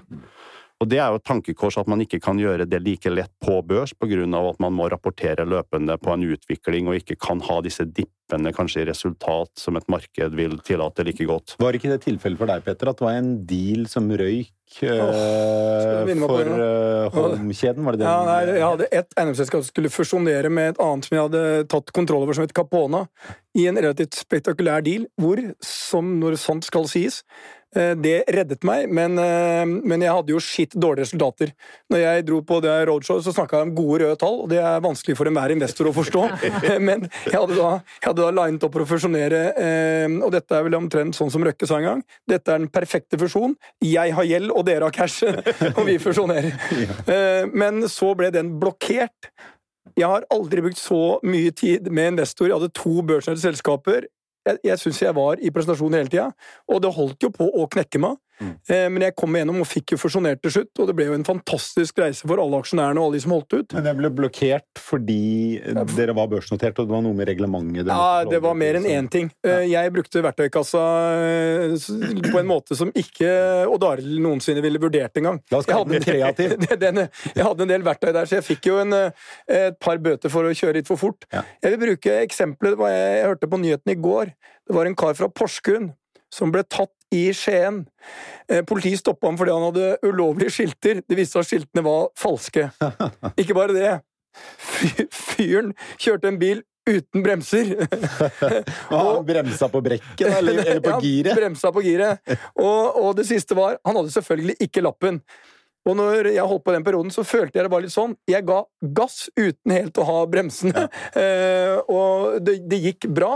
Og 0.82 0.88
Det 0.90 0.98
er 0.98 1.12
jo 1.12 1.20
et 1.20 1.24
tankekors 1.24 1.78
at 1.80 1.88
man 1.88 2.02
ikke 2.02 2.20
kan 2.22 2.40
gjøre 2.40 2.66
det 2.68 2.80
like 2.82 3.10
lett 3.12 3.30
på 3.42 3.60
børs, 3.62 3.94
pga. 3.94 4.24
at 4.24 4.60
man 4.60 4.74
må 4.74 4.88
rapportere 4.90 5.46
løpende 5.46 5.96
på 5.98 6.12
en 6.12 6.26
utvikling 6.34 6.88
og 6.88 6.98
ikke 6.98 7.16
kan 7.16 7.40
ha 7.40 7.60
disse 7.62 7.86
dippene 7.86 8.52
kanskje 8.52 8.82
i 8.82 8.88
resultat 8.90 9.50
som 9.56 9.76
et 9.76 9.88
marked 9.88 10.34
vil 10.34 10.58
tillate 10.66 11.04
like 11.04 11.24
godt. 11.24 11.56
Var 11.60 11.78
ikke 11.78 11.92
det 11.94 12.02
tilfellet 12.02 12.38
for 12.38 12.50
deg, 12.50 12.64
Petter, 12.66 12.90
at 12.90 12.98
det 12.98 13.06
var 13.06 13.20
en 13.20 13.32
deal 13.46 13.86
som 13.88 14.10
røyk 14.10 14.52
på 14.74 14.90
for 16.26 16.50
eh, 16.50 17.14
Holm-kjeden? 17.14 17.84
Var 17.84 17.96
det 17.96 18.02
det? 18.02 18.10
Ja, 18.10 18.20
nei, 18.26 18.38
jeg 18.58 18.66
hadde 18.66 18.88
ett 18.90 19.14
eiendomsselskap 19.14 19.62
som 19.62 19.70
skulle 19.70 19.92
fusjonere 19.92 20.50
med 20.50 20.74
et 20.74 20.80
annet 20.82 21.06
som 21.06 21.16
jeg 21.16 21.28
hadde 21.28 21.42
tatt 21.70 21.92
kontroll 21.94 22.26
over, 22.26 22.34
som 22.34 22.46
het 22.46 22.56
Capona, 22.56 23.04
i 23.54 23.68
en 23.70 23.78
relativt 23.78 24.18
spektakulær 24.18 24.82
deal, 24.84 25.06
hvor, 25.20 25.40
som 25.62 26.16
når 26.18 26.40
sant 26.42 26.66
skal 26.66 26.88
sies, 26.90 27.22
Det 27.74 28.14
reddet 28.30 28.62
meg, 28.66 28.86
men, 28.94 29.18
eh, 29.18 29.64
men 29.66 30.02
jeg 30.04 30.12
hadde 30.14 30.32
jo 30.34 30.40
skitt 30.42 30.76
dårlige 30.78 31.08
resultater. 31.08 31.50
Når 31.90 32.02
jeg 32.02 32.26
dro 32.28 32.40
på 32.46 32.60
det 32.62 32.74
roadshowet, 32.88 33.24
så 33.26 33.34
snakka 33.34 33.58
jeg 33.58 33.68
om 33.68 33.74
gode 33.74 34.00
røde 34.04 34.18
tall, 34.20 34.40
og 34.44 34.50
det 34.52 34.60
er 34.62 34.84
vanskelig 34.84 35.16
for 35.18 35.30
enhver 35.30 35.54
investor 35.54 35.90
å 35.90 35.94
forstå. 35.96 36.22
Men 36.88 37.08
jeg 37.26 37.34
hadde 37.34 37.56
da, 37.58 37.72
jeg 37.98 38.08
hadde 38.10 38.26
da 38.28 38.34
linet 38.38 38.66
opp 38.68 38.76
for 38.78 38.86
å 38.86 38.90
fusjonere, 38.92 39.42
eh, 39.58 40.18
og 40.20 40.30
dette 40.34 40.54
er 40.58 40.68
vel 40.68 40.78
omtrent 40.78 41.18
sånn 41.18 41.32
som 41.34 41.44
Røkke 41.44 41.66
sa 41.68 41.80
en 41.80 41.88
gang. 41.88 42.04
Dette 42.30 42.54
er 42.54 42.62
den 42.62 42.70
perfekte 42.72 43.18
fusjon. 43.20 43.56
Jeg 43.84 44.14
har 44.16 44.28
gjeld, 44.30 44.54
og 44.54 44.64
dere 44.68 44.88
har 44.88 44.94
cash, 44.94 45.26
og 45.78 45.82
vi 45.88 45.98
fusjonerer. 46.02 46.54
Eh, 47.10 47.50
Men 47.52 47.84
så 47.90 48.14
ble 48.18 48.30
den 48.34 48.54
blokkert. 48.62 49.32
Jeg 49.94 50.08
har 50.10 50.24
aldri 50.32 50.62
brukt 50.64 50.80
så 50.80 51.18
mye 51.22 51.52
tid 51.54 51.86
med 51.92 52.14
investor. 52.14 52.48
Jeg 52.48 52.56
hadde 52.56 52.74
to 52.74 53.02
børsnøyde 53.06 53.42
selskaper. 53.42 54.08
Jeg, 54.44 54.60
jeg 54.64 54.80
syns 54.80 55.02
jeg 55.02 55.16
var 55.16 55.40
i 55.40 55.52
presentasjon 55.54 55.96
hele 55.96 56.12
tida, 56.12 56.30
og 56.68 56.82
det 56.84 56.92
holdt 56.96 57.24
jo 57.24 57.32
på 57.32 57.48
å 57.48 57.68
knekke 57.70 58.02
meg. 58.04 58.18
Eh, 58.42 58.86
men 58.90 59.04
jeg 59.06 59.14
kom 59.18 59.30
meg 59.30 59.44
gjennom 59.44 59.60
og 59.62 59.68
fikk 59.68 59.94
jo 59.94 59.98
fusjonert 60.00 60.40
til 60.42 60.52
slutt, 60.56 60.72
og 60.82 60.88
det 60.90 60.96
ble 60.98 61.06
jo 61.06 61.16
en 61.16 61.26
fantastisk 61.26 62.00
reise 62.02 62.26
for 62.26 62.40
alle 62.42 62.58
aksjonærene 62.62 63.00
og 63.00 63.08
alle 63.08 63.18
de 63.18 63.22
som 63.24 63.34
holdt 63.36 63.54
ut. 63.54 63.76
Men 63.76 63.86
det 63.86 63.94
ble 64.00 64.10
blokkert 64.18 64.82
fordi 64.82 65.18
dere 65.94 66.16
var 66.16 66.30
børsnotert, 66.32 66.78
og 66.82 66.88
det 66.88 66.96
var 66.96 67.04
noe 67.06 67.16
med 67.16 67.30
reglementet? 67.30 67.90
Ja, 67.90 68.24
det 68.28 68.40
var 68.44 68.58
mer 68.58 68.80
enn 68.80 68.88
én 68.90 69.10
ting. 69.12 69.30
Eh, 69.46 69.68
Jeg 69.70 69.94
brukte 69.94 70.24
verktøykassa 70.24 70.84
eh, 71.28 71.76
på 72.30 72.40
en 72.40 72.50
måte 72.50 72.78
som 72.78 72.90
ikke 72.94 73.30
Odd 73.70 73.86
Arild 73.86 74.20
noensinne 74.24 74.62
ville 74.64 74.82
vurdert 74.82 75.16
engang. 75.20 75.40
La 75.52 75.60
oss 75.60 75.70
kalle 75.70 75.88
den 75.94 76.04
kreativ. 76.04 76.56
Den, 76.84 77.04
jeg 77.06 77.44
hadde 77.46 77.64
en 77.64 77.70
del 77.70 77.84
verktøy 77.86 78.10
der, 78.12 78.26
så 78.28 78.40
jeg 78.40 78.44
fikk 78.44 78.66
jo 78.68 78.80
en, 78.82 78.92
et 79.48 79.76
par 79.80 80.00
bøter 80.02 80.32
for 80.32 80.44
å 80.44 80.52
kjøre 80.56 80.80
litt 80.80 80.90
for 80.90 81.00
fort. 81.00 81.24
Jeg 81.30 81.70
vil 81.74 81.80
bruke 81.80 82.16
eksempelet 82.24 82.80
jeg, 82.90 83.04
jeg 83.20 83.28
hørte 83.30 83.48
på 83.50 83.60
nyhetene 83.62 83.94
i 83.94 84.00
går. 84.04 84.32
Det 84.64 84.74
var 84.76 84.88
en 84.88 84.96
kar 84.98 85.14
fra 85.16 85.28
Porsgrunn 85.30 85.92
som 86.34 86.50
ble 86.54 86.64
tatt 86.66 86.90
i 87.14 87.28
Skien. 87.36 87.84
Eh, 88.50 88.64
Politiet 88.66 88.98
stoppa 89.04 89.28
ham 89.30 89.38
fordi 89.38 89.54
han 89.54 89.68
hadde 89.68 89.92
ulovlige 90.08 90.50
skilter. 90.56 91.00
Det 91.06 91.18
viste 91.18 91.36
seg 91.38 91.44
at 91.46 91.50
skiltene 91.52 91.86
var 91.86 92.08
falske. 92.18 92.68
Ikke 93.40 93.54
bare 93.56 93.76
det. 93.76 93.94
Fyren 95.14 95.72
kjørte 96.02 96.30
en 96.32 96.38
bil 96.40 96.62
uten 96.90 97.22
bremser. 97.24 97.70
Og 98.92 98.98
han 98.98 99.24
bremsa 99.28 99.70
på 99.72 99.80
brekken, 99.84 100.34
eller, 100.40 100.58
eller 100.64 100.82
på 100.84 100.92
Ja, 100.96 101.00
giret? 101.06 101.38
bremsa 101.38 101.70
på 101.72 101.84
giret. 101.86 102.34
Og, 102.58 102.98
og 103.00 103.10
det 103.20 103.28
siste 103.30 103.56
var 103.56 103.78
Han 103.86 103.96
hadde 104.00 104.12
selvfølgelig 104.18 104.58
ikke 104.66 104.82
lappen. 104.84 105.22
Og 105.84 105.96
når 105.98 106.30
jeg 106.32 106.44
holdt 106.48 106.64
på 106.64 106.72
den 106.72 106.84
perioden, 106.84 107.10
så 107.12 107.20
følte 107.28 107.58
jeg 107.58 107.66
det 107.66 107.72
bare 107.74 107.84
litt 107.84 107.92
sånn 107.92 108.14
Jeg 108.30 108.46
ga 108.48 108.62
gass 108.96 109.26
uten 109.36 109.72
helt 109.74 109.98
å 110.00 110.06
ha 110.08 110.18
bremsene. 110.32 110.86
Eh, 111.12 111.74
og 111.92 112.38
det, 112.44 112.54
det 112.72 112.78
gikk 112.88 113.08
bra. 113.12 113.34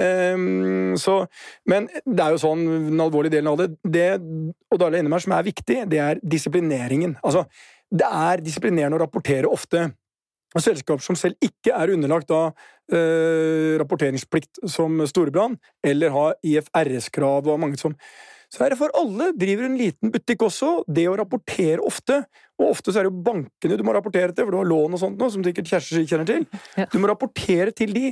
Ehm, 0.00 0.96
så, 1.00 1.20
men 1.68 1.88
det 2.04 2.24
er 2.24 2.34
jo 2.34 2.42
sånn, 2.42 2.64
den 2.88 3.02
alvorlige 3.02 3.36
delen 3.36 3.50
av 3.52 3.58
det 3.60 3.68
Det 3.84 4.06
Odd 4.72 4.84
Arild 4.86 5.02
Ennemar 5.02 5.22
som 5.24 5.34
er 5.36 5.46
viktig, 5.46 5.82
det 5.90 6.00
er 6.02 6.22
disiplineringen. 6.22 7.16
Altså, 7.26 7.44
det 7.90 8.06
er 8.06 8.44
disiplinerende 8.44 8.98
å 8.98 9.04
rapportere 9.04 9.50
ofte. 9.50 9.88
Og 10.50 10.64
selskap 10.64 11.02
som 11.04 11.18
selv 11.18 11.38
ikke 11.44 11.74
er 11.76 11.92
underlagt 11.94 12.32
av 12.34 12.50
eh, 12.90 13.76
rapporteringsplikt 13.78 14.64
som 14.70 14.98
Storebrann, 15.06 15.54
eller 15.86 16.14
har 16.14 16.36
IFRS-krav 16.42 17.46
og 17.50 17.62
mange 17.62 17.78
som 17.78 17.94
så 18.50 18.64
er 18.66 18.72
det 18.72 18.80
for 18.80 18.90
alle. 18.98 19.30
Driver 19.38 19.68
en 19.68 19.76
liten 19.78 20.10
butikk 20.10 20.42
også. 20.42 20.80
Det 20.90 21.04
å 21.06 21.14
rapportere 21.20 21.84
ofte. 21.86 22.16
Og 22.58 22.72
ofte 22.72 22.90
så 22.90 22.98
er 22.98 23.06
det 23.06 23.12
jo 23.12 23.22
bankene 23.28 23.78
du 23.78 23.84
må 23.86 23.94
rapportere 23.94 24.34
til, 24.34 24.42
for 24.42 24.56
du 24.56 24.58
har 24.58 24.66
lån 24.66 24.96
og 24.96 25.02
sånt 25.04 25.22
nå, 25.22 25.28
som 25.30 25.44
sikkert 25.46 25.70
Kjersti 25.70 26.02
kjenner 26.02 26.26
til. 26.26 26.46
Du 26.90 26.98
må 26.98 27.12
rapportere 27.12 27.70
til 27.76 27.94
de. 27.94 28.10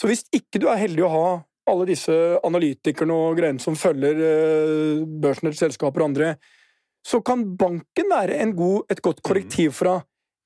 Så 0.00 0.08
hvis 0.08 0.24
ikke 0.32 0.60
du 0.62 0.66
er 0.72 0.80
heldig 0.80 1.04
å 1.04 1.12
ha 1.12 1.26
alle 1.70 1.86
disse 1.90 2.14
analytikerne 2.46 3.14
og 3.14 3.36
greiene 3.38 3.62
som 3.62 3.76
følger 3.78 4.16
uh, 4.24 5.04
børsnets 5.22 5.60
selskaper 5.60 6.02
og 6.02 6.10
andre, 6.10 6.32
så 7.06 7.20
kan 7.24 7.44
banken 7.56 8.10
være 8.10 8.40
en 8.40 8.54
god, 8.56 8.88
et 8.92 9.00
godt 9.04 9.22
korrektiv 9.24 9.72
fra 9.76 10.00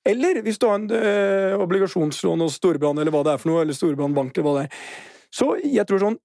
Eller 0.07 0.43
hvis 0.45 0.59
du 0.61 0.67
har 0.69 0.77
en 0.77 0.91
eh, 0.93 1.55
obligasjonslån 1.57 2.43
hos 2.45 2.59
Storebrand, 2.61 3.01
eller 3.01 3.11
hva 3.11 3.23
det 3.25 3.33
er 3.33 3.41
for 3.41 3.51
noe, 3.51 3.63
eller 3.65 3.75
Storebrand 3.75 4.15
Bank, 4.15 4.37
eller 4.37 4.45
hva 4.45 4.55
det 4.59 4.65
er. 4.67 4.91
Så 5.33 5.49
jeg 5.65 5.87
tror 5.89 6.03
sånn 6.03 6.19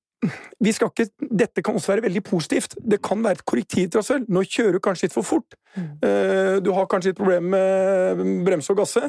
vi 0.60 0.74
skal 0.76 0.92
ikke, 0.92 1.06
Dette 1.40 1.64
kan 1.64 1.78
også 1.80 1.94
være 1.94 2.04
veldig 2.10 2.24
positivt. 2.28 2.76
Det 2.76 3.00
kan 3.02 3.24
være 3.24 3.40
et 3.40 3.46
korrektiv 3.48 3.88
til 3.88 4.02
oss 4.02 4.10
selv. 4.12 4.28
Nå 4.28 4.44
kjører 4.44 4.76
du 4.76 4.82
kanskje 4.84 5.08
litt 5.08 5.16
for 5.16 5.24
fort. 5.24 5.56
Eh, 5.78 6.60
Du 6.60 6.74
har 6.76 6.90
kanskje 6.92 7.14
et 7.14 7.22
problem 7.22 7.48
med 7.56 8.44
bremse 8.44 8.74
og 8.76 8.82
gasse. 8.82 9.06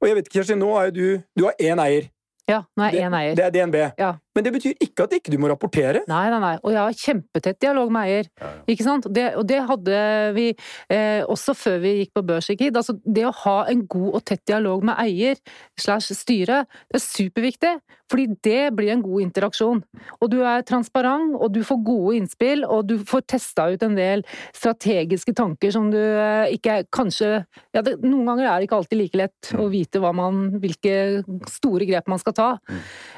Og 0.00 0.08
jeg 0.08 0.16
vet 0.16 0.30
ikke, 0.30 0.38
Kjersti, 0.40 0.56
nå 0.56 0.72
er 0.80 0.88
jo 0.88 0.96
du 0.96 1.06
Du 1.36 1.44
har 1.44 1.60
én 1.60 1.82
eier. 1.84 2.08
Ja, 2.48 2.62
nå 2.76 2.84
er 2.84 2.90
jeg 2.94 3.08
én 3.10 3.14
eier. 3.18 3.34
det 3.34 3.44
er 3.44 3.50
DNB. 3.50 3.74
Ja. 3.98 4.12
Men 4.36 4.44
det 4.44 4.52
betyr 4.52 4.76
ikke 4.84 5.06
at 5.06 5.16
ikke 5.16 5.32
du 5.32 5.38
må 5.40 5.48
rapportere. 5.48 6.02
Nei, 6.10 6.26
nei, 6.32 6.40
nei. 6.42 6.54
Og 6.60 6.74
jeg 6.74 6.82
har 6.82 6.98
kjempetett 7.00 7.60
dialog 7.64 7.92
med 7.94 8.10
eier. 8.10 8.30
Ikke 8.68 8.84
sant? 8.84 9.08
Det, 9.16 9.30
og 9.40 9.46
det 9.48 9.62
hadde 9.70 10.00
vi 10.36 10.50
eh, 10.92 11.22
også 11.24 11.56
før 11.56 11.80
vi 11.80 11.94
gikk 12.02 12.12
på 12.18 12.24
børs 12.28 12.50
i 12.52 12.58
KID. 12.60 12.76
Altså, 12.76 12.98
det 13.02 13.24
å 13.24 13.34
ha 13.46 13.58
en 13.72 13.86
god 13.88 14.20
og 14.20 14.24
tett 14.28 14.44
dialog 14.48 14.84
med 14.84 15.00
eier 15.00 15.40
slash 15.80 16.12
styre, 16.18 16.64
det 16.90 17.00
er 17.00 17.06
superviktig. 17.06 17.76
Fordi 18.10 18.26
det 18.46 18.60
blir 18.78 18.92
en 18.92 19.02
god 19.02 19.24
interaksjon. 19.24 19.80
Og 20.20 20.30
du 20.30 20.38
er 20.46 20.62
transparent, 20.66 21.34
og 21.34 21.50
du 21.54 21.62
får 21.66 21.80
gode 21.86 22.14
innspill, 22.20 22.62
og 22.62 22.86
du 22.90 22.96
får 23.06 23.24
testa 23.32 23.66
ut 23.72 23.82
en 23.82 23.96
del 23.98 24.22
strategiske 24.54 25.34
tanker 25.36 25.74
som 25.74 25.90
du 25.90 25.98
eh, 25.98 26.54
ikke 26.54 26.76
Kanskje 26.92 27.28
ja, 27.74 27.80
det, 27.82 27.96
Noen 28.04 28.26
ganger 28.28 28.46
er 28.46 28.58
det 28.58 28.66
ikke 28.66 28.78
alltid 28.78 28.98
like 29.00 29.18
lett 29.18 29.50
å 29.58 29.66
vite 29.72 30.00
hva 30.02 30.12
man, 30.14 30.46
hvilke 30.62 31.24
store 31.50 31.88
grep 31.88 32.06
man 32.10 32.20
skal 32.20 32.34
ta. 32.36 32.48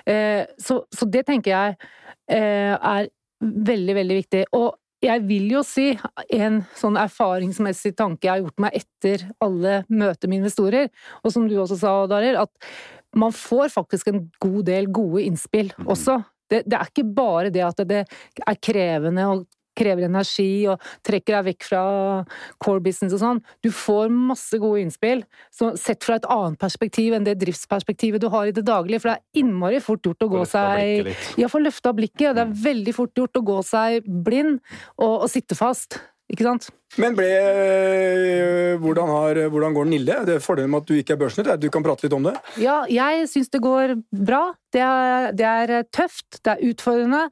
Eh, 0.09 0.47
så, 0.63 0.81
så 0.95 1.08
det 1.13 1.25
tenker 1.29 1.55
jeg 1.55 1.79
eh, 2.31 2.75
er 2.75 3.09
veldig, 3.41 3.97
veldig 4.01 4.19
viktig. 4.21 4.45
Og 4.59 4.77
jeg 5.05 5.23
vil 5.29 5.51
jo 5.53 5.63
si 5.67 5.93
en 6.35 6.63
sånn 6.77 6.99
erfaringsmessig 6.99 7.95
tanke 7.99 8.27
jeg 8.27 8.33
har 8.33 8.41
gjort 8.43 8.65
meg 8.65 8.79
etter 8.81 9.29
alle 9.45 9.83
møter 9.89 10.31
med 10.31 10.43
investorer, 10.43 10.89
og 11.23 11.35
som 11.35 11.47
du 11.47 11.55
også 11.59 11.79
sa, 11.79 11.93
Darer, 12.11 12.41
at 12.43 13.19
man 13.19 13.33
får 13.35 13.71
faktisk 13.73 14.11
en 14.11 14.27
god 14.43 14.65
del 14.69 14.91
gode 14.93 15.23
innspill 15.25 15.71
også. 15.87 16.19
Det, 16.49 16.65
det 16.67 16.79
er 16.79 16.91
ikke 16.91 17.07
bare 17.15 17.53
det 17.53 17.63
at 17.65 17.81
det 17.89 18.03
er 18.09 18.61
krevende 18.65 19.29
og 19.31 19.47
krever 19.79 20.09
energi 20.09 20.67
og 20.71 20.83
trekker 21.07 21.39
deg 21.39 21.49
vekk 21.53 21.69
fra 21.69 21.83
core 22.63 22.83
business 22.85 23.17
og 23.17 23.23
sånn. 23.23 23.43
Du 23.65 23.71
får 23.75 24.13
masse 24.13 24.59
gode 24.61 24.83
innspill, 24.85 25.25
så 25.55 25.73
sett 25.81 26.07
fra 26.07 26.19
et 26.19 26.29
annet 26.31 26.61
perspektiv 26.61 27.17
enn 27.17 27.27
det 27.27 27.39
driftsperspektivet 27.43 28.23
du 28.23 28.29
har 28.33 28.51
i 28.51 28.55
det 28.55 28.67
daglige, 28.69 29.03
for 29.03 29.13
det 29.13 29.19
er 29.19 29.45
innmari 29.45 29.83
fort 29.85 30.05
gjort 30.07 30.27
å 30.27 30.33
gå 30.33 30.45
seg 30.49 31.13
ja, 31.41 31.51
få 31.51 31.63
løfta 31.63 31.95
blikket. 31.97 32.35
Det 32.37 32.45
er 32.45 32.59
veldig 32.69 32.97
fort 32.97 33.17
gjort 33.19 33.41
å 33.41 33.47
gå 33.53 33.63
seg 33.67 34.07
blind 34.07 34.59
og, 34.97 35.25
og 35.25 35.29
sitte 35.33 35.59
fast. 35.59 36.01
Ikke 36.29 36.45
sant? 36.45 36.69
Men 36.97 37.17
ble 37.19 37.27
øh, 37.29 38.79
hvordan, 38.81 39.11
har, 39.13 39.43
hvordan 39.53 39.75
går 39.77 39.91
Nille? 39.91 40.15
Det 40.27 40.39
er 40.39 40.45
Fordelen 40.45 40.73
med 40.73 40.87
at 40.87 40.89
du 40.89 40.95
ikke 40.97 41.13
er 41.15 41.21
børsnytt, 41.21 41.47
er 41.47 41.59
at 41.59 41.63
du 41.63 41.69
kan 41.73 41.85
prate 41.85 42.07
litt 42.07 42.17
om 42.17 42.25
det. 42.31 42.35
Ja, 42.63 42.81
jeg 42.89 43.29
syns 43.29 43.53
det 43.53 43.61
går 43.63 43.99
bra. 44.25 44.49
Det 44.69 44.81
er, 44.85 45.31
det 45.33 45.47
er 45.49 45.71
tøft, 45.97 46.43
det 46.45 46.53
er 46.53 46.65
utfordrende, 46.69 47.23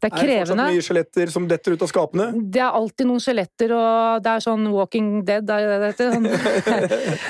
det 0.00 0.08
er 0.08 0.12
krevende. 0.14 0.22
Er 0.24 0.30
det 0.32 0.46
fortsatt 0.48 0.70
mye 0.72 0.84
skjeletter 0.86 1.32
som 1.34 1.48
detter 1.50 1.74
ut 1.76 1.82
av 1.84 1.90
skapene? 1.90 2.28
Det 2.54 2.62
er 2.64 2.78
alltid 2.78 3.10
noen 3.10 3.20
skjeletter, 3.20 3.74
og 3.76 4.22
det 4.24 4.32
er 4.32 4.44
sånn 4.46 4.64
Walking 4.72 5.10
Dead 5.28 5.52
er 5.52 5.74
det. 5.84 5.92
Sånn. 6.00 6.28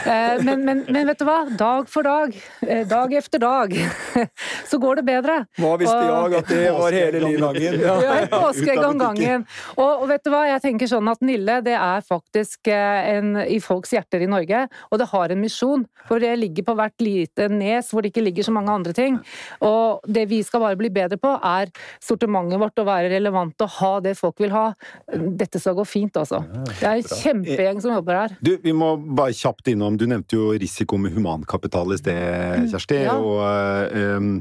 Eh, 0.06 0.38
men, 0.44 0.60
men, 0.62 0.80
men 0.92 1.06
vet 1.08 1.18
du 1.18 1.24
hva? 1.26 1.40
Dag 1.58 1.88
for 1.90 2.06
dag, 2.06 2.34
eh, 2.62 2.84
dag 2.86 3.10
efter 3.18 3.40
dag, 3.42 3.72
så 4.70 4.78
går 4.78 5.00
det 5.00 5.04
bedre. 5.08 5.36
Hva 5.58 5.72
visste 5.80 5.96
Og- 5.96 6.30
jeg 6.30 6.38
at 6.38 6.52
det 6.52 6.70
var 6.76 6.96
hele 6.96 7.22
livet? 7.24 7.58
Ja. 7.82 7.96
Påskeegg 8.30 8.82
om 8.86 9.00
gangen. 9.00 9.46
Og, 9.74 10.04
og 10.04 10.06
vet 10.12 10.22
du 10.22 10.30
hva, 10.30 10.44
jeg 10.52 10.62
tenker 10.62 10.90
sånn 10.90 11.10
at 11.10 11.24
Nille 11.26 11.58
det 11.66 11.75
er 11.78 12.04
faktisk 12.06 12.70
eh, 12.72 13.10
en, 13.16 13.36
i 13.44 13.58
folks 13.62 13.92
hjerter 13.94 14.24
i 14.24 14.30
Norge, 14.30 14.66
og 14.90 15.00
det 15.00 15.08
har 15.12 15.32
en 15.32 15.42
misjon. 15.42 15.84
For 16.08 16.22
det 16.22 16.32
ligger 16.40 16.66
på 16.68 16.76
hvert 16.78 17.02
lite 17.02 17.48
nes 17.52 17.90
hvor 17.92 18.04
det 18.04 18.12
ikke 18.12 18.24
ligger 18.26 18.46
så 18.46 18.54
mange 18.54 18.74
andre 18.74 18.94
ting. 18.96 19.18
Og 19.66 20.06
det 20.06 20.26
vi 20.30 20.42
skal 20.46 20.62
bare 20.64 20.78
bli 20.78 20.90
bedre 20.94 21.18
på, 21.20 21.32
er 21.36 21.72
sortimentet 22.02 22.60
vårt, 22.62 22.76
å 22.76 22.86
være 22.86 23.10
relevant 23.12 23.62
og 23.64 23.74
ha 23.78 23.92
det 24.04 24.16
folk 24.18 24.40
vil 24.42 24.52
ha. 24.54 24.66
Dette 25.12 25.60
skal 25.62 25.76
gå 25.78 25.86
fint, 25.88 26.16
altså. 26.20 26.42
Det 26.68 26.84
er 26.84 27.00
en 27.00 27.22
kjempegjeng 27.22 27.82
som 27.84 27.94
jobber 27.96 28.20
her. 28.20 28.36
Du, 28.44 28.54
vi 28.62 28.74
må 28.76 28.94
bare 29.16 29.34
kjapt 29.36 29.70
innom 29.72 29.96
Du 29.98 30.04
nevnte 30.08 30.36
jo 30.36 30.50
risiko 30.56 30.98
med 31.00 31.14
humankapital 31.16 31.94
i 31.94 32.00
sted, 32.00 32.66
Kjersti. 32.72 33.02
ja. 33.06 33.16
Og 33.16 33.96
um, 33.96 34.34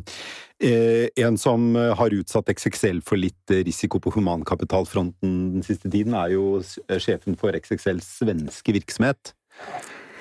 en 0.60 1.36
som 1.36 1.76
har 1.76 2.14
utsatt 2.16 2.48
XXL 2.54 3.02
for 3.04 3.20
litt 3.20 3.52
risiko 3.68 4.00
på 4.00 4.14
humankapitalfronten 4.16 5.34
den 5.58 5.66
siste 5.68 5.92
tiden, 5.92 6.16
er 6.16 6.32
jo 6.32 6.62
sjefen 7.02 7.36
for 7.40 7.58
XXLs 7.60 8.08
svenske 8.22 8.76
virksomhet. 8.78 9.34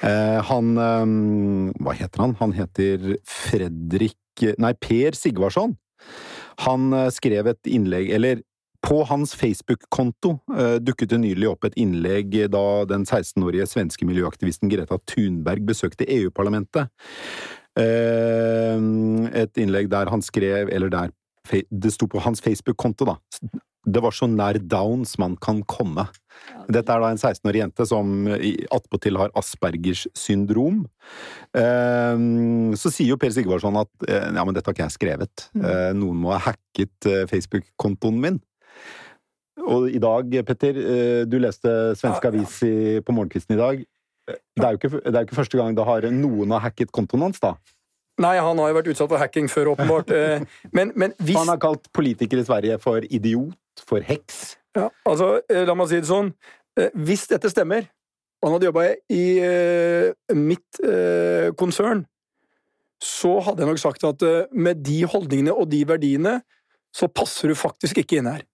Eh, 0.04 0.40
han 0.50 0.74
eh, 0.76 1.04
Hva 1.80 1.94
heter 1.96 2.24
han? 2.24 2.36
Han 2.40 2.54
heter 2.56 3.14
Fredrik 3.28 4.18
Nei, 4.58 4.72
Per 4.82 5.14
Sigvardsson. 5.14 5.76
Han 6.66 6.92
eh, 6.92 7.10
skrev 7.14 7.52
et 7.52 7.70
innlegg, 7.70 8.10
eller 8.16 8.42
på 8.84 8.98
hans 9.08 9.32
Facebook-konto 9.38 10.34
eh, 10.58 10.76
dukket 10.82 11.14
det 11.14 11.20
nylig 11.22 11.48
opp 11.48 11.64
et 11.64 11.76
innlegg 11.80 12.34
da 12.52 12.64
den 12.90 13.06
16-årige 13.06 13.68
svenske 13.70 14.04
miljøaktivisten 14.08 14.72
Greta 14.72 14.98
Thunberg 15.08 15.64
besøkte 15.70 16.08
EU-parlamentet. 16.18 16.90
Eh, 17.80 18.80
et 19.42 19.60
innlegg 19.60 19.90
der 19.92 20.10
han 20.12 20.22
skrev, 20.24 20.70
eller 20.72 20.92
der 20.92 21.14
det 21.52 21.92
sto 21.92 22.06
på 22.08 22.22
hans 22.24 22.40
Facebook-konto, 22.40 23.04
da. 23.04 23.18
det 23.84 24.00
var 24.00 24.14
så 24.16 24.24
nær 24.30 24.56
downs 24.56 25.18
man 25.20 25.34
kan 25.36 25.58
komme. 25.68 26.06
Dette 26.72 26.88
er 26.88 27.02
da 27.02 27.10
en 27.12 27.20
16-årig 27.20 27.60
jente 27.60 27.84
som 27.86 28.24
attpåtil 28.72 29.18
har 29.20 29.34
Aspergers 29.36 30.06
syndrom. 30.16 30.86
Eh, 31.52 32.16
Så 32.80 32.90
sier 32.94 33.12
jo 33.12 33.20
Per 33.20 33.34
Sigvardsson 33.36 33.76
at 33.82 34.08
eh, 34.08 34.30
ja, 34.32 34.44
men 34.44 34.56
dette 34.56 34.70
har 34.70 34.76
ikke 34.76 34.86
jeg 34.88 34.96
skrevet. 34.96 35.48
Eh, 35.60 35.92
Noen 35.98 36.22
må 36.24 36.32
ha 36.32 36.40
hacket 36.48 37.10
Facebook-kontoen 37.28 38.20
min. 38.24 38.40
Og 39.64 39.90
i 39.92 40.00
dag, 40.02 40.32
Petter, 40.48 40.76
du 41.30 41.36
leste 41.38 41.70
Svensk 41.96 42.24
Avis 42.28 42.56
på 43.06 43.14
morgenkvisten 43.14 43.54
i 43.54 43.60
dag. 43.60 43.84
Det 44.26 44.64
er, 44.64 44.70
jo 44.72 44.78
ikke, 44.78 44.90
det 45.04 45.12
er 45.12 45.22
jo 45.22 45.26
ikke 45.28 45.36
første 45.36 45.58
gang 45.60 45.78
har 45.86 46.06
noen 46.10 46.54
har 46.54 46.62
hacket 46.64 46.92
kontoen 46.94 47.26
hans, 47.26 47.40
da. 47.42 47.54
Nei, 48.22 48.36
han 48.38 48.60
har 48.62 48.70
jo 48.70 48.76
vært 48.76 48.88
utsatt 48.92 49.10
for 49.10 49.18
hacking 49.20 49.50
før, 49.50 49.72
åpenbart. 49.74 50.12
Eh, 50.14 50.44
Men, 50.72 50.92
men 50.94 51.14
hvis 51.18 51.36
Han 51.36 51.50
har 51.50 51.58
kalt 51.62 51.90
politikere 51.92 52.44
i 52.44 52.46
Sverige 52.46 52.78
for 52.82 53.02
idiot, 53.10 53.58
for 53.88 54.04
heks. 54.06 54.56
Ja, 54.76 54.88
altså, 55.08 55.40
eh, 55.50 55.64
la 55.66 55.74
meg 55.74 55.90
si 55.90 55.98
det 55.98 56.08
sånn. 56.10 56.30
Eh, 56.78 56.94
Hvis 56.94 57.26
dette 57.30 57.50
stemmer, 57.50 57.88
og 58.40 58.48
han 58.48 58.56
hadde 58.56 58.68
jobba 58.68 58.84
i 59.10 59.24
mitt 60.36 60.80
konsern, 61.56 62.02
så 63.00 63.38
hadde 63.40 63.64
jeg 63.64 63.70
nok 63.70 63.80
sagt 63.80 64.04
at 64.04 64.24
med 64.52 64.82
de 64.84 64.98
holdningene 65.08 65.54
og 65.54 65.70
de 65.72 65.80
verdiene, 65.88 66.34
så 66.94 67.08
passer 67.08 67.48
du 67.48 67.56
faktisk 67.56 68.02
ikke 68.02 68.18
inn 68.20 68.28
her. 68.28 68.44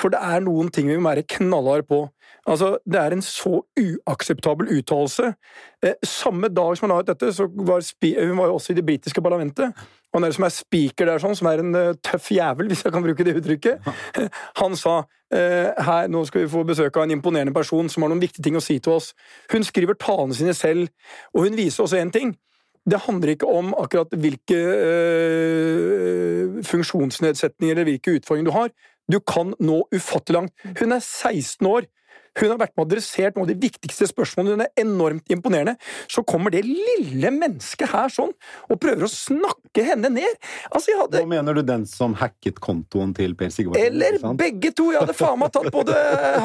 For 0.00 0.12
det 0.12 0.20
er 0.24 0.40
noen 0.44 0.70
ting 0.72 0.88
vi 0.88 0.96
må 0.96 1.10
være 1.10 1.28
knallharde 1.36 1.84
på. 1.88 2.06
Altså, 2.48 2.78
Det 2.86 3.00
er 3.00 3.12
en 3.12 3.22
så 3.22 3.60
uakseptabel 3.78 4.68
uttalelse. 4.78 5.34
Eh, 5.82 5.94
samme 6.04 6.48
dag 6.48 6.76
som 6.76 6.88
han 6.88 6.96
la 6.96 7.02
ut 7.02 7.06
dette, 7.06 7.32
så 7.32 7.46
var 7.46 7.84
hun 8.26 8.38
var 8.38 8.46
jo 8.46 8.54
også 8.54 8.72
i 8.72 8.76
det 8.76 8.86
britiske 8.86 9.22
parlamentet. 9.22 9.72
Og 10.12 10.20
han 10.20 10.24
er 10.24 10.34
som 10.34 10.44
er 10.44 10.48
speaker 10.48 11.06
der, 11.06 11.18
sånn, 11.22 11.36
som 11.36 11.46
er 11.46 11.60
en 11.62 11.74
uh, 11.76 11.94
tøff 12.02 12.32
jævel, 12.32 12.66
hvis 12.68 12.84
jeg 12.84 12.92
kan 12.92 13.04
bruke 13.04 13.24
det 13.24 13.36
uttrykket. 13.38 13.86
Han 14.60 14.74
sa 14.76 15.04
eh, 15.30 15.70
her, 15.78 16.08
nå 16.10 16.24
skal 16.26 16.42
vi 16.42 16.50
få 16.50 16.64
besøk 16.66 16.96
av 16.96 17.06
en 17.06 17.14
imponerende 17.14 17.54
person 17.54 17.88
som 17.88 18.02
har 18.02 18.10
noen 18.10 18.22
viktige 18.22 18.42
ting 18.42 18.58
å 18.58 18.64
si 18.64 18.80
til 18.82 18.96
oss. 18.96 19.12
Hun 19.52 19.64
skriver 19.64 19.94
talene 19.94 20.34
sine 20.34 20.54
selv, 20.54 20.90
og 21.34 21.46
hun 21.46 21.58
viser 21.58 21.84
også 21.84 22.02
én 22.02 22.10
ting. 22.10 22.34
Det 22.90 22.98
handler 23.04 23.34
ikke 23.34 23.46
om 23.46 23.74
akkurat 23.78 24.14
hvilke 24.16 24.56
øh, 24.56 26.64
funksjonsnedsetninger 26.64 27.74
eller 27.74 27.84
hvilke 27.84 28.16
utfordringer 28.16 28.50
du 28.50 28.56
har. 28.56 28.70
Du 29.08 29.20
kan 29.20 29.54
nå 29.60 29.82
ufattelig 29.94 30.36
langt. 30.36 30.66
Hun 30.80 30.92
er 30.92 31.00
16 31.00 31.66
år. 31.66 31.88
Hun 32.38 32.52
har 32.52 32.60
vært 32.60 32.74
med 32.76 32.84
og 32.84 32.90
adressert 32.90 33.36
noen 33.36 33.48
av 33.48 33.52
de 33.52 33.58
viktigste 33.66 34.06
spørsmålene. 34.10 34.56
Hun 34.56 34.64
er 34.66 34.84
enormt 34.84 35.32
imponerende. 35.34 35.76
Så 36.10 36.22
kommer 36.26 36.54
det 36.54 36.62
lille 36.66 37.32
mennesket 37.34 37.90
her 37.90 38.12
sånn 38.12 38.32
og 38.70 38.80
prøver 38.80 39.06
å 39.06 39.10
snakke 39.10 39.84
henne 39.86 40.10
ned. 40.12 40.38
Altså, 40.70 40.92
jeg 40.92 41.00
hadde 41.00 41.22
Hva 41.24 41.30
mener 41.30 41.58
du 41.58 41.62
den 41.66 41.86
som 41.90 42.14
hacket 42.20 42.60
kontoen 42.62 43.14
til 43.16 43.34
Per 43.38 43.52
Sigvard? 43.54 43.80
eller 43.80 44.18
begge 44.38 44.72
to! 44.76 44.90
Jeg 44.94 45.02
hadde 45.04 45.16
faen 45.16 45.40
meg 45.40 45.52
tatt 45.54 45.70
både 45.74 45.96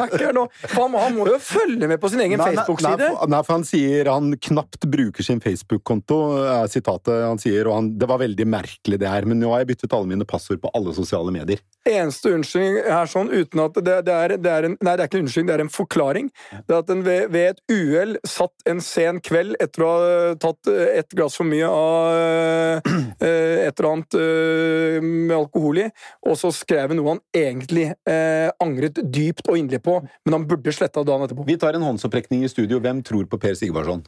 hackeren 0.01 0.41
og 0.43 0.59
han, 0.73 0.95
Han 0.95 1.17
må 1.17 1.27
jo 1.29 1.37
følge 1.41 1.89
med 1.89 2.01
på 2.01 2.11
sin 2.11 2.23
egen 2.25 2.41
Facebook-side. 2.41 3.11
Nei, 3.31 3.41
for 3.45 3.57
han 3.57 3.67
sier 3.67 4.09
han 4.11 4.33
knapt 4.49 4.87
bruker 4.91 5.25
sin 5.25 5.41
Facebook-konto, 5.43 6.19
er 6.45 6.71
sitatet 6.71 7.25
han 7.25 7.41
sier, 7.41 7.67
og 7.69 7.79
han, 7.79 7.91
det 7.99 8.09
var 8.09 8.21
veldig 8.21 8.47
merkelig 8.49 8.99
det 9.01 9.09
her, 9.09 9.27
men 9.29 9.39
nå 9.41 9.51
har 9.53 9.63
jeg 9.63 9.73
byttet 9.73 9.95
alle 9.95 10.09
mine 10.11 10.27
passord 10.29 10.61
på 10.63 10.71
alle 10.77 10.93
sosiale 10.97 11.33
medier. 11.35 11.61
eneste 11.89 12.33
unnskyldning 12.35 12.81
er 12.83 13.09
sånn, 13.11 13.31
uten 13.33 13.63
at 13.65 13.79
det, 13.79 13.97
det, 14.07 14.15
er, 14.15 14.35
det 14.41 14.51
er 14.51 14.69
en 14.69 14.77
Nei, 14.85 14.93
det 14.97 15.05
er 15.05 15.09
ikke 15.09 15.17
en 15.21 15.25
unnskyldning, 15.25 15.49
det 15.49 15.55
er 15.55 15.63
en 15.63 15.71
forklaring. 15.75 16.31
Det 16.65 16.73
er 16.73 16.81
at 16.81 16.91
en 16.93 17.03
ved, 17.05 17.29
ved 17.33 17.53
et 17.53 17.61
uhell 17.71 18.15
satt 18.27 18.69
en 18.69 18.81
sen 18.83 19.21
kveld 19.23 19.57
etter 19.63 19.85
å 19.85 19.91
ha 19.91 20.33
tatt 20.41 20.71
eh, 20.71 20.99
et 21.01 21.15
glass 21.15 21.37
for 21.39 21.47
mye 21.47 21.69
av 21.69 22.15
eh, 22.15 23.65
et 23.67 23.75
eller 23.75 23.89
annet 23.91 24.19
eh, 24.19 24.99
med 25.05 25.35
alkohol 25.37 25.83
i, 25.85 25.87
og 26.25 26.37
så 26.39 26.51
skrev 26.55 26.93
han 26.93 26.99
noe 26.99 27.15
han 27.15 27.23
egentlig 27.35 27.89
eh, 28.09 28.49
angret 28.63 29.01
dypt 29.03 29.49
og 29.49 29.59
inderlig 29.59 29.83
på, 29.85 29.99
men 30.25 30.39
han 30.39 30.49
burde 30.49 30.73
sletta 30.75 31.05
dagen 31.05 31.27
etterpå. 31.27 31.47
Vi 31.47 31.59
tar 31.61 31.77
en 31.77 31.85
håndsopprekning 31.85 32.45
i 32.45 32.51
studio. 32.51 32.81
Hvem 32.83 33.03
tror 33.05 33.27
på 33.29 33.41
Per 33.41 33.57
Sigvardsson? 33.57 34.05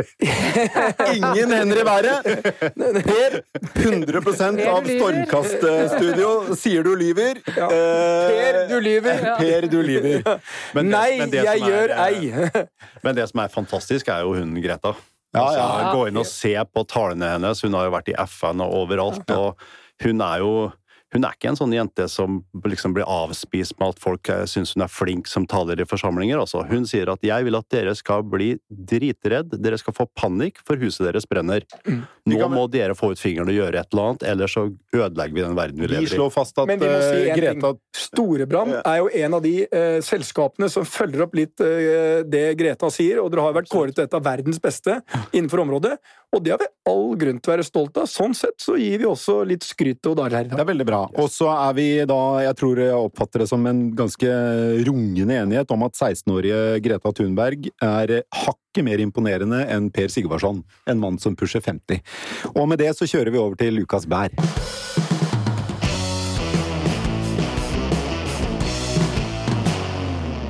Ingen 1.14 1.52
hender 1.52 1.80
i 1.80 1.84
været! 1.86 2.24
Per, 3.06 3.36
100% 3.80 4.60
av 4.70 4.88
Stormkaststudio 4.88 6.30
sier 6.58 6.84
du 6.86 6.92
lyver. 6.98 7.40
Ja. 7.56 7.68
Eh, 7.70 8.30
Per, 8.30 8.58
du 8.70 8.76
lyver! 8.84 9.22
Per, 9.40 9.68
du 9.72 9.78
lyver. 9.82 10.24
Men 10.76 10.90
det- 10.90 10.96
Nei, 10.96 11.10
men 11.22 11.30
det 11.32 11.44
jeg 11.44 11.62
som 11.62 11.68
er, 11.68 11.70
gjør 11.70 11.94
eh, 11.96 12.02
ei! 12.06 12.66
Men 13.06 13.18
det 13.20 13.28
som 13.30 13.42
er 13.44 13.52
fantastisk, 13.54 14.08
er 14.12 14.26
jo 14.26 14.34
hun 14.38 14.56
Greta. 14.62 14.94
Ja, 15.30 15.44
Altså, 15.44 15.60
ja. 15.62 15.90
Gå 15.94 16.06
inn 16.10 16.18
og 16.18 16.26
se 16.26 16.54
på 16.74 16.82
talene 16.90 17.28
hennes. 17.36 17.60
Hun 17.62 17.76
har 17.78 17.86
jo 17.86 17.92
vært 17.94 18.08
i 18.10 18.16
FN 18.26 18.64
og 18.64 18.72
overalt. 18.82 19.30
og 19.30 19.60
hun 20.02 20.20
er 20.26 20.38
jo 20.42 20.52
hun 21.10 21.26
er 21.26 21.34
ikke 21.34 21.50
en 21.50 21.58
sånn 21.58 21.72
jente 21.74 22.06
som 22.10 22.38
liksom 22.62 22.94
blir 22.94 23.08
avspist 23.10 23.74
med 23.80 23.96
at 23.96 24.02
folk 24.02 24.28
eh, 24.30 24.44
syns 24.50 24.76
hun 24.76 24.84
er 24.84 24.92
flink 24.92 25.26
som 25.30 25.46
taler 25.50 25.80
i 25.82 25.86
forsamlinger. 25.88 26.38
Altså. 26.38 26.62
Hun 26.68 26.86
sier 26.86 27.10
at 27.10 27.18
'jeg 27.26 27.46
vil 27.46 27.58
at 27.58 27.66
dere 27.68 27.94
skal 27.98 28.22
bli 28.22 28.52
dritredd, 28.70 29.56
dere 29.58 29.78
skal 29.78 29.96
få 29.96 30.06
panikk, 30.14 30.62
for 30.66 30.78
huset 30.78 31.08
deres 31.08 31.26
brenner'. 31.26 31.66
Mm. 31.82 32.04
Nå 32.30 32.48
må 32.52 32.66
dere 32.70 32.94
få 32.94 33.10
ut 33.10 33.18
fingeren 33.18 33.50
og 33.50 33.58
gjøre 33.58 33.80
et 33.80 33.90
eller 33.90 34.10
annet, 34.10 34.22
ellers 34.22 34.54
så 34.54 34.68
ødelegger 34.94 35.34
vi 35.34 35.42
den 35.42 35.56
verden 35.58 35.80
vi 35.80 35.86
Vi 35.86 35.94
lever 35.94 36.06
i. 36.06 36.14
slår 36.14 36.30
fast 36.30 36.58
at 36.58 36.66
Men 36.66 36.78
vi 36.78 36.86
må 36.86 37.00
si 37.00 37.16
eh, 37.16 37.30
en 37.30 37.34
ting. 37.34 37.42
Greta 37.42 37.74
Storebrand 37.92 38.74
er 38.84 38.96
jo 38.98 39.10
en 39.24 39.34
av 39.34 39.42
de 39.42 39.54
uh, 39.66 39.98
selskapene 40.04 40.70
som 40.70 40.86
følger 40.86 41.26
opp 41.26 41.34
litt 41.34 41.58
uh, 41.58 42.22
det 42.22 42.54
Greta 42.60 42.90
sier, 42.90 43.18
og 43.18 43.32
dere 43.32 43.48
har 43.48 43.58
vært 43.58 43.70
kåret 43.70 43.98
til 43.98 44.06
et 44.06 44.14
av 44.14 44.22
verdens 44.22 44.62
beste 44.62 45.00
innenfor 45.32 45.64
området, 45.66 45.96
og 46.30 46.44
det 46.44 46.54
har 46.54 46.62
vi 46.62 46.70
all 46.86 47.16
grunn 47.18 47.40
til 47.42 47.50
å 47.50 47.56
være 47.56 47.66
stolt 47.66 47.98
av. 47.98 48.06
Sånn 48.06 48.34
sett 48.38 48.60
så 48.62 48.78
gir 48.78 49.02
vi 49.02 49.08
også 49.08 49.40
litt 49.48 49.66
skryt 49.66 49.98
til 50.02 50.14
Odd 50.14 50.22
Arild 50.22 50.36
her 50.36 50.46
i 50.46 50.54
Det 50.54 50.62
er 50.62 50.70
veldig 50.70 50.86
bra. 50.86 50.99
Og 51.20 51.30
så 51.32 51.48
er 51.52 51.76
vi 51.78 51.86
da, 52.08 52.20
jeg 52.44 52.58
tror 52.60 52.80
jeg 52.82 52.96
oppfatter 52.96 53.44
det 53.44 53.48
som 53.50 53.66
en 53.70 53.82
ganske 53.96 54.30
rungende 54.88 55.38
enighet 55.40 55.74
om 55.74 55.86
at 55.86 55.96
16-årige 55.96 56.80
Greta 56.84 57.14
Thunberg 57.16 57.70
er 57.74 58.16
hakket 58.44 58.84
mer 58.86 59.02
imponerende 59.02 59.64
enn 59.72 59.90
Per 59.94 60.12
Sigvardsson, 60.12 60.62
en 60.90 61.02
mann 61.02 61.18
som 61.22 61.36
pusher 61.38 61.64
50. 61.64 62.02
Og 62.54 62.66
med 62.70 62.82
det 62.82 62.92
så 62.98 63.08
kjører 63.08 63.34
vi 63.34 63.42
over 63.42 63.58
til 63.60 63.80
Lukas 63.80 64.08
Bær. 64.10 64.34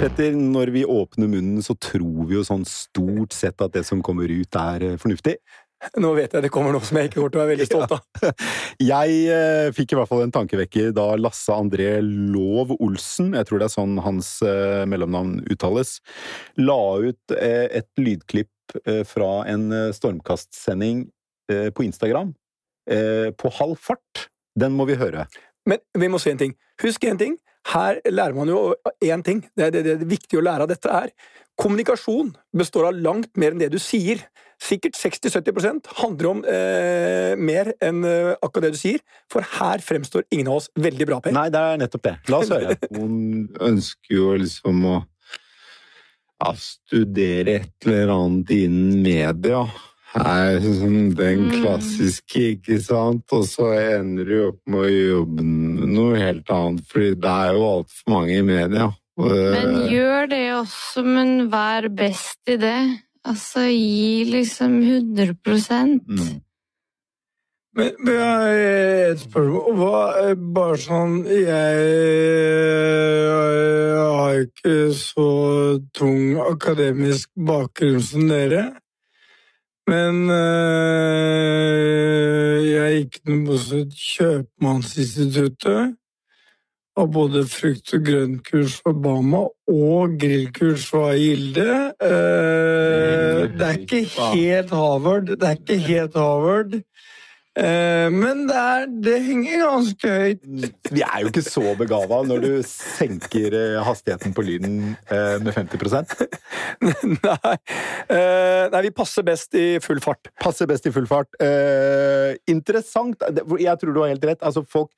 Petter, 0.01 0.33
når 0.33 0.71
vi 0.73 0.81
åpner 0.89 1.29
munnen, 1.29 1.61
så 1.61 1.75
tror 1.77 2.25
vi 2.25 2.39
jo 2.39 2.45
sånn 2.47 2.63
stort 2.65 3.35
sett 3.37 3.61
at 3.61 3.75
det 3.75 3.83
som 3.85 4.01
kommer 4.01 4.33
ut, 4.33 4.57
er 4.57 4.87
eh, 4.87 4.95
fornuftig. 4.97 5.35
Nå 6.01 6.11
vet 6.17 6.35
jeg 6.37 6.45
det 6.45 6.51
kommer 6.53 6.75
noe 6.75 6.85
som 6.85 6.99
jeg 7.01 7.09
ikke 7.09 7.19
kommer 7.19 7.33
til 7.33 7.41
å 7.41 7.43
være 7.43 7.53
veldig 7.55 7.67
stolt 7.69 7.95
av. 7.97 8.43
Jeg 8.93 9.21
eh, 9.33 9.69
fikk 9.77 9.95
i 9.95 9.99
hvert 9.99 10.11
fall 10.11 10.25
en 10.27 10.35
tankevekker 10.35 10.93
da 10.97 11.07
Lasse 11.21 11.57
André 11.57 11.89
Lov 12.05 12.75
Olsen, 12.79 13.33
jeg 13.37 13.49
tror 13.49 13.61
det 13.61 13.69
er 13.69 13.75
sånn 13.75 13.97
hans 14.05 14.29
eh, 14.47 14.85
mellomnavn 14.89 15.39
uttales, 15.53 15.99
la 16.61 16.81
ut 17.01 17.35
eh, 17.37 17.67
et 17.81 17.89
lydklipp 18.01 18.77
eh, 18.85 19.03
fra 19.09 19.31
en 19.49 19.69
eh, 19.73 19.91
stormkastsending 19.97 21.07
eh, 21.53 21.69
på 21.73 21.89
Instagram 21.89 22.35
eh, 22.91 23.33
på 23.33 23.53
halv 23.61 23.81
fart. 23.81 24.29
Den 24.61 24.77
må 24.77 24.89
vi 24.89 25.01
høre. 25.01 25.27
Men 25.69 25.81
vi 25.97 26.13
må 26.13 26.21
si 26.21 26.33
en 26.33 26.41
ting. 26.41 26.57
Husk 26.85 27.05
en 27.09 27.21
ting. 27.21 27.41
Her 27.73 28.01
lærer 28.09 28.37
man 28.37 28.49
jo 28.49 28.73
én 29.05 29.25
ting. 29.25 29.45
Det, 29.57 29.73
det, 29.75 29.85
det, 29.85 29.99
det 30.01 30.13
viktige 30.13 30.41
å 30.41 30.45
lære 30.45 30.65
av 30.65 30.73
dette 30.73 30.93
er 30.93 31.13
kommunikasjon 31.61 32.33
består 32.57 32.89
av 32.89 33.01
langt 33.05 33.37
mer 33.41 33.55
enn 33.55 33.61
det 33.61 33.73
du 33.73 33.81
sier. 33.83 34.23
Sikkert 34.61 34.99
60-70% 35.01 35.87
handler 36.03 36.29
om 36.29 36.41
eh, 36.45 37.33
mer 37.41 37.71
enn 37.81 38.03
eh, 38.05 38.35
akkurat 38.45 38.67
det 38.69 38.75
du 38.75 38.81
sier, 38.81 39.01
for 39.33 39.47
her 39.57 39.81
fremstår 39.81 40.27
ingen 40.31 40.51
av 40.53 40.59
oss 40.61 40.69
veldig 40.77 41.07
bra, 41.09 41.21
Per. 41.25 41.33
Nei, 41.33 41.47
det 41.55 41.63
er 41.65 41.81
nettopp 41.81 42.05
det. 42.05 42.17
La 42.29 42.43
oss 42.43 42.53
høre. 42.53 42.77
Hun 42.99 43.49
ønsker 43.71 44.19
jo 44.19 44.35
liksom 44.43 44.85
å 44.91 44.99
ja, 46.41 46.53
studere 46.61 47.57
et 47.63 47.89
eller 47.89 48.13
annet 48.19 48.53
innen 48.59 49.01
media. 49.05 49.65
Er 50.19 50.57
liksom 50.59 50.95
den 51.15 51.45
Mm. 51.47 51.51
klassiske, 51.63 52.41
ikke 52.57 52.81
sant? 52.83 53.25
Og 53.33 53.45
så 53.47 53.69
ender 53.79 54.27
du 54.27 54.37
opp 54.49 54.61
med 54.67 54.81
å 54.83 54.89
jobbe 54.91 55.45
noe 55.45 56.17
helt 56.19 56.49
annet, 56.51 56.83
fordi 56.91 57.15
det 57.23 57.31
er 57.31 57.53
jo 57.55 57.69
altfor 57.79 58.11
mange 58.19 58.35
i 58.41 58.43
media. 58.43 58.91
Men 59.21 59.77
eh, 59.85 59.93
gjør 59.93 60.29
det 60.33 60.45
også, 60.57 61.05
men 61.07 61.49
vær 61.53 61.89
best 61.95 62.41
i 62.51 62.57
det. 62.61 62.79
Altså, 63.25 63.61
gi 63.69 64.25
liksom 64.25 64.83
100 64.83 65.35
mm. 66.09 66.41
Men, 67.77 67.91
men 67.99 68.15
jeg 68.15 68.27
har 68.27 68.49
et 69.13 69.21
spørsmål. 69.21 69.75
Hva 69.79 69.99
er 70.25 70.35
bare 70.55 70.79
sånn 70.81 71.27
jeg, 71.29 71.45
jeg 73.93 74.07
har 74.17 74.41
ikke 74.47 74.77
så 74.97 75.29
tung 75.95 76.41
akademisk 76.43 77.31
bakgrunn 77.47 78.03
som 78.03 78.29
dere. 78.31 78.65
Men 79.91 80.31
øh, 80.31 81.51
jeg 82.67 82.99
gikk 82.99 83.15
nå 83.27 83.35
på 83.47 83.55
et 83.79 83.95
Kjøpmannsinstituttet. 84.09 86.00
Av 87.01 87.09
både 87.09 87.47
frukt- 87.49 87.95
og 87.97 88.03
grøntkurs 88.05 88.75
for 88.83 88.93
Bama 88.93 89.47
og 89.73 90.17
grillkurs 90.21 90.83
for 90.91 91.15
Gilde. 91.17 91.95
Eh, 91.97 93.47
det 93.55 93.69
er 93.69 93.79
ikke 93.79 94.01
helt 94.35 94.75
Harvard. 94.75 95.31
Det 95.33 95.47
er 95.49 95.57
ikke 95.57 95.79
helt 95.87 96.19
Harvard. 96.21 96.75
Eh, 97.57 98.09
men 98.13 98.43
det, 98.51 98.59
er, 98.59 98.85
det 99.07 99.15
henger 99.31 99.63
ganske 99.65 100.13
høyt. 100.13 100.45
Vi 100.93 101.05
er 101.07 101.23
jo 101.23 101.31
ikke 101.33 101.45
så 101.47 101.73
begava 101.79 102.21
når 102.29 102.45
du 102.45 102.51
senker 102.69 103.57
eh, 103.57 103.79
hastigheten 103.87 104.37
på 104.37 104.45
lyden 104.45 104.77
med 105.09 105.53
50 105.57 105.81
nei, 107.17 107.57
nei, 108.11 108.83
vi 108.85 108.93
passer 108.93 109.25
best 109.25 109.57
i 109.57 109.71
full 109.81 110.03
fart. 110.05 110.29
Passer 110.43 110.69
best 110.69 110.85
i 110.85 110.93
full 110.93 111.09
fart. 111.09 111.33
Interessant. 112.51 113.25
Jeg 113.57 113.81
tror 113.81 113.97
du 113.97 114.05
har 114.05 114.13
helt 114.13 114.29
rett. 114.35 114.45
Altså, 114.45 114.67
folk 114.69 114.93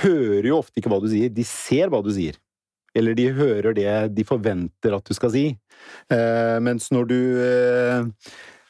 hører 0.00 0.48
jo 0.48 0.58
ofte 0.62 0.80
ikke 0.80 0.92
hva 0.92 1.00
du 1.02 1.10
sier. 1.12 1.28
De 1.34 1.44
ser 1.46 1.92
hva 1.92 2.00
du 2.04 2.10
sier. 2.14 2.38
Eller 2.96 3.16
de 3.16 3.30
hører 3.32 3.72
det 3.76 3.92
de 4.16 4.24
forventer 4.28 4.92
at 4.96 5.04
du 5.08 5.14
skal 5.16 5.32
si. 5.32 5.44
Eh, 6.12 6.56
mens 6.64 6.90
når 6.92 7.06
du 7.08 7.18
eh, 7.40 8.08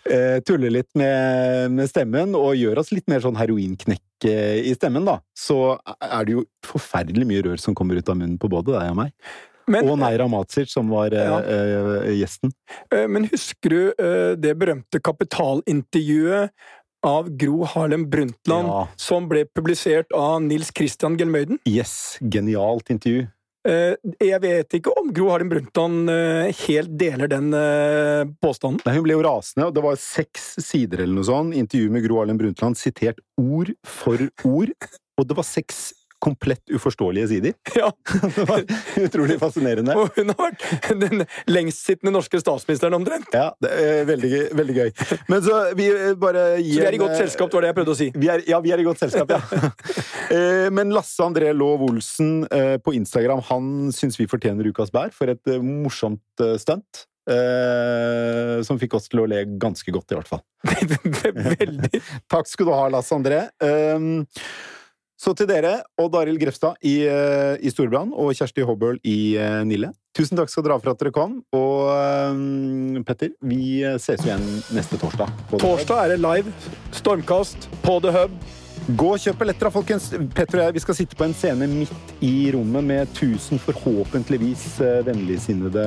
eh, 0.07 0.39
tuller 0.47 0.71
litt 0.71 0.91
med, 0.99 1.73
med 1.75 1.91
stemmen 1.91 2.37
og 2.39 2.55
gjør 2.59 2.83
oss 2.85 2.93
litt 2.95 3.09
mer 3.11 3.25
sånn 3.25 3.39
heroinknekk 3.41 4.03
i 4.23 4.71
stemmen, 4.77 5.03
da, 5.03 5.17
så 5.35 5.81
er 5.99 6.29
det 6.29 6.37
jo 6.37 6.45
forferdelig 6.63 7.27
mye 7.27 7.43
rør 7.49 7.59
som 7.59 7.75
kommer 7.75 7.99
ut 7.99 8.07
av 8.13 8.21
munnen 8.21 8.37
på 8.39 8.47
både 8.53 8.77
deg 8.77 8.93
og 8.93 9.01
meg. 9.01 9.11
Men, 9.71 9.87
og 9.91 9.99
Neira 9.99 10.29
Matsic, 10.31 10.71
som 10.71 10.87
var 10.91 11.15
eh, 11.15 11.27
Ja. 11.27 11.41
eh, 11.43 12.13
gjesten. 12.21 12.53
men 13.11 13.27
husker 13.31 13.75
du 13.75 13.81
det 14.39 14.55
berømte 14.59 15.03
kapitalintervjuet 15.03 16.55
av 17.05 17.29
Gro 17.37 17.65
Harlem 17.65 18.09
Brundtland, 18.11 18.69
Ja. 18.69 18.89
som 18.97 19.29
ble 19.29 19.45
publisert 19.55 20.13
av 20.15 20.41
Nils 20.43 20.71
Christian 20.77 21.17
Gelmøyden? 21.19 21.59
Yes, 21.69 22.19
genialt 22.21 22.91
intervju. 22.91 23.29
Eh, 23.69 23.95
jeg 24.19 24.41
vet 24.43 24.75
ikke 24.75 24.91
om 24.99 25.13
Gro 25.15 25.29
Harlem 25.31 25.49
Brundtland 25.53 26.11
eh, 26.11 26.49
helt 26.67 26.97
deler 26.99 27.29
den 27.31 27.53
eh, 27.55 28.25
påstanden. 28.43 28.81
Nei, 28.87 28.95
Hun 28.97 29.05
ble 29.07 29.15
jo 29.15 29.23
rasende, 29.23 29.69
og 29.69 29.75
det 29.77 29.85
var 29.85 29.95
seks 30.03 30.57
sider 30.59 31.05
eller 31.05 31.15
noe 31.15 31.29
sånt. 31.29 31.55
Intervju 31.55 31.91
med 31.95 32.03
Gro 32.09 32.19
Harlem 32.19 32.39
Brundtland, 32.43 32.79
sitert 32.81 33.21
ord 33.39 33.71
for 33.87 34.19
ord. 34.45 34.75
Og 35.21 35.29
det 35.29 35.37
var 35.39 35.47
seks 35.47 35.93
komplett 36.23 36.63
uforståelige 36.71 37.29
sider. 37.33 37.55
Ja, 37.83 37.89
Det 38.37 38.45
var 38.49 38.63
utrolig 39.03 39.39
fascinerende. 39.41 39.97
Og 39.99 40.13
hun 40.17 40.31
har 40.31 40.39
vært 40.53 40.91
den 41.03 41.25
lengstsittende 41.51 42.13
norske 42.15 42.39
statsministeren 42.43 42.95
omtrent. 42.99 43.27
Ja, 43.35 43.49
det 43.63 43.73
er 43.83 44.05
veldig, 44.09 44.31
gøy- 44.33 44.51
veldig 44.61 44.77
gøy. 44.79 44.91
Men 45.33 45.43
så 45.45 45.59
vi 45.79 45.89
bare 46.21 46.45
gir 46.63 46.79
Så 46.79 46.85
vi 46.85 46.89
er 46.93 46.99
i 46.99 47.03
godt 47.03 47.17
eh, 47.17 47.23
selskap, 47.25 47.51
det 47.51 47.59
var 47.59 47.67
det 47.67 47.73
jeg 47.73 47.79
prøvde 47.81 47.95
å 47.97 47.99
si. 47.99 48.09
Vi 48.23 48.31
er, 48.33 48.45
ja, 48.49 48.61
vi 48.65 48.75
er 48.75 48.83
i 48.83 48.87
godt 48.87 49.03
selskap, 49.03 49.35
ja. 49.35 49.43
Eh, 50.33 50.69
Men 50.73 50.93
Lasse 50.95 51.21
André 51.25 51.51
Lov 51.53 51.83
Olsen 51.85 52.45
eh, 52.55 52.77
på 52.81 52.95
Instagram, 52.97 53.43
han 53.51 53.67
syns 53.93 54.17
vi 54.21 54.29
fortjener 54.31 54.69
ukas 54.71 54.93
bær 54.95 55.11
for 55.13 55.29
et 55.33 55.51
eh, 55.51 55.61
morsomt 55.61 56.23
eh, 56.41 56.55
stunt. 56.63 57.07
Uh, 57.23 58.59
Som 58.67 58.81
fikk 58.83 58.97
oss 58.99 59.05
til 59.07 59.21
å 59.23 59.27
le 59.31 59.45
ganske 59.63 59.93
godt, 59.95 60.11
i 60.11 60.17
hvert 60.19 60.31
fall. 60.31 60.41
Veldig. 60.67 62.01
Takk 62.33 62.51
skal 62.51 62.67
du 62.67 62.73
ha, 62.75 62.89
Lasse 62.91 63.15
André. 63.15 63.45
Um, 63.63 64.25
så 65.23 65.35
til 65.39 65.47
dere, 65.47 65.77
Odd 66.03 66.17
Arild 66.19 66.41
Grefstad 66.43 66.81
i, 66.83 66.97
uh, 67.07 67.55
i 67.63 67.71
Storbrann 67.71 68.11
og 68.11 68.33
Kjersti 68.35 68.65
Hobøl 68.67 68.99
i 69.07 69.37
uh, 69.39 69.61
Nille. 69.69 69.93
Tusen 70.17 70.37
takk 70.37 70.51
skal 70.51 70.67
dere 70.67 70.77
ha 70.77 70.83
for 70.83 70.93
at 70.93 71.01
dere 71.01 71.13
kom. 71.15 71.39
Og 71.55 71.93
um, 72.35 72.99
Petter, 73.07 73.31
vi 73.47 73.81
ses 74.03 74.27
igjen 74.27 74.43
neste 74.75 74.99
torsdag. 75.01 75.31
Torsdag 75.55 76.03
er 76.03 76.13
det 76.13 76.19
live. 76.25 76.53
Stormkast 76.99 77.71
på 77.87 77.97
The 78.03 78.13
Hub. 78.19 78.35
Gå 78.99 79.13
og 79.15 79.23
kjøp 79.23 79.39
billetter, 79.39 79.71
folkens! 79.71 80.09
Petter 80.35 80.59
og 80.59 80.65
jeg 80.67 80.75
vi 80.75 80.83
skal 80.83 80.97
sitte 80.99 81.15
på 81.15 81.29
en 81.29 81.37
scene 81.39 81.69
midt 81.71 82.17
i 82.27 82.51
rommet 82.51 82.83
med 82.83 83.13
tusen 83.15 83.63
forhåpentligvis 83.63 84.65
vennligsinnede 85.07 85.85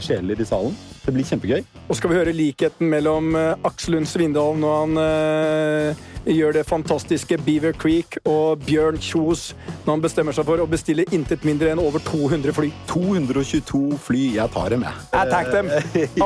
sjeler 0.00 0.40
i 0.40 0.46
salen. 0.48 0.72
Det 1.04 1.12
blir 1.12 1.28
kjempegøy. 1.28 1.60
Og 1.88 1.98
skal 1.98 2.12
vi 2.12 2.16
høre 2.16 2.32
likheten 2.36 2.88
mellom 2.92 3.34
eh, 3.36 3.66
Aksel 3.68 3.96
Lund 3.96 4.08
Svindal 4.08 4.56
når 4.60 4.74
han 4.78 5.00
eh, 5.04 6.02
gjør 6.26 6.56
det 6.58 6.64
fantastiske 6.68 7.38
Beaver 7.46 7.72
Creek, 7.72 8.18
og 8.28 8.60
Bjørn 8.66 8.98
Kjos 9.00 9.50
når 9.86 9.92
han 9.92 10.04
bestemmer 10.04 10.36
seg 10.36 10.46
for 10.48 10.62
å 10.62 10.68
bestille 10.70 11.06
intet 11.14 11.46
mindre 11.48 11.72
enn 11.72 11.82
over 11.82 12.02
200 12.06 12.54
fly. 12.56 12.70
222 12.90 13.98
fly. 14.04 14.22
Jeg 14.36 14.54
tar 14.54 14.74
dem, 14.74 14.84
jeg. 14.86 15.08
Attack 15.22 15.52
dem! 15.54 15.72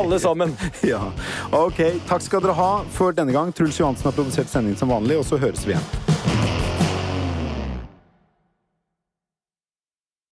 Alle 0.00 0.20
sammen. 0.22 0.56
Ja. 0.84 1.00
Ok, 1.54 1.78
takk 2.08 2.22
skal 2.24 2.42
dere 2.44 2.56
ha 2.58 2.70
for 2.92 3.14
denne 3.16 3.32
gang. 3.34 3.54
Truls 3.56 3.78
Johansen 3.80 4.10
har 4.10 4.16
produsert 4.16 4.52
sendingen 4.52 4.78
som 4.80 4.92
vanlig, 4.92 5.20
og 5.20 5.26
så 5.28 5.40
høres 5.40 5.64
vi 5.64 5.76
igjen. 5.76 6.63